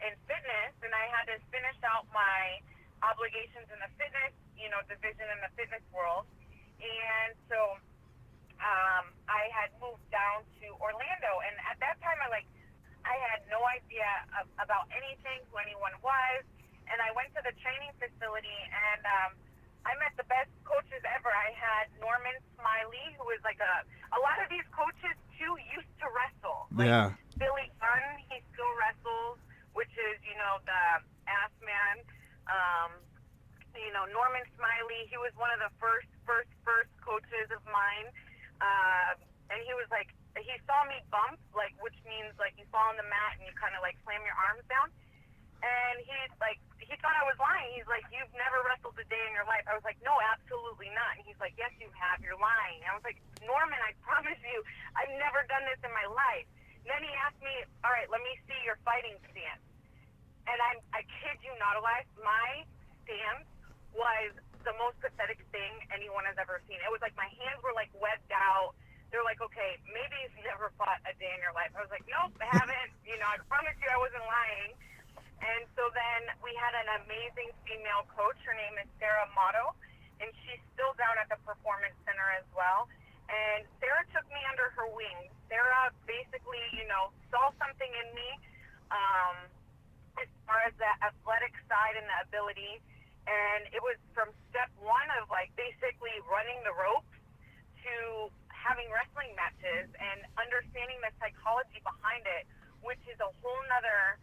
in 0.03 0.11
fitness, 0.27 0.75
and 0.83 0.91
I 0.91 1.07
had 1.07 1.31
to 1.31 1.39
finish 1.49 1.79
out 1.87 2.03
my 2.11 2.59
obligations 2.99 3.71
in 3.71 3.79
the 3.79 3.87
fitness, 3.95 4.35
you 4.59 4.67
know, 4.67 4.83
division 4.91 5.23
in 5.31 5.39
the 5.39 5.51
fitness 5.55 5.81
world. 5.95 6.27
And 6.83 7.31
so 7.47 7.79
um, 8.59 9.15
I 9.31 9.47
had 9.55 9.71
moved 9.79 10.03
down 10.11 10.43
to 10.59 10.67
Orlando, 10.83 11.31
and 11.47 11.55
at 11.63 11.79
that 11.79 11.95
time, 12.03 12.19
I 12.19 12.27
like 12.27 12.47
I 13.07 13.15
had 13.31 13.45
no 13.47 13.61
idea 13.69 14.09
of, 14.41 14.49
about 14.57 14.89
anything, 14.91 15.45
who 15.47 15.61
anyone 15.61 15.93
was, 16.01 16.41
and 16.89 16.97
I 16.99 17.13
went 17.13 17.31
to 17.37 17.41
the 17.45 17.53
training 17.61 17.93
facility, 18.01 18.59
and 18.67 19.01
um, 19.05 19.31
I 19.85 19.93
met 20.01 20.17
the 20.17 20.25
best 20.25 20.49
coaches 20.65 21.05
ever. 21.05 21.29
I 21.29 21.53
had 21.53 21.87
Norman 22.01 22.33
Smiley, 22.57 23.13
who 23.21 23.29
is 23.31 23.39
like 23.45 23.61
a 23.63 23.85
a 24.11 24.19
lot 24.19 24.41
of 24.41 24.49
these 24.49 24.65
coaches 24.73 25.15
too 25.37 25.53
used 25.75 25.91
to 26.01 26.07
wrestle. 26.11 26.67
Like 26.73 26.87
Yeah. 26.89 27.13
Billy 27.37 27.67
Gunn, 27.79 28.19
he 28.31 28.39
still 28.55 28.71
wrestles, 28.79 29.37
which 29.75 29.91
is 29.95 30.15
you 30.23 30.35
know 30.39 30.59
the 30.63 30.81
ass 31.27 31.53
man. 31.63 31.95
Um, 32.47 32.91
you 33.75 33.91
know 33.91 34.07
Norman 34.11 34.43
Smiley, 34.55 35.07
he 35.11 35.17
was 35.19 35.35
one 35.35 35.51
of 35.51 35.59
the 35.59 35.71
first 35.81 36.07
first 36.23 36.51
first 36.63 36.91
coaches 37.03 37.51
of 37.51 37.59
mine, 37.67 38.07
uh, 38.63 39.19
and 39.51 39.59
he 39.63 39.73
was 39.75 39.87
like 39.91 40.13
he 40.39 40.55
saw 40.67 40.83
me 40.87 40.99
bump, 41.11 41.39
like 41.55 41.75
which 41.83 41.95
means 42.07 42.31
like 42.39 42.55
you 42.59 42.67
fall 42.71 42.87
on 42.91 42.97
the 42.99 43.07
mat 43.07 43.39
and 43.39 43.43
you 43.47 43.53
kind 43.55 43.75
of 43.75 43.81
like 43.83 43.95
slam 44.03 44.23
your 44.23 44.35
arms 44.35 44.63
down. 44.67 44.91
And 45.65 45.97
he's 46.05 46.29
like, 46.37 46.61
he 46.77 46.93
thought 47.01 47.17
I 47.17 47.25
was 47.25 47.39
lying. 47.41 47.73
He's 47.73 47.87
like, 47.89 48.05
you've 48.13 48.29
never 48.37 48.61
wrestled 48.69 48.93
a 49.01 49.07
day 49.09 49.23
in 49.24 49.24
your 49.35 49.43
life. 49.43 49.67
I 49.67 49.75
was 49.75 49.83
like, 49.83 49.99
no, 49.99 50.15
absolutely 50.23 50.87
not. 50.95 51.19
And 51.19 51.27
he's 51.27 51.37
like, 51.43 51.53
yes, 51.59 51.75
you 51.77 51.91
have. 51.93 52.23
You're 52.23 52.39
lying. 52.39 52.79
And 52.81 52.89
I 52.89 52.95
was 52.95 53.03
like, 53.03 53.19
Norman, 53.43 53.77
I 53.83 53.91
promise 54.07 54.39
you, 54.47 54.63
I've 54.95 55.11
never 55.19 55.43
done 55.51 55.67
this 55.67 55.77
in 55.83 55.91
my 55.91 56.07
life. 56.07 56.47
And 56.87 56.95
then 56.95 57.03
he 57.03 57.11
asked 57.19 57.43
me, 57.43 57.51
all 57.83 57.91
right, 57.91 58.07
let 58.07 58.23
me 58.23 58.31
see 58.47 58.57
your 58.63 58.79
fighting 58.87 59.19
stance. 59.29 59.61
And 60.47 60.57
I, 60.61 60.79
I 60.95 61.01
kid 61.21 61.41
you 61.43 61.51
not, 61.57 61.75
Elias, 61.75 62.07
my 62.21 62.63
stance 63.03 63.49
was 63.91 64.31
the 64.61 64.73
most 64.77 64.97
pathetic 65.01 65.41
thing 65.49 65.73
anyone 65.89 66.25
has 66.29 66.37
ever 66.37 66.61
seen. 66.69 66.77
It 66.81 66.91
was 66.93 67.01
like 67.01 67.17
my 67.17 67.29
hands 67.41 67.61
were 67.65 67.73
like 67.73 67.89
webbed 67.97 68.29
out. 68.33 68.77
They're 69.09 69.25
like, 69.25 69.41
okay, 69.41 69.81
maybe 69.89 70.13
you've 70.21 70.41
never 70.49 70.69
fought 70.77 71.01
a 71.09 71.13
day 71.17 71.33
in 71.33 71.41
your 71.41 71.53
life. 71.57 71.73
I 71.73 71.81
was 71.81 71.89
like, 71.93 72.05
nope, 72.05 72.33
I 72.37 72.49
haven't. 72.53 72.91
you 73.05 73.17
know, 73.17 73.29
I 73.29 73.41
promise 73.49 73.73
you 73.81 73.89
I 73.89 73.97
wasn't 73.97 74.25
lying. 74.25 74.77
And 75.45 75.69
so 75.77 75.93
then 75.93 76.33
we 76.41 76.49
had 76.57 76.73
an 76.73 77.05
amazing 77.05 77.53
female 77.69 78.09
coach. 78.17 78.37
Her 78.41 78.57
name 78.57 78.81
is 78.81 78.89
Sara 78.97 79.29
Amato, 79.29 79.77
and 80.17 80.33
she's 80.41 80.61
still 80.73 80.97
down 80.97 81.21
at 81.21 81.29
the 81.29 81.37
Performance 81.45 81.93
Center 82.01 82.25
as 82.33 82.47
well. 82.57 82.89
And 83.29 83.65
Sarah 83.77 84.05
took 84.09 84.25
me 84.33 84.41
under 84.49 84.73
her 84.73 84.89
wing. 84.89 85.29
Sarah 85.45 85.93
basically, 86.09 86.61
you 86.73 86.89
know, 86.89 87.13
saw 87.29 87.53
something 87.61 87.89
in 87.89 88.07
me 88.17 88.29
um, 88.89 89.37
as 90.17 90.29
far 90.49 90.65
as 90.65 90.73
the 90.81 90.91
athletic 91.05 91.53
side 91.69 91.93
and 91.93 92.05
the 92.09 92.17
ability. 92.25 92.81
And 93.29 93.69
it 93.69 93.81
was 93.81 93.97
from 94.17 94.33
step 94.49 94.69
one 94.81 95.09
of 95.21 95.29
like 95.29 95.53
basically 95.57 96.13
running 96.25 96.57
the 96.65 96.73
ropes 96.73 97.13
to 97.85 97.93
having 98.49 98.89
wrestling 98.89 99.33
matches 99.37 99.89
and 99.93 100.25
understanding 100.41 100.97
the 101.05 101.13
psychology 101.21 101.81
behind 101.85 102.25
it, 102.25 102.49
which 102.81 103.01
is 103.05 103.17
a 103.21 103.29
whole 103.41 103.61
nother 103.69 104.17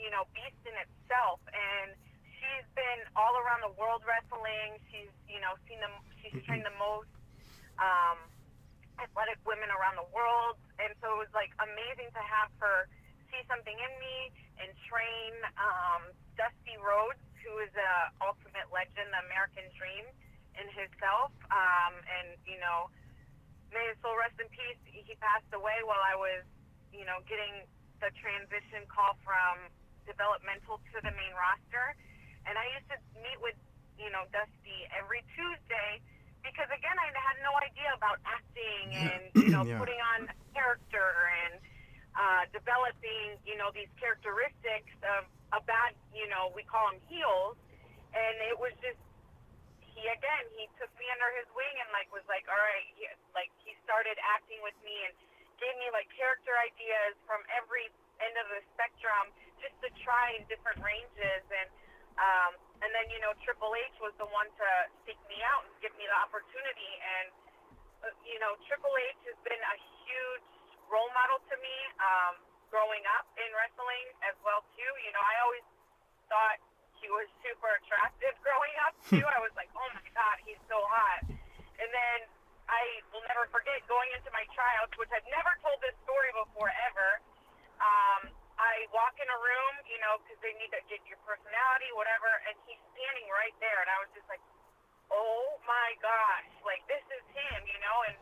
you 0.00 0.08
know, 0.08 0.24
beast 0.32 0.58
in 0.64 0.74
itself. 0.80 1.44
And 1.52 1.92
she's 2.40 2.66
been 2.72 3.00
all 3.14 3.36
around 3.36 3.60
the 3.60 3.74
world 3.76 4.00
wrestling. 4.08 4.80
She's, 4.88 5.12
you 5.28 5.38
know, 5.44 5.54
seen 5.68 5.78
them. 5.84 5.92
She's 6.24 6.40
trained 6.48 6.64
the 6.64 6.74
most 6.80 7.12
um, 7.76 8.18
athletic 8.96 9.40
women 9.44 9.68
around 9.72 9.96
the 9.96 10.08
world, 10.12 10.60
and 10.80 10.92
so 11.00 11.16
it 11.16 11.20
was 11.28 11.32
like 11.32 11.52
amazing 11.60 12.12
to 12.12 12.22
have 12.24 12.52
her 12.60 12.88
see 13.32 13.40
something 13.46 13.72
in 13.72 13.92
me 14.02 14.34
and 14.58 14.68
train 14.90 15.32
um, 15.56 16.10
Dusty 16.34 16.76
Rhodes, 16.76 17.22
who 17.40 17.62
is 17.62 17.72
a 17.78 18.12
ultimate 18.20 18.68
legend, 18.68 19.08
the 19.14 19.22
American 19.30 19.64
Dream, 19.78 20.04
in 20.58 20.66
himself. 20.74 21.32
Um, 21.48 21.94
and 22.04 22.36
you 22.44 22.58
know, 22.60 22.92
may 23.72 23.86
his 23.88 23.98
soul 24.04 24.18
rest 24.18 24.36
in 24.36 24.50
peace. 24.52 24.80
He 24.84 25.14
passed 25.22 25.48
away 25.54 25.80
while 25.86 26.02
I 26.02 26.14
was, 26.18 26.44
you 26.92 27.06
know, 27.08 27.24
getting 27.24 27.64
the 28.02 28.10
transition 28.18 28.84
call 28.88 29.16
from 29.24 29.70
developmental 30.10 30.82
to 30.90 30.96
the 31.06 31.14
main 31.14 31.34
roster. 31.38 31.94
And 32.50 32.58
I 32.58 32.66
used 32.74 32.90
to 32.90 32.98
meet 33.22 33.38
with, 33.38 33.54
you 33.94 34.10
know, 34.10 34.26
Dusty 34.34 34.90
every 34.98 35.22
Tuesday 35.38 36.02
because 36.42 36.66
again 36.72 36.96
I 36.96 37.08
had 37.12 37.36
no 37.44 37.52
idea 37.60 37.92
about 37.94 38.16
acting 38.24 38.86
and 38.90 39.22
you 39.44 39.52
know 39.52 39.62
Yeah. 39.62 39.76
putting 39.78 40.00
on 40.16 40.26
character 40.56 41.04
and 41.44 41.60
uh, 42.16 42.42
developing 42.50 43.36
you 43.44 43.60
know 43.60 43.68
these 43.76 43.92
characteristics 44.00 44.90
of 45.04 45.28
a 45.52 45.60
bad 45.68 45.92
you 46.16 46.26
know 46.32 46.48
we 46.56 46.64
call 46.64 46.88
them 46.90 47.00
heels 47.12 47.60
and 48.16 48.34
it 48.48 48.56
was 48.56 48.72
just 48.80 48.98
he 49.84 50.02
again 50.08 50.44
he 50.56 50.64
took 50.80 50.90
me 50.96 51.06
under 51.12 51.28
his 51.38 51.46
wing 51.52 51.74
and 51.76 51.88
like 51.92 52.08
was 52.08 52.24
like 52.24 52.48
all 52.48 52.56
right 52.56 52.88
he, 52.96 53.04
like 53.36 53.52
he 53.60 53.76
started 53.84 54.16
acting 54.24 54.58
with 54.64 54.76
me 54.80 54.96
and 55.06 55.12
gave 55.60 55.76
me 55.76 55.92
like 55.92 56.08
character 56.16 56.56
ideas 56.56 57.14
from 57.28 57.44
every 57.52 57.92
end 58.24 58.36
of 58.36 58.46
the 58.52 58.60
spectrum 58.76 59.32
just 59.60 59.76
to 59.84 59.88
try 60.04 60.36
in 60.36 60.44
different 60.48 60.80
ranges. 60.80 61.44
And 61.48 61.68
um, 62.20 62.52
and 62.84 62.90
then 62.92 63.06
you 63.12 63.20
know 63.20 63.32
Triple 63.44 63.72
H 63.76 63.96
was 64.00 64.12
the 64.20 64.28
one 64.28 64.48
to 64.48 64.68
seek 65.08 65.20
me 65.28 65.40
out 65.44 65.64
and 65.68 65.72
give 65.80 65.92
me 65.96 66.04
the 66.08 66.18
opportunity. 66.20 66.92
And 67.00 67.28
uh, 68.04 68.12
you 68.24 68.40
know 68.40 68.56
Triple 68.68 68.92
H 68.92 69.20
has 69.28 69.38
been 69.44 69.60
a 69.60 69.76
huge 70.04 70.48
role 70.88 71.08
model 71.16 71.38
to 71.48 71.56
me 71.60 71.76
um, 72.00 72.34
growing 72.68 73.04
up 73.16 73.28
in 73.40 73.48
wrestling 73.56 74.06
as 74.24 74.36
well 74.44 74.64
too. 74.76 74.92
You 75.04 75.12
know 75.16 75.22
I 75.22 75.36
always 75.44 75.66
thought 76.28 76.58
he 77.00 77.08
was 77.08 77.28
super 77.40 77.72
attractive 77.80 78.36
growing 78.46 78.76
up 78.84 78.94
too. 79.08 79.24
I 79.24 79.40
was 79.40 79.52
like 79.56 79.70
oh 79.76 79.88
my 79.96 80.08
god 80.12 80.36
he's 80.44 80.60
so 80.68 80.76
hot. 80.76 81.24
And 81.80 81.88
then 81.88 82.18
I 82.68 83.00
will 83.10 83.24
never 83.26 83.48
forget 83.48 83.80
going 83.88 84.12
into 84.12 84.28
my 84.36 84.44
tryouts 84.52 84.92
which 85.00 85.08
I've 85.08 85.26
never 85.32 85.56
told 85.64 85.80
this 85.80 85.96
story 86.04 86.28
before 86.36 86.68
ever 86.90 87.24
um, 87.80 88.22
I 88.60 88.84
walk 88.92 89.16
in 89.16 89.28
a 89.28 89.38
room, 89.40 89.74
you 89.88 89.96
know, 90.04 90.20
because 90.20 90.36
they 90.44 90.52
need 90.60 90.68
to 90.76 90.82
get 90.92 91.00
your 91.08 91.16
personality, 91.24 91.88
whatever, 91.96 92.28
and 92.48 92.54
he's 92.68 92.80
standing 92.92 93.26
right 93.32 93.56
there, 93.60 93.80
and 93.80 93.88
I 93.88 93.98
was 94.04 94.10
just 94.12 94.28
like, 94.28 94.42
oh 95.08 95.58
my 95.64 95.96
gosh, 96.04 96.50
like 96.62 96.84
this 96.86 97.02
is 97.08 97.24
him, 97.32 97.60
you 97.66 97.80
know, 97.80 97.96
and 98.12 98.16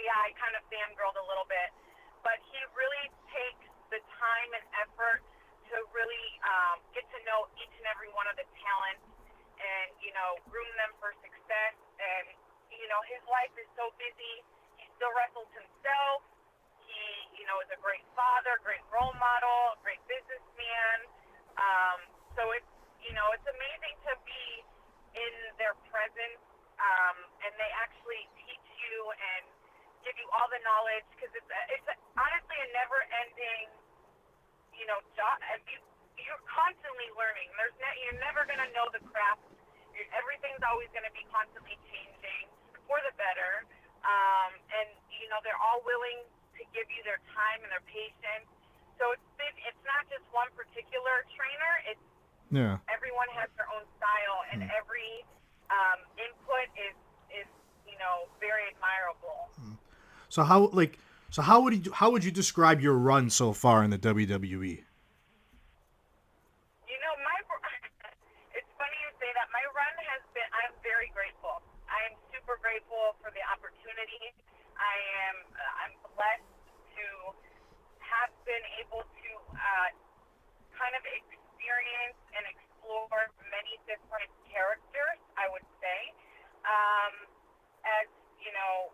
yeah, 0.00 0.16
I 0.24 0.32
kind 0.40 0.56
of 0.56 0.64
fangirled 0.72 1.20
a 1.20 1.26
little 1.28 1.46
bit, 1.46 1.68
but 2.24 2.40
he 2.48 2.58
really 2.72 3.06
takes 3.28 3.68
the 3.92 4.00
time 4.16 4.50
and 4.56 4.64
effort 4.80 5.20
to 5.68 5.76
really 5.92 6.26
um, 6.48 6.80
get 6.96 7.04
to 7.12 7.18
know 7.28 7.44
each 7.60 7.72
and 7.76 7.86
every 7.92 8.08
one 8.16 8.24
of 8.28 8.36
the 8.40 8.48
talents 8.56 9.04
and 9.60 9.88
you 10.02 10.10
know 10.16 10.40
groom 10.48 10.68
them 10.80 10.92
for 10.98 11.12
success. 11.20 11.76
And 12.00 12.26
you 12.72 12.88
know 12.88 13.00
his 13.08 13.20
life 13.28 13.52
is 13.60 13.68
so 13.76 13.92
busy. 14.00 14.44
He 14.80 14.88
still 14.96 15.12
wrestles 15.12 15.48
himself. 15.52 16.24
You 17.36 17.44
know 17.48 17.58
is 17.64 17.70
a 17.72 17.80
great 17.80 18.04
father, 18.14 18.60
great 18.62 18.84
role 18.92 19.14
model, 19.18 19.76
great 19.82 20.00
businessman. 20.06 20.98
Um, 21.56 21.98
so 22.36 22.42
it's 22.56 22.72
you 23.02 23.12
know 23.16 23.26
it's 23.34 23.46
amazing 23.48 23.96
to 24.08 24.12
be 24.24 24.44
in 25.16 25.34
their 25.60 25.76
presence, 25.92 26.40
um, 26.80 27.16
and 27.44 27.52
they 27.56 27.70
actually 27.80 28.24
teach 28.44 28.66
you 28.80 28.96
and 29.12 29.44
give 30.04 30.16
you 30.18 30.28
all 30.34 30.48
the 30.50 30.60
knowledge 30.64 31.06
because 31.16 31.32
it's 31.36 31.50
it's 31.72 31.88
honestly 32.16 32.58
a 32.58 32.68
never-ending 32.76 33.66
you 34.76 34.86
know 34.88 34.98
job. 35.16 35.38
You, 35.68 35.78
you're 36.20 36.44
constantly 36.48 37.08
learning. 37.16 37.48
There's 37.56 37.76
ne- 37.80 37.98
you're 38.06 38.20
never 38.20 38.44
gonna 38.48 38.68
know 38.76 38.88
the 38.92 39.02
craft. 39.12 39.44
You're, 39.96 40.08
everything's 40.16 40.62
always 40.64 40.88
gonna 40.92 41.12
be 41.12 41.24
constantly 41.32 41.76
changing 41.88 42.46
for 42.88 42.98
the 43.04 43.12
better. 43.16 43.64
Um, 44.02 44.52
and 44.74 44.88
you 45.14 45.30
know 45.30 45.38
they're 45.46 45.60
all 45.62 45.80
willing 45.86 46.26
to 46.26 46.41
give 46.72 46.88
you 46.92 47.00
their 47.04 47.20
time 47.36 47.60
and 47.64 47.70
their 47.72 47.84
patience. 47.88 48.48
So 49.00 49.12
it's 49.12 49.30
been, 49.40 49.54
it's 49.68 49.82
not 49.84 50.04
just 50.12 50.24
one 50.32 50.48
particular 50.56 51.24
trainer. 51.36 51.72
It's 51.92 52.04
Yeah. 52.52 52.78
everyone 52.92 53.28
has 53.36 53.48
their 53.56 53.68
own 53.72 53.84
style, 53.96 54.38
and 54.52 54.64
every 54.72 55.24
um, 55.72 55.98
input 56.20 56.68
is 56.76 56.96
is 57.32 57.48
you 57.88 57.96
know 57.96 58.28
very 58.40 58.68
admirable. 58.76 59.48
So 60.28 60.42
how 60.44 60.68
like 60.72 60.98
so 61.32 61.40
how 61.42 61.60
would 61.64 61.72
you 61.86 61.92
how 61.92 62.10
would 62.12 62.24
you 62.24 62.30
describe 62.32 62.80
your 62.80 62.96
run 62.96 63.28
so 63.30 63.52
far 63.52 63.82
in 63.84 63.90
the? 63.90 63.98
WWE? 63.98 64.84
You 66.88 66.98
know, 67.00 67.14
my 67.24 67.36
it's 68.58 68.70
funny 68.76 68.98
you 69.00 69.10
say 69.20 69.30
that. 69.36 69.48
My 69.52 69.64
run 69.72 69.94
has 70.12 70.22
been 70.36 70.48
very 70.84 71.08
grateful. 71.14 71.62
I 71.88 72.04
am 72.10 72.14
super 72.34 72.58
grateful 72.60 73.16
for 73.22 73.30
the 73.32 73.42
opportunity. 73.48 74.34
I 74.76 74.94
am. 75.30 75.36
I'm 75.86 75.94
blessed 76.16 76.52
to 76.98 77.06
have 78.02 78.32
been 78.44 78.64
able 78.82 79.06
to 79.06 79.28
uh, 79.56 79.88
kind 80.76 80.92
of 80.98 81.02
experience 81.06 82.18
and 82.36 82.44
explore 82.50 83.30
many 83.48 83.78
different 83.88 84.28
characters. 84.50 85.18
I 85.38 85.46
would 85.48 85.64
say, 85.80 85.98
um, 86.66 87.12
as 87.86 88.06
you 88.42 88.50
know, 88.52 88.90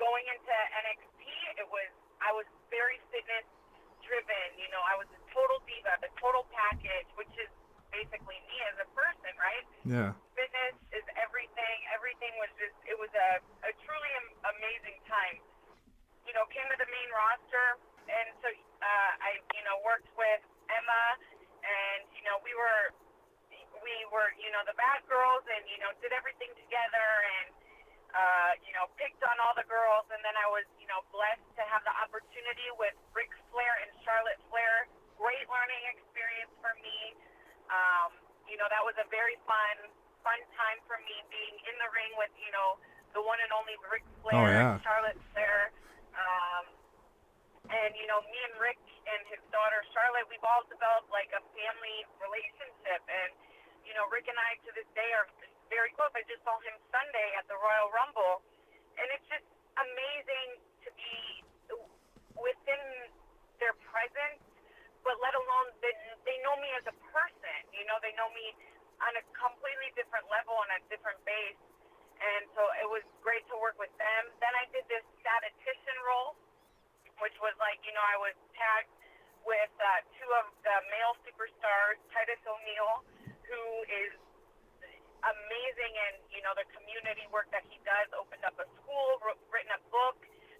going 0.00 0.24
into 0.32 0.54
NXT, 0.88 1.20
it 1.60 1.68
was 1.68 1.90
I 2.24 2.32
was 2.32 2.48
very 2.72 2.96
fitness 3.12 3.44
driven. 4.02 4.48
You 4.56 4.72
know, 4.72 4.80
I 4.88 4.96
was 4.96 5.06
a 5.12 5.20
total 5.36 5.60
diva, 5.68 6.00
the 6.00 6.08
total 6.16 6.48
package, 6.54 7.06
which 7.20 7.30
is 7.36 7.50
basically 7.92 8.38
me 8.50 8.56
as 8.72 8.76
a 8.82 8.88
person, 8.94 9.32
right? 9.40 9.66
Yeah. 9.86 10.10
Fitness 10.36 10.74
is 10.94 11.04
everything. 11.16 11.76
Everything 11.96 12.30
was 12.38 12.50
just, 12.60 12.76
it 12.84 12.94
was 12.98 13.08
a, 13.14 13.40
a 13.66 13.72
truly 13.86 14.10
am- 14.20 14.36
amazing 14.58 14.98
time. 15.08 15.40
You 16.28 16.34
know, 16.36 16.44
came 16.52 16.66
to 16.70 16.76
the 16.78 16.86
main 16.90 17.10
roster, 17.14 17.66
and 18.10 18.26
so 18.44 18.48
uh, 18.52 19.12
I, 19.22 19.38
you 19.56 19.62
know, 19.64 19.80
worked 19.86 20.10
with 20.18 20.42
Emma, 20.68 21.04
and, 21.64 22.04
you 22.14 22.22
know, 22.26 22.36
we 22.44 22.52
were, 22.52 22.92
we 23.80 23.94
were, 24.12 24.28
you 24.38 24.50
know, 24.52 24.60
the 24.68 24.76
bad 24.76 25.00
girls, 25.08 25.42
and, 25.50 25.62
you 25.70 25.78
know, 25.80 25.90
did 26.04 26.12
everything 26.12 26.52
together, 26.58 27.08
and, 27.40 27.48
uh, 28.12 28.50
you 28.66 28.74
know, 28.76 28.90
picked 29.00 29.22
on 29.24 29.34
all 29.40 29.54
the 29.56 29.64
girls, 29.70 30.04
and 30.12 30.20
then 30.26 30.36
I 30.36 30.50
was, 30.52 30.66
you 30.82 30.90
know, 30.90 31.00
blessed 31.14 31.46
to 31.56 31.62
have 31.72 31.80
the 31.86 31.94
opportunity 32.04 32.68
with 32.76 32.92
Ric 33.16 33.30
Flair 33.54 33.72
and 33.86 33.90
Charlotte 34.04 34.42
Flair. 34.52 34.90
Great 35.16 35.46
learning 35.48 35.82
experience 35.96 36.52
for 36.60 36.74
me. 36.82 37.16
Um, 37.66 38.14
you 38.46 38.54
know, 38.62 38.70
that 38.70 38.78
was 38.86 38.94
a 39.02 39.06
very 39.10 39.34
fun, 39.42 39.90
fun 40.22 40.38
time 40.54 40.78
for 40.86 41.02
me 41.02 41.18
being 41.34 41.56
in 41.66 41.74
the 41.82 41.88
ring 41.90 42.14
with, 42.14 42.30
you 42.38 42.46
know, 42.54 42.78
the 43.10 43.18
one 43.26 43.42
and 43.42 43.50
only 43.50 43.74
Ric 43.90 44.06
Flair, 44.22 44.38
Oh, 44.38 44.46
yeah. 44.46 44.78
and 44.78 44.82
Charlotte 44.86 45.18
Flair. 45.34 45.74
Um, 46.14 46.64
and 47.74 47.90
you 47.98 48.06
know, 48.06 48.22
me 48.30 48.38
and 48.46 48.54
Ric 48.62 48.78
and 49.10 49.20
his 49.28 49.42
daughter 49.50 49.82
Charlotte, 49.90 50.30
we've 50.30 50.46
all 50.46 50.62
developed 50.70 51.10
like 51.10 51.28
a 51.34 51.42
family 51.58 51.98
relationship, 52.22 53.02
and 53.10 53.34
you 53.82 53.92
know, 53.98 54.06
Ric 54.14 54.30
and 54.96 55.04
day 55.04 55.12
are 55.12 55.28
very 55.68 55.92
close. 55.92 56.08
I 56.16 56.24
just 56.24 56.40
saw 56.40 56.56
him 56.64 56.72
Sunday 56.88 57.28
at 57.36 57.44
the 57.52 57.56
Royal 57.60 57.92
Rumble, 57.92 58.40
and 58.96 59.04
it's 59.12 59.28
just 59.28 59.44
amazing 59.76 60.56
to 60.56 60.90
be 60.96 61.44
within 62.32 63.12
their 63.60 63.76
presence, 63.92 64.40
but 65.04 65.20
let 65.20 65.36
alone 65.36 65.76
they, 65.84 65.92
they 66.24 66.40
know 66.40 66.56
me 66.56 66.72
as 66.80 66.88
a 66.88 66.96
person. 67.12 67.60
You 67.76 67.84
know, 67.84 68.00
they 68.00 68.16
know 68.16 68.32
me 68.32 68.56
on 69.04 69.12
a 69.20 69.24
completely 69.36 69.92
different 69.92 70.24
level 70.32 70.56
on 70.56 70.68
a 70.72 70.80
different 70.88 71.20
base. 71.28 71.60
And 72.16 72.48
so 72.56 72.64
it 72.80 72.88
was 72.88 73.04
great 73.20 73.44
to 73.52 73.56
work 73.60 73.76
with 73.76 73.92
them. 74.00 74.22
Then 74.40 74.52
I 74.56 74.64
did 74.72 74.88
this 74.88 75.04
statistician 75.20 75.98
role, 76.08 76.32
which 77.20 77.36
was 77.44 77.52
like, 77.60 77.76
you 77.84 77.92
know, 77.92 78.00
I 78.00 78.16
was 78.16 78.36
tagged 78.56 78.88
with 79.44 79.72
uh, 79.76 80.00
two 80.16 80.30
of 80.40 80.48
the 80.64 80.76
male 80.88 81.12
superstars, 81.28 82.00
Titus 82.16 82.40
O'Neil, 82.48 83.04
who 83.44 83.62
is 83.84 84.16
amazing 85.24 85.92
in, 85.96 86.14
you 86.32 86.42
know, 86.44 86.52
the 86.52 86.66
community 86.76 87.24
work 87.32 87.48
that 87.54 87.64
he 87.68 87.80
does, 87.86 88.08
opened 88.12 88.44
up 88.44 88.56
a 88.60 88.66
school, 88.82 89.20
wrote, 89.24 89.40
written 89.48 89.72
a 89.72 89.80
book. 89.88 90.18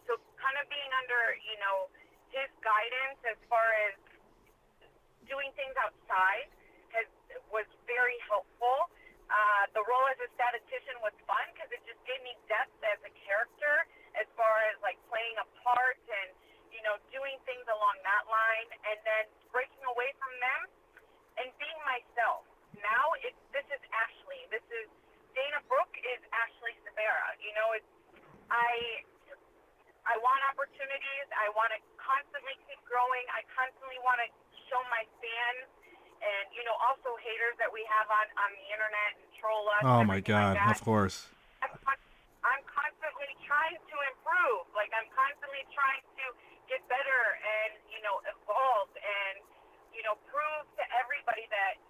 So 0.08 0.16
kind 0.40 0.56
of 0.56 0.64
being 0.70 0.92
under, 1.02 1.36
you 1.42 1.58
know, 1.60 1.90
his 2.30 2.48
guidance 2.62 3.20
as 3.26 3.38
far 3.50 3.66
as 3.90 3.94
doing 5.26 5.50
things 5.58 5.74
outside 5.78 6.48
has 6.94 7.08
was 7.50 7.66
very 7.84 8.18
helpful. 8.30 8.90
Uh, 9.26 9.66
the 9.74 9.82
role 9.82 10.06
as 10.06 10.18
a 10.22 10.30
statistician 10.38 10.94
was 11.02 11.10
fun 11.26 11.42
because 11.50 11.66
it 11.74 11.82
just 11.82 11.98
gave 12.06 12.22
me 12.22 12.38
depth 12.46 12.78
as 12.86 12.98
a 13.02 13.12
character, 13.26 13.74
as 14.14 14.26
far 14.38 14.54
as 14.70 14.78
like 14.86 14.98
playing 15.10 15.34
a 15.42 15.46
part 15.66 15.98
and 16.06 16.30
you 16.70 16.78
know 16.86 16.94
doing 17.10 17.34
things 17.42 17.66
along 17.66 17.98
that 18.06 18.22
line, 18.30 18.70
and 18.86 18.98
then 19.02 19.24
breaking 19.50 19.82
away 19.90 20.14
from 20.22 20.30
them 20.38 20.60
and 21.42 21.50
being 21.58 21.80
myself. 21.82 22.46
Now 22.86 23.18
it's 23.26 23.42
this 23.50 23.66
is 23.74 23.82
Ashley. 23.90 24.46
This 24.54 24.62
is 24.70 24.86
Dana 25.34 25.58
Brooke 25.66 25.96
is 26.06 26.22
Ashley 26.30 26.78
Sebera. 26.86 27.34
You 27.42 27.50
know, 27.58 27.74
it's 27.74 27.90
I 28.46 29.02
I 30.06 30.14
want 30.22 30.38
opportunities. 30.46 31.26
I 31.34 31.50
want 31.58 31.74
to 31.74 31.82
constantly 31.98 32.54
keep 32.70 32.78
growing. 32.86 33.26
I 33.34 33.42
constantly 33.50 33.98
want 34.06 34.22
to 34.22 34.28
show 34.70 34.78
my 34.86 35.02
fans 35.18 35.66
and 36.22 36.46
you 36.54 36.62
know 36.62 36.78
also 36.78 37.18
haters 37.20 37.58
that 37.58 37.68
we 37.74 37.82
have 37.90 38.06
on 38.06 38.26
on 38.38 38.50
the 38.54 38.66
internet 38.70 39.10
and 39.18 39.26
troll 39.34 39.66
us. 39.74 39.82
Oh 39.82 40.06
my 40.06 40.22
god, 40.22 40.54
like 40.54 40.78
of 40.78 40.80
course. 40.86 41.26
I'm, 41.66 41.74
I'm 42.46 42.62
constantly 42.70 43.34
trying 43.42 43.82
to 43.82 43.96
improve. 44.14 44.70
Like 44.78 44.94
I'm 44.94 45.10
constantly 45.10 45.66
trying 45.74 46.06
to 46.22 46.24
get 46.70 46.86
better 46.86 47.22
and 47.42 47.82
you 47.90 47.98
know 48.06 48.22
evolve 48.30 48.94
and 48.94 49.42
you 49.90 50.06
know 50.06 50.14
prove 50.30 50.64
to 50.78 50.84
everybody 50.94 51.50
that 51.50 51.82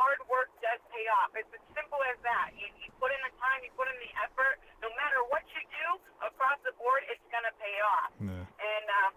hard 0.00 0.20
work 0.32 0.48
does 0.64 0.80
pay 0.88 1.04
off. 1.20 1.28
It's 1.36 1.52
as 1.52 1.60
simple 1.76 2.00
as 2.08 2.16
that. 2.24 2.56
You, 2.56 2.64
you 2.80 2.88
put 2.96 3.12
in 3.12 3.20
the 3.20 3.32
time, 3.36 3.60
you 3.60 3.68
put 3.76 3.84
in 3.92 3.98
the 4.00 4.12
effort. 4.24 4.56
No 4.80 4.88
matter 4.96 5.20
what 5.28 5.44
you 5.52 5.60
do 5.68 5.86
across 6.24 6.56
the 6.64 6.72
board, 6.80 7.04
it's 7.12 7.20
gonna 7.28 7.52
pay 7.60 7.76
off. 7.84 8.10
Yeah. 8.16 8.40
And 8.40 8.86
uh, 8.88 9.10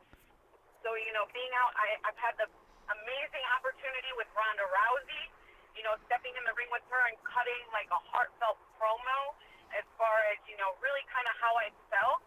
so, 0.83 0.91
you 0.99 1.15
know, 1.15 1.23
being 1.31 1.55
out, 1.55 1.71
I, 1.79 2.11
I've 2.11 2.19
had 2.19 2.35
the 2.35 2.51
amazing 2.91 3.45
opportunity 3.55 4.11
with 4.19 4.27
Ronda 4.35 4.67
Rousey, 4.67 5.23
you 5.79 5.87
know, 5.87 5.95
stepping 6.11 6.35
in 6.35 6.43
the 6.43 6.51
ring 6.59 6.67
with 6.67 6.83
her 6.91 7.03
and 7.07 7.15
cutting 7.23 7.63
like 7.71 7.87
a 7.87 8.01
heartfelt 8.11 8.59
promo 8.75 9.39
as 9.71 9.87
far 9.95 10.19
as, 10.35 10.37
you 10.51 10.59
know, 10.59 10.75
really 10.83 11.07
kind 11.07 11.25
of 11.31 11.35
how 11.39 11.55
I 11.55 11.71
felt. 11.87 12.19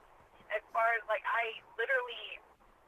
As 0.48 0.64
far 0.72 0.96
as 0.96 1.04
like, 1.12 1.22
I 1.28 1.60
literally, 1.76 2.40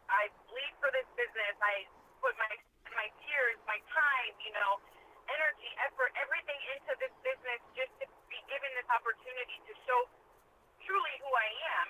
I 0.09 0.33
bleed 0.49 0.73
for 0.81 0.89
this 0.97 1.07
business. 1.13 1.55
I 1.61 1.85
put 2.25 2.33
my, 2.41 2.49
my 2.97 3.13
tears, 3.21 3.61
my 3.69 3.77
time, 3.93 4.33
you 4.41 4.57
know, 4.57 4.81
energy, 5.29 5.71
effort, 5.85 6.11
everything 6.17 6.61
into 6.77 6.93
this 6.99 7.13
business 7.21 7.61
just 7.77 7.93
to 8.01 8.07
be 8.33 8.41
given 8.49 8.71
this 8.77 8.89
opportunity 8.89 9.61
to 9.69 9.73
show 9.85 10.01
truly 10.85 11.15
who 11.21 11.31
I 11.33 11.51
am. 11.81 11.87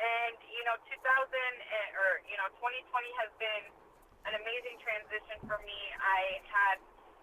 And 0.00 0.36
you 0.48 0.64
know, 0.64 0.80
2000 0.88 0.96
or 0.96 2.24
you 2.24 2.36
know, 2.40 2.48
2020 2.56 3.20
has 3.20 3.30
been 3.36 3.64
an 4.24 4.34
amazing 4.36 4.76
transition 4.80 5.36
for 5.44 5.60
me. 5.64 5.80
I 6.00 6.20
had 6.48 6.78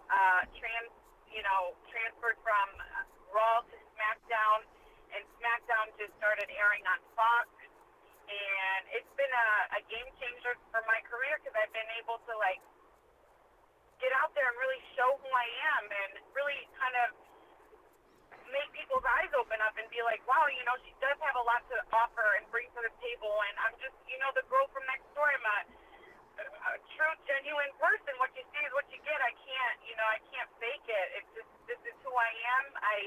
uh, 0.09 0.41
trans, 0.57 0.93
you 1.29 1.41
know, 1.41 1.73
transferred 1.89 2.37
from 2.41 2.67
Raw 3.33 3.65
to 3.65 3.77
SmackDown, 3.97 4.65
and 5.13 5.21
SmackDown 5.41 5.93
just 5.97 6.13
started 6.17 6.49
airing 6.53 6.85
on 6.89 6.99
Fox. 7.13 7.49
And 8.27 8.81
it's 8.91 9.13
been 9.15 9.31
a, 9.31 9.79
a 9.79 9.81
game 9.87 10.09
changer 10.19 10.59
for 10.69 10.83
my 10.83 10.99
career 11.07 11.39
because 11.39 11.55
I've 11.55 11.71
been 11.71 11.91
able 11.95 12.19
to 12.27 12.33
like 12.37 12.59
get 13.97 14.13
out 14.21 14.33
there 14.37 14.47
and 14.47 14.57
really 14.57 14.81
show 14.93 15.17
who 15.21 15.29
I 15.29 15.47
am 15.77 15.83
and 15.89 16.11
really 16.33 16.61
kind 16.77 16.95
of 17.05 17.07
make 18.51 18.69
people's 18.71 19.03
eyes 19.19 19.31
open 19.35 19.59
up 19.59 19.75
and 19.75 19.87
be 19.91 19.99
like, 20.05 20.23
wow, 20.23 20.47
you 20.47 20.63
know, 20.63 20.75
she 20.85 20.93
does 21.03 21.17
have 21.19 21.35
a 21.35 21.43
lot 21.43 21.61
to 21.67 21.77
offer 21.91 22.39
and 22.39 22.47
bring 22.53 22.67
to 22.71 22.81
the 22.81 22.93
table. 23.03 23.33
And 23.49 23.55
I'm 23.67 23.75
just, 23.81 23.95
you 24.07 24.15
know, 24.23 24.31
the 24.33 24.45
girl 24.47 24.67
from 24.71 24.87
next 24.87 25.07
door. 25.11 25.27
I'm 25.27 25.43
a, 25.43 25.59
a 26.45 26.73
true, 26.95 27.13
genuine 27.27 27.73
person. 27.81 28.13
What 28.21 28.31
you 28.37 28.45
see 28.53 28.63
is 28.63 28.71
what 28.71 28.87
you 28.93 28.99
get. 29.03 29.19
I 29.19 29.33
can't, 29.35 29.77
you 29.83 29.95
know, 29.99 30.07
I 30.07 30.19
can't 30.31 30.49
fake 30.61 30.87
it. 30.87 31.07
It's 31.19 31.31
just 31.43 31.51
this 31.67 31.81
is 31.83 31.95
who 32.05 32.13
I 32.13 32.31
am. 32.31 32.65
I 32.79 32.97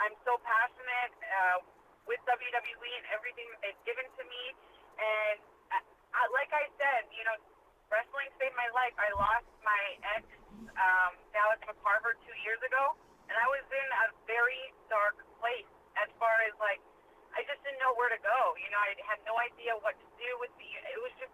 I'm 0.00 0.16
so 0.24 0.40
passionate 0.40 1.14
uh, 1.20 1.58
with 2.08 2.18
WWE 2.24 2.92
and 2.96 3.06
everything 3.12 3.46
that 3.52 3.60
they've 3.60 3.82
given 3.84 4.06
to 4.08 4.22
me. 4.24 4.44
And 4.98 5.38
I, 5.70 5.78
I, 6.16 6.22
like 6.32 6.50
I 6.50 6.66
said, 6.80 7.06
you 7.12 7.22
know, 7.28 7.36
wrestling 7.92 8.32
saved 8.40 8.56
my 8.56 8.72
life. 8.72 8.96
I 8.96 9.12
lost 9.12 9.46
my 9.60 9.82
ex, 10.16 10.24
um, 10.80 11.12
Dallas 11.36 11.60
McCarver, 11.68 12.16
two 12.24 12.36
years 12.40 12.58
ago, 12.64 12.96
and 13.28 13.36
I 13.36 13.46
was 13.52 13.62
in 13.68 13.88
a 14.02 14.06
very 14.24 14.72
dark 14.88 15.20
place 15.38 15.68
as 16.00 16.08
far 16.16 16.32
as 16.48 16.56
like 16.56 16.80
I 17.36 17.44
just 17.48 17.60
didn't 17.64 17.80
know 17.80 17.92
where 17.96 18.12
to 18.12 18.20
go. 18.20 18.40
You 18.60 18.68
know, 18.72 18.80
I 18.80 18.92
had 19.08 19.20
no 19.24 19.36
idea 19.40 19.76
what 19.80 19.96
to 19.96 20.08
do 20.16 20.30
with 20.40 20.52
the. 20.56 20.68
It 20.68 21.00
was 21.00 21.12
just 21.20 21.32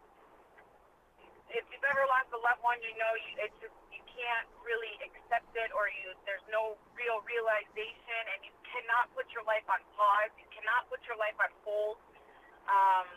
if 1.49 1.65
you've 1.73 1.87
ever 1.87 2.05
lost 2.11 2.29
a 2.35 2.41
loved 2.43 2.61
one, 2.61 2.77
you 2.85 2.93
know 2.99 3.13
you, 3.17 3.31
it's 3.41 3.59
just 3.63 3.75
you 3.89 4.03
can't 4.11 4.49
really 4.63 4.95
accept 5.03 5.49
it, 5.55 5.71
or 5.75 5.89
you 5.91 6.15
there's 6.27 6.45
no 6.51 6.79
real 6.95 7.23
realization, 7.25 8.23
and 8.35 8.39
you 8.47 8.53
cannot 8.69 9.11
put 9.15 9.31
your 9.35 9.47
life 9.47 9.65
on 9.71 9.81
pause. 9.95 10.31
You 10.39 10.47
cannot 10.55 10.87
put 10.91 11.03
your 11.07 11.19
life 11.19 11.39
on 11.39 11.51
hold. 11.63 11.99
Um, 12.69 13.09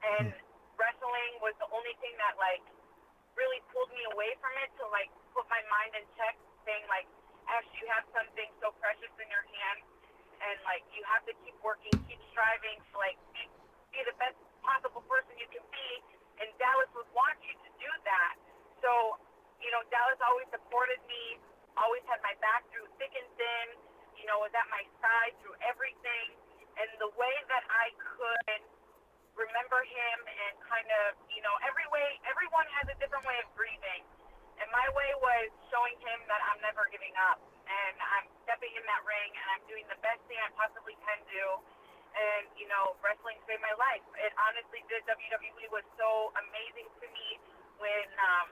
and 0.00 0.32
wrestling 0.80 1.32
was 1.44 1.52
the 1.60 1.68
only 1.68 1.92
thing 2.00 2.16
that 2.16 2.40
like 2.40 2.64
really 3.36 3.60
pulled 3.70 3.92
me 3.92 4.02
away 4.16 4.32
from 4.40 4.56
it 4.64 4.72
to 4.80 4.88
like 4.88 5.12
put 5.36 5.44
my 5.52 5.60
mind 5.68 5.92
in 6.00 6.04
check, 6.16 6.34
saying 6.64 6.82
like, 6.88 7.06
Ash, 7.52 7.68
you 7.76 7.84
have 7.92 8.08
something 8.16 8.48
so 8.64 8.72
precious 8.80 9.12
in 9.20 9.28
your 9.28 9.44
hands, 9.44 9.84
and 10.40 10.56
like 10.64 10.82
you 10.96 11.04
have 11.12 11.22
to 11.28 11.34
keep 11.44 11.54
working, 11.60 11.92
keep 12.08 12.18
striving 12.32 12.80
to 12.90 12.94
like 12.96 13.20
be, 13.36 13.44
be 13.92 14.00
the 14.08 14.16
best 14.16 14.40
possible 14.64 15.04
person 15.04 15.36
you 15.36 15.48
can 15.52 15.64
be 15.68 15.90
and 16.40 16.48
Dallas 16.56 16.88
would 16.96 17.08
want 17.12 17.36
you 17.44 17.52
to 17.52 17.70
do 17.76 17.90
that. 18.08 18.34
So, 18.80 19.20
you 19.60 19.68
know, 19.70 19.84
Dallas 19.92 20.16
always 20.24 20.48
supported 20.48 20.98
me, 21.04 21.36
always 21.76 22.00
had 22.08 22.18
my 22.24 22.32
back 22.40 22.64
through 22.72 22.88
thick 22.96 23.12
and 23.12 23.28
thin, 23.36 23.66
you 24.16 24.24
know, 24.24 24.40
was 24.40 24.52
at 24.56 24.68
my 24.72 24.80
side 25.04 25.36
through 25.44 25.54
everything. 25.60 26.26
And 26.80 26.88
the 26.96 27.12
way 27.20 27.34
that 27.52 27.64
I 27.68 27.92
could 28.00 28.60
remember 29.40 29.80
him 29.82 30.18
and 30.28 30.54
kind 30.68 30.88
of, 31.04 31.16
you 31.32 31.40
know, 31.40 31.54
every 31.64 31.88
way, 31.88 32.20
everyone 32.28 32.68
has 32.76 32.86
a 32.92 32.96
different 33.00 33.24
way 33.24 33.40
of 33.40 33.48
grieving. 33.56 34.04
And 34.60 34.68
my 34.68 34.84
way 34.92 35.10
was 35.24 35.48
showing 35.72 35.96
him 36.04 36.20
that 36.28 36.44
I'm 36.52 36.60
never 36.60 36.84
giving 36.92 37.16
up. 37.32 37.40
And 37.64 37.96
I'm 37.96 38.28
stepping 38.44 38.76
in 38.76 38.84
that 38.84 39.00
ring 39.08 39.30
and 39.32 39.46
I'm 39.56 39.64
doing 39.64 39.88
the 39.88 39.96
best 40.04 40.20
thing 40.28 40.36
I 40.36 40.52
possibly 40.52 40.94
can 41.00 41.20
do 41.32 41.44
and 42.10 42.44
you 42.58 42.66
know, 42.66 42.98
wrestling 43.02 43.38
saved 43.46 43.62
my 43.62 43.74
life. 43.78 44.02
It 44.18 44.34
honestly 44.34 44.82
did. 44.90 45.06
WWE 45.06 45.66
was 45.70 45.86
so 45.94 46.34
amazing 46.38 46.88
to 47.00 47.06
me 47.06 47.28
when 47.78 48.06
um, 48.18 48.48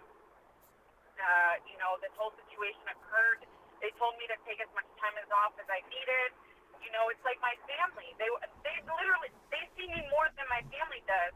uh, 1.19 1.55
you 1.67 1.77
know 1.83 1.99
this 1.99 2.15
whole 2.15 2.33
situation 2.39 2.85
occurred. 2.87 3.43
They 3.83 3.91
told 3.99 4.19
me 4.19 4.27
to 4.31 4.39
take 4.47 4.59
as 4.63 4.71
much 4.75 4.87
time 4.99 5.15
as 5.19 5.29
off 5.31 5.55
as 5.59 5.69
I 5.71 5.83
needed. 5.87 6.35
You 6.83 6.91
know, 6.95 7.11
it's 7.13 7.23
like 7.27 7.39
my 7.45 7.55
family. 7.69 8.15
They 8.21 8.29
they 8.65 8.77
literally 8.87 9.31
they 9.53 9.65
see 9.77 9.89
me 9.89 10.01
more 10.13 10.29
than 10.39 10.47
my 10.49 10.63
family 10.73 11.03
does. 11.09 11.35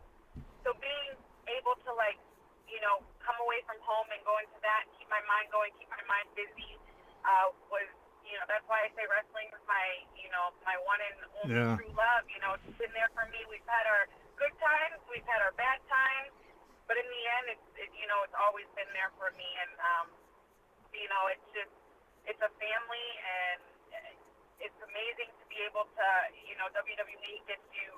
So 0.64 0.74
being 0.78 1.18
able 1.50 1.76
to 1.86 1.90
like 1.98 2.18
you 2.70 2.80
know 2.80 3.02
come 3.22 3.36
away 3.42 3.62
from 3.66 3.78
home 3.82 4.08
and 4.10 4.20
go 4.24 4.34
into 4.42 4.58
that, 4.62 4.86
keep 4.98 5.08
my 5.10 5.22
mind 5.26 5.50
going, 5.50 5.70
keep 5.78 5.90
my 5.90 6.02
mind 6.06 6.26
busy, 6.34 6.78
uh, 7.26 7.50
was 7.70 7.88
you 8.26 8.38
know, 8.38 8.46
that's 8.48 8.64
why 8.70 8.86
I 8.86 8.88
say 8.96 9.04
wrestling 9.10 9.50
is 9.52 9.60
my, 9.68 9.86
you 10.16 10.30
know, 10.32 10.54
my 10.64 10.78
one 10.88 11.00
and 11.02 11.16
only 11.42 11.58
Yeah. 11.58 11.76
true 11.76 11.92
love. 11.92 12.24
You 12.30 12.40
know, 12.40 12.54
it's 12.54 12.78
been 12.78 12.92
there 12.94 13.10
for 13.12 13.26
me. 13.28 13.44
We've 13.50 13.66
had 13.66 13.84
our 13.86 14.08
good 14.40 14.54
times, 14.58 15.02
we've 15.10 15.26
had 15.26 15.42
our 15.42 15.52
bad 15.52 15.82
times, 15.90 16.32
but 16.86 16.96
in 16.96 17.04
the 17.04 17.22
end, 17.38 17.46
it's, 17.50 17.68
it, 17.76 17.90
you 17.92 18.06
know, 18.06 18.22
it's 18.22 18.34
always 18.34 18.66
been 18.78 18.88
there 18.94 19.10
for 19.18 19.30
me. 19.36 19.44
And, 19.60 19.72
um, 19.80 20.06
you 20.94 21.08
know, 21.10 21.26
it's 21.28 21.48
just, 21.52 21.74
it's 22.24 22.40
a 22.40 22.48
family, 22.56 23.08
and 23.20 23.60
it's 24.62 24.80
amazing 24.86 25.30
to 25.34 25.44
be 25.50 25.58
able 25.66 25.84
to, 25.84 26.06
you 26.46 26.54
know, 26.56 26.70
WWE 26.72 27.34
gets 27.50 27.66
you 27.74 27.90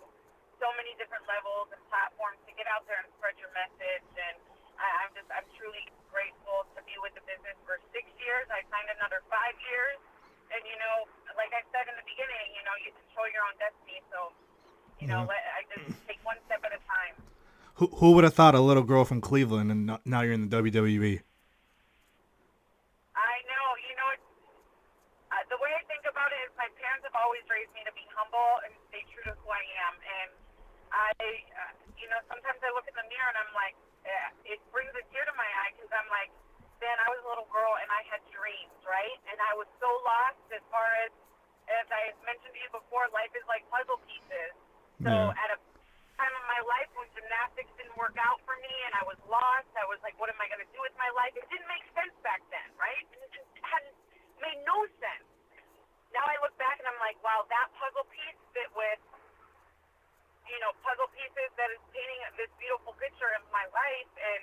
so 0.58 0.72
many 0.80 0.96
different 0.96 1.24
levels 1.28 1.68
and 1.70 1.80
platforms 1.92 2.40
to 2.48 2.52
get 2.56 2.64
out 2.72 2.88
there 2.88 2.98
and 3.04 3.08
spread 3.20 3.36
your 3.36 3.52
message. 3.52 4.08
And 4.16 4.36
I, 4.80 4.88
I'm 5.04 5.12
just, 5.12 5.28
I'm 5.28 5.46
truly 5.60 5.84
grateful 6.08 6.64
to 6.74 6.80
be 6.88 6.96
with 7.04 7.12
the 7.18 7.24
business 7.28 7.58
for 7.68 7.76
six 7.92 8.08
years. 8.22 8.48
I 8.48 8.64
signed 8.72 8.88
another 8.96 9.20
five 9.28 9.54
years. 9.60 9.98
And, 10.54 10.62
you 10.64 10.76
know, 10.80 11.04
like 11.36 11.52
I 11.52 11.62
said 11.74 11.84
in 11.90 11.96
the 11.98 12.06
beginning, 12.06 12.46
you 12.54 12.62
know, 12.64 12.74
you 12.80 12.90
control 12.94 13.26
your 13.28 13.44
own 13.44 13.56
destiny. 13.60 13.98
So, 14.08 14.32
you 15.02 15.08
know, 15.10 15.26
mm-hmm. 15.26 15.34
let, 15.34 15.42
I 15.58 15.60
just 15.68 15.92
take 16.08 16.20
one 16.22 16.38
step 16.46 16.62
at 16.64 16.72
a 16.72 16.80
time. 16.86 17.14
Who, 17.82 17.90
who 17.98 18.14
would 18.14 18.22
have 18.22 18.38
thought 18.38 18.54
a 18.54 18.62
little 18.62 18.86
girl 18.86 19.02
from 19.02 19.18
Cleveland 19.20 19.68
and 19.74 19.84
no- 19.84 20.02
now 20.06 20.22
you're 20.22 20.36
in 20.36 20.46
the? 20.46 20.52
WWE? 20.54 21.18
I 23.18 23.34
know, 23.50 23.66
you 23.82 23.94
know, 23.98 24.08
it's, 24.14 24.30
uh, 25.34 25.42
the 25.50 25.58
way 25.58 25.74
I 25.74 25.82
think 25.90 26.06
about 26.06 26.30
it 26.30 26.38
is 26.46 26.54
my 26.54 26.70
parents 26.78 27.02
have 27.02 27.18
always 27.18 27.42
raised 27.50 27.74
me 27.74 27.82
to 27.82 27.94
be 27.98 28.06
humble 28.14 28.62
and 28.62 28.70
stay 28.94 29.02
true 29.10 29.26
to 29.26 29.34
who 29.42 29.50
I 29.50 29.64
am. 29.90 29.94
And 29.98 30.30
I, 30.94 31.03
uh, 31.20 31.72
you 31.94 32.06
know, 32.10 32.18
sometimes 32.26 32.58
I 32.62 32.70
look 32.74 32.86
in 32.90 32.96
the 32.96 33.06
mirror 33.06 33.28
and 33.30 33.38
I'm 33.38 33.54
like, 33.54 33.76
uh, 34.04 34.30
it 34.50 34.58
brings 34.74 34.90
a 34.94 35.02
tear 35.14 35.24
to 35.24 35.34
my 35.38 35.46
eye 35.64 35.72
because 35.76 35.92
I'm 35.94 36.10
like, 36.10 36.30
man, 36.82 36.96
I 37.00 37.08
was 37.14 37.20
a 37.22 37.28
little 37.30 37.48
girl 37.48 37.72
and 37.80 37.88
I 37.88 38.02
had 38.10 38.20
dreams, 38.34 38.74
right? 38.84 39.18
And 39.30 39.38
I 39.38 39.52
was 39.56 39.68
so 39.78 39.88
lost 40.04 40.42
as 40.52 40.64
far 40.68 40.84
as, 41.06 41.12
as 41.70 41.86
I 41.88 42.12
mentioned 42.26 42.52
to 42.52 42.60
you 42.60 42.70
before, 42.74 43.08
life 43.14 43.32
is 43.32 43.46
like 43.48 43.64
puzzle 43.70 44.00
pieces. 44.04 44.52
So 45.06 45.12
Yeah. 45.12 45.40
at 45.40 45.48
a 45.54 45.58
time 46.18 46.34
in 46.34 46.44
my 46.50 46.60
life 46.68 46.90
when 46.98 47.08
gymnastics 47.16 47.72
didn't 47.78 47.96
work 47.96 48.14
out 48.20 48.38
for 48.44 48.54
me 48.60 48.74
and 48.90 48.92
I 48.98 49.04
was 49.08 49.18
lost, 49.30 49.70
I 49.78 49.86
was 49.88 49.98
like, 50.04 50.18
what 50.20 50.28
am 50.28 50.38
I 50.42 50.46
going 50.50 50.62
to 50.62 50.72
do 50.74 50.80
with 50.82 50.94
my 51.00 51.08
life? 51.16 51.32
It 51.38 51.46
didn't 51.48 51.70
make 51.70 51.86
sense 51.96 52.14
back 52.22 52.42
then, 52.52 52.68
right? 52.76 53.02
It 53.16 53.30
just 53.32 53.48
hadn't 53.64 53.96
made 54.42 54.60
no 54.66 54.84
sense. 55.00 55.26
Now 56.12 56.22
I 56.26 56.36
look 56.44 56.54
back 56.60 56.78
and 56.78 56.86
I'm 56.86 57.00
like, 57.02 57.18
wow, 57.24 57.42
that 57.48 57.66
puzzle 57.80 58.06
piece 58.12 58.38
fit 58.54 58.70
with, 58.78 59.00
you 60.48 60.60
know, 60.60 60.72
puzzle 60.84 61.08
pieces 61.12 61.50
that 61.56 61.70
is 61.72 61.80
painting 61.90 62.20
this 62.36 62.52
beautiful 62.60 62.92
picture 63.00 63.32
of 63.36 63.44
my 63.50 63.64
life. 63.72 64.10
And 64.16 64.42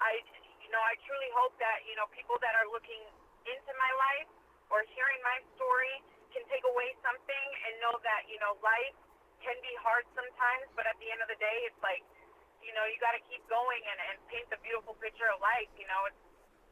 I, 0.00 0.20
you 0.64 0.70
know, 0.72 0.80
I 0.80 0.96
truly 1.04 1.30
hope 1.36 1.54
that, 1.60 1.84
you 1.84 1.94
know, 1.96 2.08
people 2.12 2.40
that 2.40 2.56
are 2.56 2.68
looking 2.72 3.02
into 3.44 3.72
my 3.76 3.92
life 4.00 4.28
or 4.72 4.82
hearing 4.96 5.20
my 5.20 5.38
story 5.56 6.00
can 6.32 6.42
take 6.48 6.64
away 6.64 6.96
something 7.04 7.48
and 7.68 7.72
know 7.84 7.94
that, 8.02 8.26
you 8.26 8.40
know, 8.40 8.56
life 8.64 8.96
can 9.44 9.54
be 9.60 9.74
hard 9.84 10.08
sometimes, 10.16 10.66
but 10.72 10.88
at 10.88 10.96
the 10.98 11.08
end 11.12 11.20
of 11.20 11.28
the 11.28 11.36
day, 11.36 11.58
it's 11.68 11.78
like, 11.84 12.00
you 12.64 12.72
know, 12.72 12.88
you 12.88 12.96
got 12.96 13.12
to 13.12 13.22
keep 13.28 13.44
going 13.52 13.82
and, 13.84 13.98
and 14.08 14.16
paint 14.32 14.48
the 14.48 14.56
beautiful 14.64 14.96
picture 14.96 15.28
of 15.28 15.36
life. 15.44 15.68
You 15.76 15.84
know, 15.84 16.00
it's, 16.08 16.22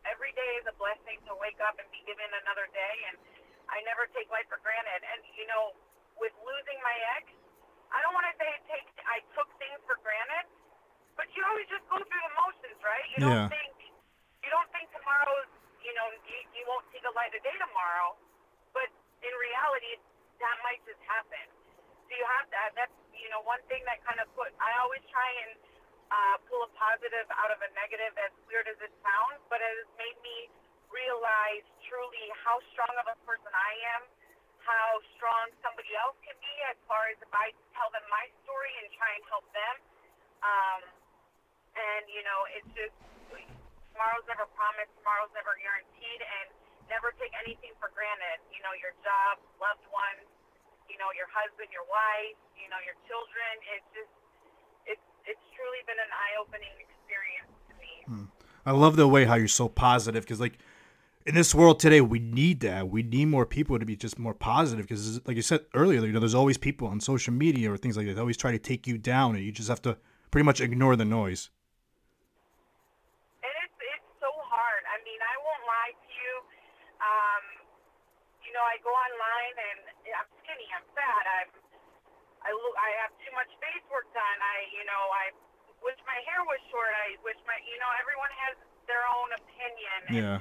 every 0.08 0.32
day 0.32 0.50
is 0.56 0.64
a 0.64 0.74
blessing 0.80 1.20
to 1.28 1.36
wake 1.36 1.60
up 1.60 1.76
and 1.76 1.84
be 1.92 2.00
given 2.08 2.26
another 2.42 2.64
day, 2.72 2.96
and 3.12 3.20
I 3.68 3.84
never 3.84 4.08
take 4.16 4.32
life 4.32 4.48
for 4.48 4.56
granted. 4.64 5.04
And 5.04 5.20
you 5.36 5.44
know, 5.52 5.76
with 6.16 6.32
losing 6.40 6.80
my 6.80 6.96
ex, 7.20 7.28
I 7.92 8.00
don't 8.00 8.16
want 8.16 8.26
to 8.28 8.34
say 8.40 8.50
take 8.68 8.88
I 9.04 9.20
took 9.36 9.48
things 9.60 9.78
for 9.84 10.00
granted, 10.00 10.48
but 11.14 11.28
you 11.36 11.44
always 11.44 11.68
just 11.68 11.84
go 11.92 12.00
through 12.00 12.24
the 12.24 12.34
motions, 12.40 12.78
right? 12.80 13.06
You 13.12 13.20
don't 13.22 13.52
think 13.52 13.72
you 14.42 14.50
don't 14.50 14.68
think 14.72 14.88
tomorrow's 14.96 15.50
you 15.84 15.92
know 15.92 16.08
you, 16.24 16.38
you 16.56 16.64
won't 16.66 16.88
see 16.90 17.00
the 17.04 17.12
light 17.12 17.32
of 17.36 17.40
day 17.44 17.56
tomorrow, 17.60 18.16
but 18.72 18.88
in 19.22 19.32
reality, 19.38 20.00
that 20.40 20.56
might 20.66 20.82
just 20.88 21.00
happen. 21.06 21.46
So 22.08 22.10
you 22.16 22.26
have 22.40 22.46
that. 22.50 22.74
That's 22.74 22.96
you 23.12 23.28
know 23.28 23.44
one 23.44 23.60
thing 23.68 23.84
that 23.86 24.00
kind 24.08 24.18
of 24.18 24.28
put. 24.34 24.50
I 24.58 24.72
always 24.82 25.04
try 25.12 25.28
and 25.46 25.52
uh, 26.12 26.36
pull 26.48 26.64
a 26.64 26.70
positive 26.76 27.28
out 27.40 27.52
of 27.52 27.60
a 27.64 27.70
negative, 27.76 28.12
as 28.20 28.32
weird 28.48 28.68
as 28.68 28.76
it 28.84 28.92
sounds, 29.00 29.40
but 29.48 29.60
it 29.60 29.72
has 29.84 29.90
made 29.96 30.18
me 30.20 30.52
realize 30.92 31.64
truly 31.88 32.26
how 32.44 32.60
strong 32.76 32.92
of 33.00 33.08
a 33.08 33.16
person 33.24 33.48
I 33.48 33.72
am, 33.96 34.02
how 34.62 35.02
strong 35.18 35.50
somebody 35.62 35.90
else 35.98 36.14
can 36.22 36.34
be 36.38 36.54
as 36.70 36.78
far 36.86 37.10
as 37.10 37.18
if 37.18 37.30
I 37.34 37.50
tell 37.74 37.90
them 37.90 38.02
my 38.08 38.30
story 38.46 38.72
and 38.82 38.86
try 38.94 39.10
and 39.18 39.24
help 39.26 39.46
them. 39.50 39.76
Um, 40.42 40.80
and 41.74 42.04
you 42.10 42.22
know, 42.22 42.40
it's 42.54 42.70
just 42.74 42.96
tomorrow's 43.92 44.26
never 44.30 44.46
promised, 44.56 44.90
tomorrow's 45.02 45.32
never 45.34 45.54
guaranteed, 45.58 46.20
and 46.22 46.46
never 46.90 47.14
take 47.18 47.34
anything 47.44 47.74
for 47.82 47.90
granted. 47.92 48.40
You 48.54 48.62
know, 48.64 48.74
your 48.78 48.94
job, 49.02 49.42
loved 49.58 49.84
ones, 49.90 50.26
you 50.88 50.98
know, 50.98 51.10
your 51.14 51.28
husband, 51.30 51.70
your 51.70 51.86
wife, 51.86 52.38
you 52.58 52.70
know, 52.70 52.80
your 52.82 52.96
children. 53.06 53.52
It's 53.76 53.88
just, 53.94 54.14
it's 54.96 55.06
it's 55.26 55.44
truly 55.54 55.82
been 55.86 56.00
an 56.00 56.12
eye-opening 56.12 56.74
experience 56.82 57.52
to 57.70 57.74
me. 57.78 57.92
I 58.66 58.72
love 58.72 58.94
the 58.94 59.08
way 59.08 59.24
how 59.26 59.34
you're 59.34 59.50
so 59.50 59.68
positive 59.68 60.22
because, 60.22 60.38
like, 60.38 60.58
in 61.26 61.34
this 61.34 61.54
world 61.54 61.78
today, 61.78 62.00
we 62.00 62.18
need 62.18 62.60
that. 62.60 62.88
We 62.88 63.02
need 63.02 63.26
more 63.26 63.46
people 63.46 63.78
to 63.78 63.86
be 63.86 63.96
just 63.96 64.18
more 64.18 64.34
positive 64.34 64.86
because, 64.86 65.20
like 65.26 65.36
you 65.36 65.42
said 65.42 65.60
earlier, 65.74 66.00
you 66.04 66.12
know, 66.12 66.20
there's 66.20 66.34
always 66.34 66.58
people 66.58 66.88
on 66.88 67.00
social 67.00 67.32
media 67.32 67.70
or 67.70 67.76
things 67.76 67.96
like 67.96 68.06
that. 68.06 68.14
They 68.14 68.20
always 68.20 68.36
try 68.36 68.52
to 68.52 68.58
take 68.58 68.86
you 68.86 68.98
down, 68.98 69.36
and 69.36 69.44
you 69.44 69.52
just 69.52 69.68
have 69.68 69.82
to 69.82 69.96
pretty 70.30 70.44
much 70.44 70.60
ignore 70.60 70.96
the 70.96 71.04
noise. 71.04 71.50
And 73.42 73.54
it's 73.62 73.78
it's 73.78 74.10
so 74.18 74.30
hard. 74.50 74.82
I 74.90 74.98
mean, 75.06 75.20
I 75.22 75.36
won't 75.38 75.64
lie 75.66 75.94
to 75.94 76.08
you. 76.10 76.32
Um, 76.98 77.42
you 78.42 78.52
know, 78.54 78.64
I 78.66 78.76
go 78.82 78.90
online 78.90 79.56
and 79.62 79.80
I'm 80.18 80.28
skinny. 80.42 80.68
I'm 80.74 80.86
fat. 80.98 81.24
I'm 81.38 81.50
I 82.42 82.50
look. 82.50 82.74
I 82.74 82.90
have 83.06 83.14
too 83.22 83.30
much 83.38 83.50
face 83.62 83.86
work 83.94 84.10
done. 84.10 84.38
I 84.42 84.56
you 84.74 84.82
know 84.90 85.02
I 85.14 85.30
wish 85.82 85.98
my 86.06 86.18
hair 86.30 86.42
was 86.46 86.62
short. 86.70 86.90
I 86.94 87.18
wish 87.26 87.38
my, 87.46 87.58
you 87.66 87.78
know, 87.82 87.90
everyone 87.98 88.30
has 88.46 88.54
their 88.86 89.02
own 89.02 89.30
opinion. 89.34 89.98
And, 90.08 90.14
Yeah. 90.14 90.38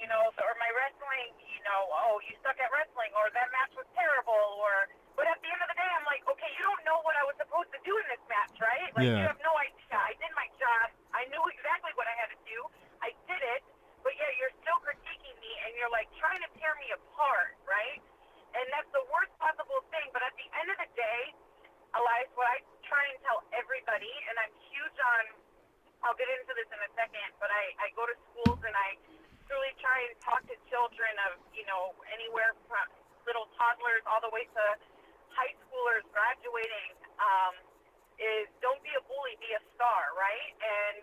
You 0.00 0.08
know, 0.08 0.32
or 0.32 0.52
my 0.56 0.70
wrestling, 0.72 1.36
you 1.44 1.60
know, 1.62 1.80
oh, 1.92 2.16
you 2.24 2.32
suck 2.40 2.56
at 2.56 2.72
wrestling, 2.72 3.12
or 3.12 3.28
that 3.36 3.52
match 3.52 3.70
was 3.76 3.84
terrible, 3.92 4.56
or. 4.58 4.88
But 5.12 5.28
at 5.28 5.36
the 5.44 5.52
end 5.52 5.60
of 5.60 5.68
the 5.68 5.76
day, 5.76 5.90
I'm 5.92 6.06
like, 6.08 6.24
okay, 6.24 6.48
you 6.56 6.64
don't 6.64 6.80
know 6.88 7.04
what 7.04 7.12
I 7.20 7.24
was 7.28 7.36
supposed 7.36 7.68
to 7.76 7.80
do 7.84 7.92
in 7.92 8.06
this 8.08 8.24
match, 8.32 8.56
right? 8.56 8.88
Like, 8.96 9.04
you 9.20 9.26
have 9.28 9.36
no 9.44 9.52
idea. 9.60 10.00
I 10.00 10.16
did 10.16 10.32
my 10.32 10.48
job. 10.56 10.96
I 11.12 11.28
knew 11.28 11.44
exactly 11.52 11.92
what 12.00 12.08
I 12.08 12.16
had 12.16 12.32
to 12.32 12.40
do. 12.48 12.58
I 13.04 13.12
did 13.28 13.42
it, 13.60 13.60
but 14.00 14.16
yet 14.16 14.32
you're 14.40 14.54
still 14.64 14.80
critiquing 14.80 15.36
me, 15.36 15.52
and 15.68 15.76
you're 15.76 15.92
like 15.92 16.08
trying 16.16 16.40
to 16.40 16.48
tear 16.56 16.72
me 16.80 16.88
apart, 16.96 17.60
right? 17.68 18.00
And 18.56 18.64
that's 18.72 18.88
the 18.96 19.04
worst 19.12 19.36
possible 19.36 19.84
thing. 19.92 20.08
But 20.16 20.24
at 20.24 20.32
the 20.40 20.48
end 20.56 20.72
of 20.72 20.78
the 20.80 20.88
day, 20.96 21.20
Elias, 21.92 22.32
what 22.40 22.48
I 22.48 22.64
try 22.88 23.04
and 23.12 23.20
tell 23.20 23.44
everybody, 23.52 24.08
and 24.32 24.40
I'm 24.40 24.54
huge 24.72 24.96
on, 24.96 25.24
I'll 26.00 26.16
get 26.16 26.32
into 26.32 26.56
this 26.56 26.70
in 26.72 26.80
a 26.80 26.90
second, 26.96 27.28
but 27.36 27.52
I, 27.52 27.76
I 27.76 27.86
go 27.92 28.08
to 28.08 28.16
schools 28.32 28.60
and 28.64 28.72
I 28.72 28.96
truly 29.50 29.74
try 29.82 29.98
and 30.06 30.14
talk 30.22 30.38
to 30.46 30.54
children 30.70 31.10
of, 31.26 31.42
you 31.50 31.66
know, 31.66 31.90
anywhere 32.14 32.54
from 32.70 32.86
little 33.26 33.50
toddlers 33.58 34.06
all 34.06 34.22
the 34.22 34.30
way 34.30 34.46
to 34.46 34.64
high 35.34 35.50
schoolers 35.66 36.06
graduating, 36.14 36.94
um, 37.18 37.58
is 38.22 38.46
don't 38.62 38.78
be 38.86 38.94
a 38.94 39.02
bully, 39.10 39.34
be 39.42 39.50
a 39.58 39.62
star, 39.74 40.14
right? 40.14 40.54
And 40.62 41.02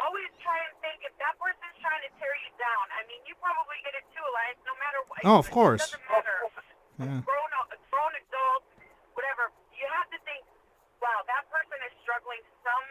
always 0.00 0.32
try 0.40 0.56
and 0.56 0.72
think 0.80 1.04
if 1.04 1.12
that 1.20 1.36
person's 1.36 1.76
trying 1.84 2.00
to 2.08 2.10
tear 2.16 2.32
you 2.40 2.50
down, 2.56 2.84
I 2.96 3.04
mean, 3.04 3.20
you 3.28 3.36
probably 3.36 3.76
get 3.84 3.92
it 3.92 4.08
too, 4.08 4.24
Elias, 4.24 4.56
no 4.64 4.72
matter 4.80 5.00
what. 5.04 5.20
Oh, 5.28 5.36
of 5.44 5.52
It 5.52 5.52
course. 5.52 5.84
doesn't 5.84 6.06
matter 6.08 6.48
Yeah. 6.96 7.20
grown 7.24 7.48
grown 7.92 8.12
adults, 8.12 8.70
whatever, 9.12 9.52
you 9.74 9.84
have 9.92 10.08
to 10.14 10.18
think, 10.24 10.44
wow, 11.00 11.24
that 11.24 11.44
person 11.48 11.80
is 11.88 11.92
struggling 12.04 12.40
some 12.60 12.86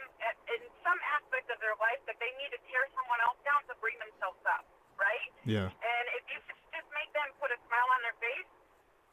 in 0.50 0.62
some 0.82 1.00
aspect 1.14 1.48
of 1.54 1.62
their 1.62 1.78
life 1.78 2.02
that 2.10 2.18
they 2.18 2.34
need 2.42 2.50
to 2.52 2.60
tear 2.68 2.84
someone 2.98 3.22
else 3.22 3.38
down 3.46 3.62
to 3.70 3.74
bring 3.78 3.96
themselves 4.02 4.42
up, 4.50 4.66
right? 4.98 5.30
Yeah. 5.46 5.70
And 5.70 6.06
if 6.18 6.26
you 6.34 6.42
could 6.44 6.58
just 6.74 6.90
make 6.92 7.10
them 7.14 7.30
put 7.38 7.54
a 7.54 7.60
smile 7.70 7.90
on 7.94 8.02
their 8.02 8.18
face, 8.18 8.50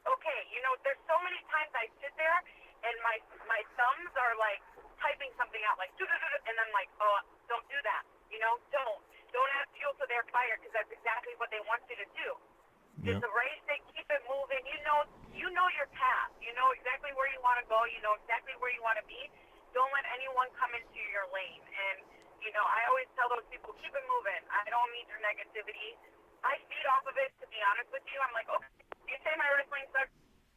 okay, 0.08 0.40
you 0.50 0.64
know, 0.64 0.72
there's 0.82 1.00
so 1.04 1.16
many 1.20 1.38
times 1.52 1.70
I 1.76 1.86
sit 2.00 2.12
there 2.16 2.38
and 2.88 2.96
my 3.04 3.16
my 3.44 3.60
thumbs 3.76 4.12
are 4.16 4.34
like 4.40 4.64
typing 4.96 5.28
something 5.36 5.60
out, 5.68 5.76
like, 5.76 5.92
"Doo-doo-doo-doo," 6.00 6.40
and 6.48 6.56
I'm 6.56 6.72
like, 6.72 6.88
oh, 7.04 7.20
don't 7.52 7.64
do 7.68 7.78
that, 7.84 8.02
you 8.32 8.40
know, 8.40 8.56
don't. 8.72 9.04
Don't 9.34 9.50
add 9.60 9.68
fuel 9.76 9.92
to 10.00 10.06
their 10.08 10.24
fire 10.32 10.56
because 10.56 10.72
that's 10.72 10.88
exactly 10.88 11.36
what 11.36 11.52
they 11.52 11.60
want 11.68 11.84
you 11.92 11.98
to 12.00 12.08
do. 12.16 12.28
Yeah. 13.04 13.16
It's 13.16 13.24
a 13.24 13.32
race. 13.36 13.60
They 13.68 13.80
keep 13.92 14.08
it 14.08 14.22
moving. 14.24 14.62
You 14.64 14.80
know, 14.88 15.04
you 15.36 15.46
know 15.52 15.68
your 15.76 15.88
path. 15.92 16.32
You 16.40 16.56
know 16.56 16.72
exactly 16.72 17.12
where 17.12 17.28
you 17.28 17.40
want 17.44 17.60
to 17.60 17.66
go. 17.68 17.84
You 17.84 18.00
know 18.00 18.16
exactly 18.16 18.56
where 18.56 18.72
you 18.72 18.80
want 18.80 18.96
to 18.96 19.04
be. 19.04 19.28
Don't 19.76 19.92
let 19.92 20.06
anyone 20.16 20.48
come 20.56 20.72
into 20.72 21.00
your 21.12 21.28
lane. 21.34 21.60
And 21.60 21.96
you 22.40 22.50
know, 22.56 22.64
I 22.64 22.86
always 22.88 23.08
tell 23.18 23.26
those 23.32 23.44
people, 23.50 23.74
keep 23.82 23.90
it 23.90 24.06
moving. 24.06 24.42
I 24.48 24.64
don't 24.70 24.88
need 24.94 25.08
your 25.10 25.20
negativity. 25.20 25.98
I 26.46 26.56
feed 26.70 26.86
off 26.94 27.04
of 27.04 27.16
it. 27.18 27.32
To 27.42 27.46
be 27.50 27.58
honest 27.74 27.90
with 27.90 28.06
you, 28.06 28.18
I'm 28.22 28.32
like, 28.32 28.46
okay, 28.48 28.70
you 29.10 29.16
say 29.24 29.34
my 29.34 29.48
wrestling 29.56 29.88
sucks. 29.90 30.12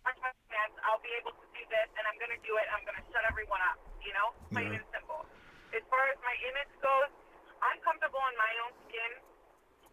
watch 0.05 0.19
my 0.21 0.31
match, 0.53 0.75
I'll 0.85 1.01
be 1.01 1.11
able 1.19 1.33
to 1.33 1.45
do 1.51 1.63
this, 1.67 1.89
and 1.97 2.03
I'm 2.07 2.15
gonna 2.21 2.39
do 2.45 2.55
it. 2.55 2.67
I'm 2.71 2.85
gonna 2.87 3.03
shut 3.11 3.25
everyone 3.27 3.59
up. 3.67 3.79
You 3.99 4.15
know, 4.15 4.27
plain 4.53 4.71
Yeah. 4.71 4.79
and 4.79 4.87
simple. 4.95 5.27
As 5.75 5.83
far 5.91 6.07
as 6.07 6.17
my 6.23 6.35
image 6.49 6.71
goes, 6.79 7.11
I'm 7.59 7.79
comfortable 7.83 8.23
in 8.31 8.35
my 8.39 8.53
own 8.63 8.73
skin 8.87 9.11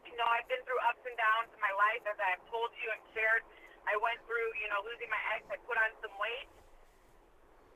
you 0.06 0.24
know, 0.24 0.32
I've 0.32 0.46
been 0.46 0.62
through 0.64 0.78
ups 0.86 1.02
and 1.02 1.12
downs 1.18 1.50
in 1.50 1.60
my 1.60 1.74
life, 1.74 2.02
as 2.06 2.16
I've 2.16 2.40
told 2.48 2.70
you 2.78 2.88
and 2.88 3.02
shared. 3.12 3.42
I 3.84 3.98
went 4.00 4.18
through, 4.26 4.48
you 4.62 4.66
know, 4.70 4.80
losing 4.86 5.10
my 5.10 5.20
ex. 5.36 5.44
I 5.50 5.58
put 5.66 5.76
on 5.78 5.90
some 6.00 6.14
weight. 6.16 6.48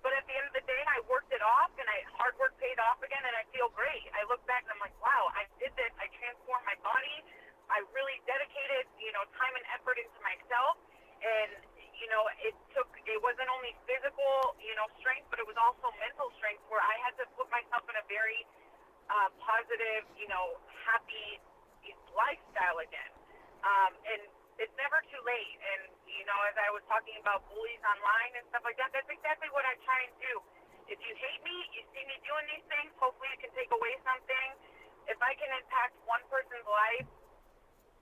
But 0.00 0.16
at 0.16 0.24
the 0.24 0.32
end 0.32 0.48
of 0.48 0.54
the 0.56 0.64
day, 0.64 0.82
I 0.88 1.04
worked 1.04 1.28
it 1.36 1.44
off, 1.44 1.68
and 1.76 1.84
I 1.84 2.00
hard 2.16 2.32
work 2.40 2.56
paid 2.56 2.80
off 2.80 2.96
again, 3.04 3.20
and 3.20 3.36
I 3.36 3.44
feel 3.52 3.68
great. 3.76 4.08
I 4.16 4.24
look 4.32 4.40
back 4.48 4.64
and 4.64 4.72
I'm 4.72 4.80
like, 4.80 4.96
wow, 5.04 5.28
I 5.36 5.44
did 5.60 5.76
this. 5.76 5.92
I 6.00 6.08
transformed 6.16 6.64
my 6.64 6.78
body. 6.80 7.20
I 7.68 7.84
really 7.92 8.16
dedicated, 8.24 8.88
you 8.96 9.12
know, 9.12 9.28
time 9.36 9.52
and 9.52 9.66
effort 9.76 10.00
into 10.00 10.16
myself. 10.24 10.80
And, 11.20 11.52
you 12.00 12.08
know, 12.08 12.24
it 12.40 12.56
took, 12.72 12.88
it 13.04 13.20
wasn't 13.20 13.52
only 13.52 13.76
physical, 13.84 14.56
you 14.56 14.72
know, 14.80 14.88
strength, 14.98 15.28
but 15.28 15.36
it 15.36 15.44
was 15.44 15.60
also 15.60 15.92
mental 16.00 16.32
strength 16.40 16.64
where 16.72 16.80
I 16.80 16.96
had 17.04 17.14
to 17.20 17.28
put 17.36 17.52
myself 17.52 17.84
in 17.92 18.00
a 18.00 18.04
very 18.08 18.40
uh, 19.12 19.28
positive, 19.44 20.08
you 20.16 20.26
know, 20.32 20.56
happy 20.88 21.38
lifestyle 22.20 22.78
again. 22.84 23.12
Um, 23.64 23.92
and 24.06 24.20
it's 24.60 24.74
never 24.76 25.00
too 25.08 25.22
late. 25.24 25.49
And, 25.60 25.82
you 26.08 26.24
know, 26.24 26.38
as 26.48 26.56
I 26.56 26.72
was 26.72 26.82
talking 26.88 27.16
about 27.20 27.44
bullies 27.52 27.82
online 27.84 28.32
and 28.40 28.44
stuff 28.48 28.64
like 28.64 28.80
that, 28.80 28.90
that's 28.96 29.08
exactly 29.12 29.52
what 29.52 29.68
I 29.68 29.76
try 29.84 30.08
and 30.08 30.14
do. 30.20 30.34
If 30.88 30.98
you 30.98 31.12
hate 31.14 31.40
me, 31.44 31.54
you 31.76 31.84
see 31.94 32.04
me 32.08 32.16
doing 32.26 32.46
these 32.50 32.66
things, 32.66 32.90
hopefully 32.98 33.30
you 33.36 33.40
can 33.44 33.52
take 33.54 33.70
away 33.70 33.94
something. 34.02 34.48
If 35.06 35.20
I 35.22 35.36
can 35.38 35.50
impact 35.54 35.94
one 36.08 36.22
person's 36.32 36.66
life, 36.66 37.08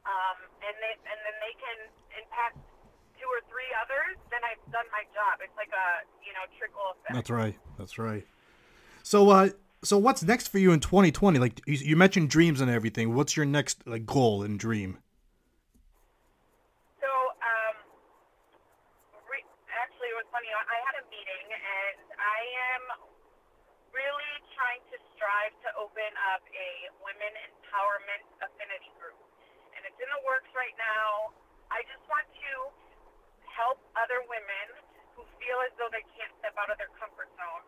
um, 0.09 0.39
and, 0.65 0.75
they, 0.81 0.95
and 0.97 1.19
then 1.21 1.37
they 1.43 1.55
can 1.61 1.79
impact 2.17 2.57
two 3.21 3.29
or 3.29 3.43
three 3.51 3.69
others, 3.77 4.17
then 4.31 4.41
I've 4.47 4.63
done 4.73 4.87
my 4.95 5.05
job. 5.13 5.43
It's 5.43 5.55
like 5.59 5.75
a, 5.75 6.07
you 6.25 6.33
know, 6.33 6.47
trickle 6.57 6.97
effect. 6.97 7.13
That's 7.13 7.31
right. 7.31 7.57
That's 7.77 7.99
right. 7.99 8.25
So, 9.03 9.29
uh, 9.31 9.51
so 9.83 9.99
what's 9.99 10.23
next 10.23 10.49
for 10.49 10.59
you 10.59 10.73
in 10.73 10.81
2020? 10.81 11.39
Like 11.39 11.61
you, 11.67 11.75
you 11.75 11.97
mentioned 11.97 12.31
dreams 12.31 12.61
and 12.61 12.71
everything. 12.71 13.15
What's 13.15 13.37
your 13.37 13.47
next 13.47 13.87
like 13.87 14.07
goal 14.07 14.43
and 14.43 14.59
dream? 14.59 14.99
So, 17.01 17.07
um, 17.07 17.75
re- 19.31 19.47
funny. 20.49 20.57
I 20.57 20.77
I 20.77 20.79
had 20.89 20.97
a 21.01 21.05
meeting, 21.13 21.47
and 21.53 22.01
I 22.17 22.41
am 22.73 22.83
really 23.93 24.35
trying 24.57 24.81
to 24.93 24.97
strive 25.17 25.53
to 25.65 25.69
open 25.81 26.13
up 26.33 26.43
a 26.49 26.71
women 27.05 27.33
empowerment 27.53 28.25
affinity 28.41 28.93
group, 29.01 29.19
and 29.77 29.85
it's 29.85 29.99
in 30.01 30.09
the 30.09 30.23
works 30.25 30.49
right 30.57 30.77
now. 30.81 31.33
I 31.69 31.85
just 31.85 32.05
want 32.09 32.25
to 32.25 32.53
help 33.45 33.81
other 33.97 34.25
women 34.29 34.67
who 35.17 35.25
feel 35.37 35.59
as 35.69 35.73
though 35.77 35.93
they 35.93 36.05
can't 36.17 36.33
step 36.41 36.57
out 36.57 36.73
of 36.73 36.79
their 36.81 36.93
comfort 36.97 37.29
zone, 37.37 37.65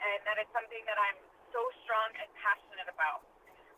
and 0.00 0.18
that 0.24 0.40
is 0.40 0.48
something 0.56 0.80
that 0.88 0.96
I'm 0.96 1.18
so 1.52 1.60
strong 1.84 2.08
and 2.16 2.28
passionate 2.40 2.88
about. 2.88 3.20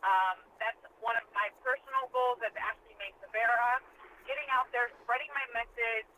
Um, 0.04 0.36
that's 0.60 0.78
one 1.00 1.16
of 1.16 1.26
my 1.32 1.48
personal 1.64 2.06
goals 2.12 2.38
as 2.44 2.52
Ashley 2.54 2.94
Mae 3.00 3.10
Sebera. 3.24 3.80
Getting 4.28 4.48
out 4.52 4.68
there, 4.72 4.88
spreading 5.04 5.28
my 5.32 5.44
message, 5.52 6.08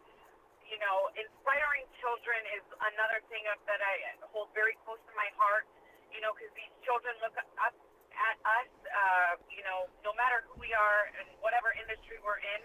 you 0.66 0.79
know, 0.83 1.11
inspiring 1.14 1.87
children 2.02 2.38
is 2.59 2.64
another 2.94 3.22
thing 3.31 3.46
that 3.46 3.81
I 3.81 4.18
hold 4.31 4.50
very 4.52 4.74
close 4.83 5.00
to 5.07 5.14
my 5.14 5.31
heart, 5.38 5.66
you 6.11 6.18
know, 6.22 6.35
because 6.35 6.52
these 6.59 6.74
children 6.83 7.14
look 7.22 7.35
up 7.38 7.74
at 8.16 8.37
us, 8.42 8.70
uh, 8.90 9.33
you 9.52 9.62
know, 9.62 9.87
no 10.02 10.12
matter 10.16 10.42
who 10.48 10.57
we 10.59 10.72
are 10.72 11.12
and 11.20 11.29
whatever 11.44 11.70
industry 11.76 12.18
we're 12.24 12.40
in, 12.40 12.62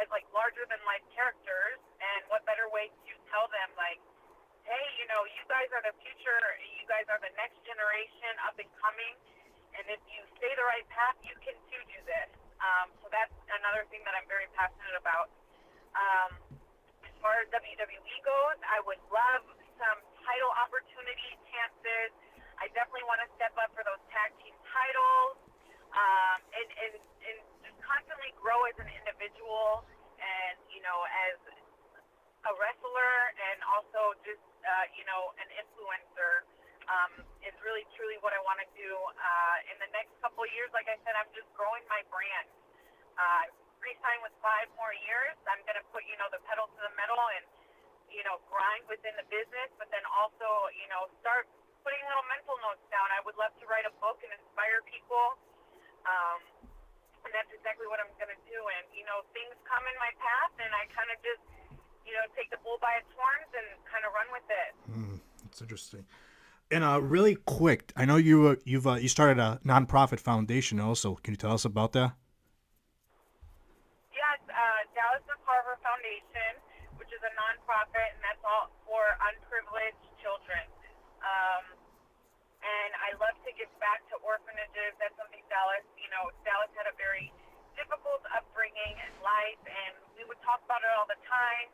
as 0.00 0.08
like 0.08 0.24
larger 0.32 0.64
than 0.72 0.80
life 0.88 1.04
characters. 1.12 1.78
And 2.00 2.24
what 2.32 2.46
better 2.48 2.70
way 2.72 2.88
to 2.88 3.12
tell 3.28 3.46
them, 3.52 3.68
like, 3.76 4.00
hey, 4.64 4.86
you 4.96 5.06
know, 5.10 5.26
you 5.26 5.42
guys 5.50 5.68
are 5.74 5.84
the 5.84 5.94
future, 6.00 6.40
you 6.62 6.86
guys 6.86 7.04
are 7.10 7.20
the 7.20 7.32
next 7.36 7.58
generation 7.66 8.32
up 8.46 8.56
and 8.56 8.70
coming. 8.78 9.14
And 9.76 9.84
if 9.88 10.00
you 10.08 10.20
stay 10.38 10.52
the 10.54 10.66
right 10.66 10.86
path, 10.92 11.16
you 11.24 11.34
can 11.40 11.56
too 11.68 11.82
do 11.88 11.98
this. 12.04 12.30
Um, 12.62 12.94
so 13.02 13.10
that's 13.10 13.34
another 13.58 13.82
thing 13.90 14.04
that 14.06 14.14
I'm 14.14 14.28
very 14.30 14.46
passionate 14.54 14.94
about. 14.94 15.32
Um, 15.98 16.51
far 17.22 17.38
as 17.38 17.46
WWE 17.54 18.18
goes, 18.26 18.58
I 18.66 18.82
would 18.82 18.98
love 19.14 19.46
some 19.78 19.98
title 20.26 20.52
opportunity 20.58 21.38
chances. 21.54 22.10
I 22.58 22.66
definitely 22.74 23.06
want 23.06 23.22
to 23.22 23.30
step 23.38 23.54
up 23.62 23.70
for 23.78 23.86
those 23.86 24.02
tag 24.10 24.34
team 24.42 24.54
titles 24.66 25.38
um, 25.94 26.38
and, 26.50 26.68
and, 26.82 26.92
and 26.98 27.38
just 27.62 27.78
constantly 27.78 28.34
grow 28.42 28.58
as 28.66 28.76
an 28.82 28.90
individual 28.90 29.86
and, 30.18 30.58
you 30.74 30.82
know, 30.82 30.98
as 31.30 31.38
a 32.42 32.52
wrestler 32.58 33.14
and 33.38 33.58
also 33.70 34.18
just, 34.26 34.42
uh, 34.66 34.86
you 34.98 35.06
know, 35.06 35.30
an 35.38 35.48
influencer 35.62 36.42
um, 36.90 37.22
is 37.46 37.54
really 37.62 37.86
truly 37.94 38.18
what 38.18 38.34
I 38.34 38.42
want 38.42 38.58
to 38.66 38.68
do. 38.74 38.90
Uh, 38.90 39.70
in 39.70 39.78
the 39.78 39.90
next 39.94 40.10
couple 40.18 40.42
of 40.42 40.50
years, 40.50 40.74
like 40.74 40.90
I 40.90 40.98
said, 41.06 41.14
I'm 41.14 41.30
just 41.38 41.46
growing 41.54 41.86
my 41.86 42.02
brand. 42.10 42.50
Uh, 43.14 43.46
re-sign 43.82 44.18
with 44.22 44.32
five 44.40 44.70
more 44.78 44.94
years. 44.94 45.34
I'm 45.50 45.60
going 45.66 45.76
to 45.76 45.86
put, 45.90 46.06
you 46.06 46.16
know, 46.16 46.30
the 46.30 46.40
pedal 46.48 46.70
to 46.70 46.80
the 46.80 46.92
metal 46.94 47.18
and, 47.36 47.44
you 48.08 48.22
know, 48.22 48.38
grind 48.48 48.86
within 48.86 49.12
the 49.18 49.26
business, 49.28 49.68
but 49.76 49.90
then 49.90 50.02
also, 50.14 50.46
you 50.78 50.86
know, 50.88 51.10
start 51.20 51.50
putting 51.82 52.00
little 52.06 52.24
mental 52.30 52.56
notes 52.62 52.82
down. 52.88 53.10
I 53.10 53.20
would 53.26 53.34
love 53.36 53.52
to 53.58 53.64
write 53.66 53.84
a 53.84 53.94
book 53.98 54.22
and 54.22 54.30
inspire 54.30 54.80
people. 54.86 55.36
Um, 56.06 56.40
and 57.26 57.30
that's 57.34 57.50
exactly 57.54 57.86
what 57.90 58.02
I'm 58.02 58.10
going 58.18 58.30
to 58.30 58.42
do. 58.46 58.58
And, 58.78 58.84
you 58.94 59.06
know, 59.06 59.22
things 59.34 59.54
come 59.66 59.82
in 59.86 59.96
my 59.98 60.10
path 60.18 60.54
and 60.58 60.70
I 60.74 60.86
kind 60.90 61.10
of 61.10 61.18
just, 61.22 61.42
you 62.06 62.14
know, 62.14 62.24
take 62.34 62.50
the 62.50 62.58
bull 62.62 62.78
by 62.82 62.98
its 62.98 63.10
horns 63.14 63.50
and 63.54 63.66
kind 63.86 64.02
of 64.02 64.10
run 64.14 64.26
with 64.34 64.46
it. 64.50 64.70
That's 65.52 65.60
interesting. 65.62 66.06
And 66.70 66.82
uh, 66.82 67.00
really 67.02 67.36
quick, 67.44 67.92
I 67.96 68.06
know 68.06 68.16
you 68.16 68.46
uh, 68.46 68.56
you've 68.64 68.86
uh, 68.86 68.94
you 68.94 69.08
started 69.08 69.38
a 69.38 69.60
nonprofit 69.64 70.18
foundation 70.18 70.80
also. 70.80 71.16
Can 71.22 71.34
you 71.34 71.36
tell 71.36 71.52
us 71.52 71.66
about 71.66 71.92
that? 71.92 72.12
Dallas 75.02 75.26
McCarver 75.26 75.74
Foundation, 75.82 76.62
which 76.94 77.10
is 77.10 77.18
a 77.26 77.32
nonprofit, 77.34 78.14
and 78.14 78.22
that's 78.22 78.38
all 78.46 78.70
for 78.86 79.02
unprivileged 79.34 79.98
children. 80.22 80.62
Um, 81.18 81.74
and 82.62 82.90
I 83.02 83.10
love 83.18 83.34
to 83.42 83.50
give 83.58 83.66
back 83.82 84.06
to 84.14 84.22
orphanages. 84.22 84.94
That's 85.02 85.18
something 85.18 85.42
Dallas, 85.50 85.82
you 85.98 86.06
know, 86.14 86.30
Dallas 86.46 86.70
had 86.78 86.86
a 86.86 86.94
very 86.94 87.34
difficult 87.74 88.22
upbringing 88.30 88.94
and 89.02 89.10
life, 89.26 89.58
and 89.66 89.98
we 90.14 90.22
would 90.22 90.38
talk 90.46 90.62
about 90.70 90.86
it 90.86 90.92
all 90.94 91.10
the 91.10 91.18
time. 91.26 91.66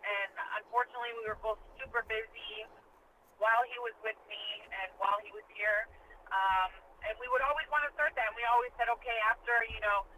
And 0.00 0.32
unfortunately, 0.64 1.12
we 1.20 1.28
were 1.28 1.40
both 1.44 1.60
super 1.76 2.00
busy 2.08 2.64
while 3.36 3.60
he 3.68 3.76
was 3.84 3.92
with 4.00 4.16
me 4.24 4.40
and 4.80 4.88
while 4.96 5.20
he 5.20 5.28
was 5.36 5.44
here. 5.52 5.84
Um, 6.32 6.72
and 7.04 7.12
we 7.20 7.28
would 7.28 7.44
always 7.44 7.68
want 7.68 7.84
to 7.84 7.92
start 7.92 8.16
that. 8.16 8.32
And 8.32 8.36
we 8.40 8.48
always 8.48 8.72
said, 8.80 8.88
okay, 8.88 9.20
after, 9.28 9.52
you 9.68 9.84
know, 9.84 10.08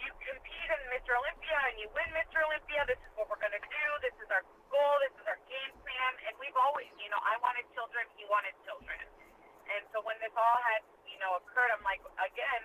you 0.00 0.10
compete 0.20 0.70
in 0.70 0.82
Mr. 0.92 1.16
Olympia 1.16 1.58
and 1.72 1.76
you 1.80 1.88
win 1.96 2.08
Mr. 2.12 2.44
Olympia, 2.44 2.84
this 2.84 3.00
is 3.00 3.12
what 3.16 3.30
we're 3.32 3.40
going 3.40 3.54
to 3.54 3.64
do. 3.64 3.86
This 4.04 4.16
is 4.20 4.28
our 4.28 4.44
goal. 4.68 4.94
This 5.00 5.14
is 5.16 5.24
our 5.24 5.40
game 5.48 5.72
plan. 5.80 6.12
And 6.28 6.34
we've 6.36 6.56
always, 6.56 6.90
you 7.00 7.08
know, 7.08 7.20
I 7.24 7.40
wanted 7.40 7.64
children. 7.72 8.04
He 8.18 8.28
wanted 8.28 8.52
children. 8.66 9.00
And 9.72 9.82
so 9.90 10.04
when 10.04 10.14
this 10.22 10.32
all 10.36 10.58
had, 10.68 10.82
you 11.08 11.18
know, 11.18 11.40
occurred, 11.40 11.72
I'm 11.72 11.82
like, 11.82 12.02
again, 12.20 12.62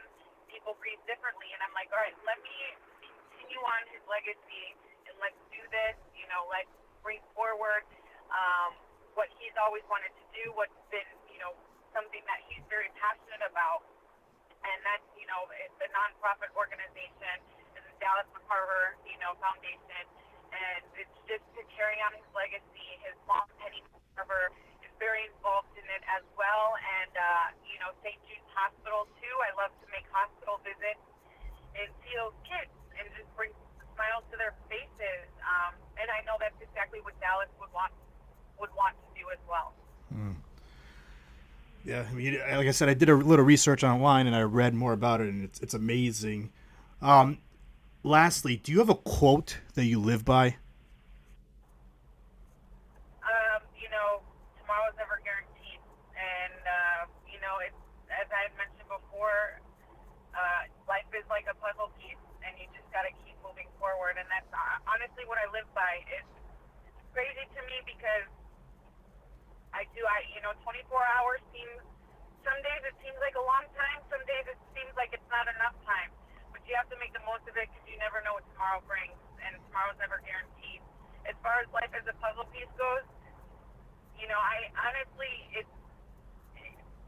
people 0.52 0.76
grieve 0.84 1.00
differently. 1.08 1.50
And 1.56 1.64
I'm 1.64 1.74
like, 1.74 1.90
all 1.96 2.04
right, 2.04 2.16
let 2.28 2.38
me 2.44 2.56
continue 3.00 3.62
on 3.64 3.82
his 3.90 4.04
legacy 4.12 4.76
and 5.08 5.16
let's 5.24 5.40
do 5.50 5.62
this. 5.72 5.96
You 6.14 6.28
know, 6.30 6.46
let's 6.52 6.72
bring 7.02 7.24
forward 7.34 7.88
um, 8.30 8.76
what 9.16 9.32
he's 9.40 9.56
always 9.58 9.84
wanted 9.88 10.12
to 10.12 10.26
do, 10.36 10.52
what's 10.54 10.76
been, 10.94 11.08
you 11.32 11.40
know, 11.40 11.56
something 11.96 12.24
that 12.28 12.40
he's 12.48 12.64
very 12.72 12.92
passionate 13.00 13.44
about 13.44 13.84
and 14.66 14.78
that's 14.86 15.06
you 15.18 15.26
know 15.26 15.50
it's 15.58 15.80
a 15.82 15.90
nonprofit 15.94 16.54
organization. 16.54 17.36
It's 17.74 17.86
the 17.86 17.96
Dallas 18.02 18.28
McCarver 18.34 18.98
you 19.06 19.18
know 19.18 19.34
Foundation, 19.42 20.06
and 20.54 20.84
it's 20.98 21.18
just 21.26 21.46
to 21.58 21.62
carry 21.74 21.98
on 22.06 22.14
his 22.14 22.28
legacy. 22.34 22.88
His 23.06 23.18
mom 23.26 23.46
Penny 23.62 23.82
McCarver 23.90 24.54
is 24.86 24.94
very 25.02 25.26
involved 25.30 25.74
in 25.78 25.86
it 25.90 26.04
as 26.14 26.26
well, 26.38 26.78
and 27.02 27.14
uh, 27.14 27.48
you 27.66 27.78
know 27.82 27.94
St. 28.06 28.18
Jude's 28.30 28.52
Hospital 28.54 29.10
too. 29.18 29.36
I 29.42 29.52
love 29.58 29.74
to 29.82 29.88
make 29.90 30.06
hospital 30.14 30.62
visits 30.62 31.02
and 31.78 31.88
see 32.04 32.14
those 32.20 32.36
kids 32.46 32.74
and 33.00 33.06
just 33.18 33.30
bring 33.34 33.50
smiles 33.96 34.28
to 34.30 34.36
their 34.38 34.54
faces. 34.68 35.28
Um, 35.42 35.74
and 35.98 36.08
I 36.12 36.22
know 36.28 36.38
that's 36.38 36.58
exactly 36.60 37.00
what 37.02 37.18
Dallas 37.24 37.50
would 37.58 37.72
want 37.74 37.94
would 38.60 38.74
want 38.78 38.94
to 38.94 39.10
do 39.18 39.26
as 39.34 39.42
well. 39.50 39.74
Yeah, 41.84 42.06
I 42.10 42.14
mean, 42.14 42.40
like 42.40 42.68
I 42.68 42.72
said, 42.72 42.90
I 42.90 42.94
did 42.94 43.10
a 43.10 43.16
little 43.16 43.46
research 43.46 43.84
online 43.84 44.28
and 44.28 44.36
I 44.36 44.42
read 44.42 44.74
more 44.74 44.94
about 44.94 45.20
it, 45.22 45.30
and 45.30 45.44
it's 45.44 45.60
it's 45.62 45.74
amazing. 45.74 46.52
Um, 47.02 47.40
lastly, 48.04 48.58
do 48.58 48.72
you 48.72 48.80
have 48.80 48.90
a 48.90 48.96
quote 48.96 49.58
that 49.74 49.86
you 49.86 50.00
live 50.00 50.24
by? 50.24 50.58
um, 53.26 53.62
you 53.78 53.90
know, 53.90 54.22
tomorrow's 54.60 54.96
never 54.98 55.22
guaranteed. 55.22 55.80
And, 56.18 56.62
uh, 56.66 57.02
you 57.30 57.40
know, 57.42 57.62
it's, 57.64 57.78
as 58.10 58.28
I 58.30 58.50
had 58.50 58.54
mentioned 58.58 58.88
before, 58.90 59.62
uh, 60.34 60.62
life 60.90 61.08
is 61.14 61.26
like 61.30 61.46
a 61.50 61.56
puzzle 61.60 61.94
piece, 62.00 62.20
and 62.44 62.56
you 62.58 62.68
just 62.74 62.88
got 62.90 63.06
to 63.06 63.14
keep 63.24 63.38
moving 63.46 63.70
forward. 63.78 64.18
And 64.18 64.28
that's 64.28 64.50
uh, 64.52 64.78
honestly 64.90 65.24
what 65.30 65.38
I 65.40 65.48
live 65.54 65.68
by. 65.78 66.02
It's 66.10 66.34
crazy 67.14 67.46
to 67.46 67.62
me 67.68 67.78
because 67.86 68.28
I 69.72 69.88
do, 69.96 70.04
I, 70.04 70.28
you 70.36 70.42
know, 70.44 70.52
24 70.64 70.88
hours 71.16 71.40
seems, 71.56 71.80
some 72.44 72.60
days 72.66 72.82
it 72.84 72.96
seems 73.00 73.18
like 73.24 73.36
a 73.40 73.46
long 73.46 73.66
time, 73.76 74.00
some 74.12 74.22
days 74.28 74.46
it 74.50 74.60
seems 74.76 74.92
like 75.00 75.16
it's 75.16 75.30
not 75.32 75.48
enough 75.48 75.76
time. 75.88 76.12
But 76.52 76.64
you 76.68 76.76
have 76.76 76.90
to 76.92 76.98
make 77.00 77.16
the 77.16 77.24
most 77.24 77.48
of 77.48 77.56
it 77.56 77.72
because 77.72 77.86
you 77.88 77.96
never 78.02 78.20
know 78.28 78.36
what 78.36 78.46
tomorrow 78.52 78.84
brings, 78.84 79.16
and 79.46 79.56
tomorrow's 79.72 79.98
never 80.02 80.20
guaranteed. 80.26 80.84
As 81.24 81.38
far 81.40 81.62
as 81.64 81.70
life 81.72 81.94
as 81.96 82.04
a 82.10 82.16
puzzle 82.20 82.50
piece 82.52 82.70
goes, 82.76 83.06
you 84.20 84.28
know, 84.28 84.38
I 84.38 84.70
honestly, 84.78 85.34
it's 85.56 85.74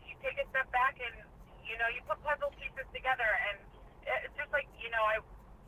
you 0.05 0.13
take 0.23 0.37
a 0.41 0.45
step 0.53 0.69
back 0.73 0.97
and 0.97 1.13
you 1.65 1.77
know 1.77 1.89
you 1.93 2.01
put 2.09 2.21
puzzle 2.25 2.53
pieces 2.57 2.85
together, 2.93 3.27
and 3.49 3.57
it's 4.25 4.33
just 4.37 4.49
like 4.53 4.69
you 4.81 4.89
know 4.89 5.01
I 5.01 5.21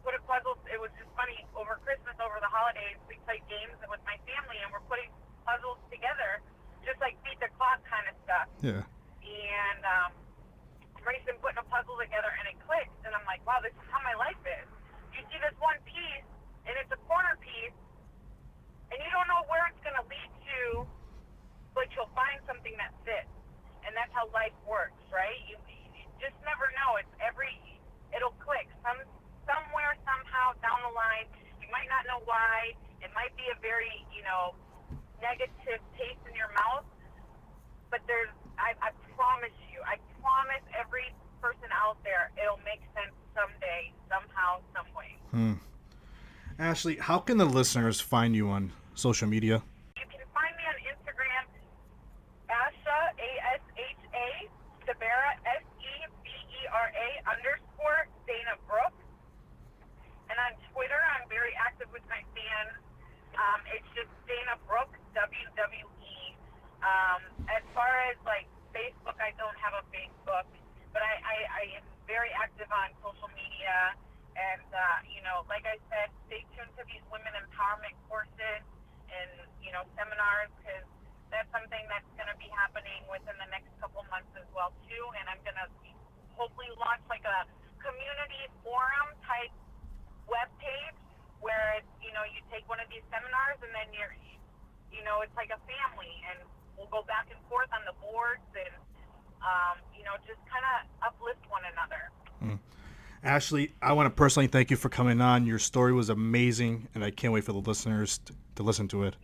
put 0.05 0.13
a 0.17 0.21
puzzle. 0.29 0.57
It 0.69 0.77
was 0.77 0.93
just 0.97 1.09
funny 1.17 1.41
over 1.57 1.81
Christmas, 1.81 2.13
over 2.21 2.37
the 2.37 2.49
holidays, 2.49 2.97
we 3.09 3.17
played 3.25 3.41
games 3.49 3.73
with 3.81 4.01
my 4.05 4.17
family, 4.29 4.57
and 4.61 4.69
we're 4.69 4.85
putting 4.85 5.09
puzzles 5.45 5.81
together, 5.89 6.41
just 6.85 7.01
like 7.01 7.17
beat 7.25 7.41
the 7.41 7.49
clock 7.57 7.81
kind 7.89 8.05
of 8.05 8.15
stuff. 8.23 8.47
Yeah. 8.61 8.85
And 9.25 9.81
um, 9.83 10.11
Grayson 11.01 11.35
putting 11.41 11.57
a 11.59 11.67
puzzle 11.67 11.97
together, 11.97 12.29
and 12.37 12.45
it 12.49 12.57
clicked, 12.63 12.93
and 13.03 13.11
I'm 13.11 13.25
like, 13.25 13.41
wow, 13.43 13.59
this 13.59 13.73
is 13.73 13.87
how 13.89 13.99
my 14.05 14.13
life 14.15 14.39
is. 14.45 14.69
You 15.11 15.21
see 15.33 15.41
this 15.41 15.57
one 15.57 15.77
piece, 15.89 16.29
and 16.69 16.73
it's 16.77 16.93
a 16.93 17.01
corner 17.09 17.33
piece, 17.41 17.75
and 18.93 18.97
you 19.01 19.09
don't 19.09 19.27
know 19.29 19.43
where 19.49 19.65
it's 19.69 19.81
going 19.81 19.97
to 19.97 20.05
lead 20.05 20.31
to, 20.49 20.85
but 21.73 21.89
you'll 21.97 22.13
find 22.13 22.37
something 22.45 22.73
that 22.77 22.93
fits. 23.01 23.29
And 23.85 23.93
that's 23.93 24.09
how 24.17 24.25
life 24.33 24.55
works, 24.65 24.97
right? 25.13 25.37
You, 25.45 25.61
you 25.69 26.05
just 26.17 26.33
never 26.41 26.69
know. 26.73 26.97
It's 26.97 27.15
every, 27.21 27.53
it'll 28.13 28.33
click. 28.41 28.65
Some, 28.81 28.97
somewhere, 29.45 29.93
somehow 30.01 30.57
down 30.61 30.81
the 30.85 30.93
line, 30.93 31.29
you 31.61 31.69
might 31.69 31.85
not 31.85 32.05
know 32.09 32.25
why. 32.25 32.73
It 33.05 33.13
might 33.13 33.33
be 33.37 33.45
a 33.53 33.57
very, 33.61 33.93
you 34.09 34.25
know, 34.25 34.57
negative 35.25 35.81
taste 35.97 36.21
in 36.29 36.33
your 36.37 36.53
mouth, 36.53 36.85
but 37.89 38.01
there's, 38.05 38.29
I, 38.61 38.77
I 38.77 38.93
promise 39.17 39.57
you, 39.73 39.81
I 39.81 39.97
promise 40.21 40.61
every 40.77 41.09
person 41.41 41.69
out 41.73 41.97
there, 42.05 42.29
it'll 42.37 42.61
make 42.61 42.85
sense 42.93 43.13
someday, 43.33 43.89
somehow, 44.05 44.61
some 44.77 44.85
way. 44.93 45.17
Hmm. 45.33 45.57
Ashley, 46.61 47.01
how 47.01 47.17
can 47.19 47.41
the 47.41 47.49
listeners 47.49 47.99
find 47.99 48.35
you 48.37 48.49
on 48.53 48.71
social 48.93 49.27
media? 49.27 49.65
You 49.97 50.05
can 50.07 50.21
find 50.31 50.53
me 50.55 50.63
on 50.69 50.77
Instagram, 50.93 51.43
Asha, 52.47 52.99
A-S-H-A, 53.17 54.29
Sebera, 54.85 55.31
S-E-B-E-R-A, 55.43 57.07
underscore, 57.27 58.07
Dana 58.29 58.55
Brooke. 58.69 58.95
And 60.29 60.37
on 60.39 60.53
Twitter, 60.71 61.01
I'm 61.17 61.27
very 61.27 61.51
active 61.59 61.89
with 61.91 62.05
my 62.07 62.23
fans. 62.37 62.84
Um, 63.35 63.59
it's 63.71 63.87
just 63.91 64.11
Dana 64.27 64.55
Brooke, 64.63 64.95
W-W-E. 65.11 66.15
Um, 66.79 67.21
as 67.51 67.63
far 67.75 67.91
as, 68.11 68.17
like, 68.23 68.47
Facebook, 68.71 69.19
I 69.19 69.35
don't 69.35 69.55
have 69.59 69.75
a 69.75 69.83
Facebook, 69.91 70.47
but 70.91 71.01
I, 71.03 71.13
I, 71.23 71.35
I 71.47 71.63
am 71.79 71.85
very 72.07 72.31
active 72.35 72.67
on 72.71 72.91
social 73.03 73.31
media. 73.35 73.95
And, 74.35 74.67
uh, 74.67 74.99
you 75.07 75.23
know, 75.23 75.47
like 75.47 75.63
I 75.63 75.79
said, 75.87 76.11
stay 76.27 76.43
tuned 76.55 76.71
to 76.75 76.83
these 76.87 77.03
women 77.07 77.31
empowerment 77.39 77.95
courses 78.11 78.63
and, 79.07 79.31
you 79.63 79.71
know, 79.71 79.87
seminars 79.95 80.51
because 80.59 80.83
that's 81.31 81.47
something 81.55 81.83
that's 81.87 82.07
going 82.19 82.27
to 82.27 82.35
be 82.35 82.51
happening 82.51 82.99
within 83.07 83.35
the 83.39 83.47
next 83.47 83.71
couple 83.79 84.03
months 84.11 84.31
as 84.35 84.47
well, 84.51 84.75
too. 84.87 85.03
And 85.19 85.31
I'm 85.31 85.39
going 85.47 85.55
to 85.55 85.67
hopefully 86.35 86.67
launch 86.75 87.03
like 87.07 87.23
a 87.23 87.47
community 87.79 88.43
forum 88.59 89.15
type 89.23 89.55
web 90.27 90.51
page 90.59 90.99
where, 91.39 91.79
you 92.03 92.11
know, 92.11 92.27
you 92.27 92.43
take 92.51 92.67
one 92.67 92.74
these 92.95 93.03
seminars 93.11 93.59
and 93.59 93.75
then 93.75 93.91
you're, 93.91 94.15
you 94.87 95.03
know, 95.03 95.19
it's 95.19 95.35
like 95.35 95.51
a 95.51 95.59
family 95.67 96.15
and 96.31 96.39
we'll 96.79 96.87
go 96.87 97.03
back 97.03 97.27
and 97.27 97.39
forth 97.51 97.67
on 97.75 97.83
the 97.83 97.91
boards 97.99 98.47
and, 98.55 98.71
um, 99.43 99.83
you 99.91 100.07
know, 100.07 100.15
just 100.23 100.39
kind 100.47 100.63
of 100.63 100.87
uplift 101.11 101.43
one 101.51 101.67
another. 101.67 102.07
Ashley, 103.25 103.73
I 103.81 103.97
want 103.97 104.05
to 104.05 104.13
personally 104.13 104.45
thank 104.45 104.69
you 104.69 104.77
for 104.77 104.85
coming 104.87 105.17
on. 105.17 105.49
Your 105.49 105.57
story 105.57 105.89
was 105.97 106.13
amazing, 106.13 106.87
and 106.93 107.01
I 107.01 107.09
can't 107.09 107.33
wait 107.33 107.41
for 107.43 107.57
the 107.57 107.63
listeners 107.65 108.21
to, 108.29 108.37
to 108.57 108.61
listen 108.61 108.87
to 108.93 109.01
it. 109.01 109.17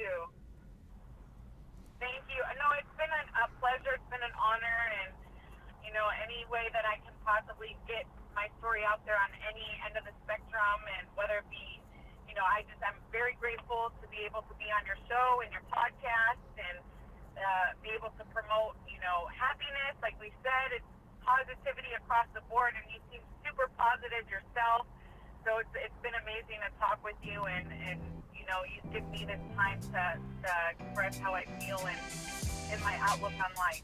Thank 2.01 2.25
you. 2.25 2.41
No, 2.57 2.67
it's 2.81 2.89
been 2.97 3.13
an, 3.13 3.27
a 3.37 3.45
pleasure. 3.61 3.93
It's 3.93 4.09
been 4.09 4.25
an 4.25 4.33
honor, 4.41 4.79
and 5.05 5.13
you 5.85 5.93
know, 5.93 6.09
any 6.25 6.49
way 6.49 6.65
that 6.73 6.81
I 6.81 6.97
can 7.05 7.13
possibly 7.21 7.77
get 7.85 8.09
my 8.33 8.49
story 8.57 8.81
out 8.81 9.05
there 9.05 9.21
on 9.21 9.29
any 9.45 9.69
end 9.85 9.93
of 9.93 10.03
the 10.09 10.17
spectrum, 10.25 10.81
and 10.97 11.05
whether 11.13 11.45
it 11.45 11.49
be, 11.53 11.77
you 12.31 12.39
know, 12.39 12.47
I 12.47 12.63
just 12.63 12.79
I'm 12.79 12.95
very 13.11 13.35
grateful 13.43 13.91
to 13.99 14.05
be 14.07 14.23
able 14.23 14.47
to 14.47 14.55
be 14.55 14.71
on 14.71 14.87
your 14.87 14.95
show 15.11 15.43
and 15.43 15.51
your 15.51 15.67
podcast, 15.67 16.39
and 16.55 16.79
uh, 17.35 17.75
be 17.83 17.91
able 17.91 18.15
to 18.15 18.23
promote, 18.31 18.79
you 18.87 19.03
know, 19.03 19.27
happiness. 19.35 19.99
Like 19.99 20.15
we 20.15 20.31
said, 20.39 20.71
it's 20.71 20.87
positivity 21.19 21.91
across 21.99 22.31
the 22.31 22.39
board, 22.47 22.71
and 22.79 22.87
you 22.87 23.03
seem 23.11 23.19
super 23.43 23.67
positive 23.75 24.23
yourself. 24.31 24.87
So 25.43 25.59
it's, 25.59 25.75
it's 25.75 25.99
been 25.99 26.15
amazing 26.23 26.63
to 26.63 26.71
talk 26.79 27.03
with 27.03 27.19
you, 27.19 27.51
and, 27.51 27.67
and 27.67 27.99
you 28.31 28.47
know, 28.47 28.63
you 28.63 28.79
give 28.95 29.03
me 29.11 29.27
this 29.27 29.43
time 29.51 29.83
to, 29.91 30.15
to 30.47 30.51
express 30.71 31.19
how 31.19 31.35
I 31.35 31.43
feel 31.59 31.83
and, 31.83 31.99
and 32.71 32.79
my 32.79 32.95
outlook 33.11 33.35
on 33.43 33.51
life. 33.59 33.83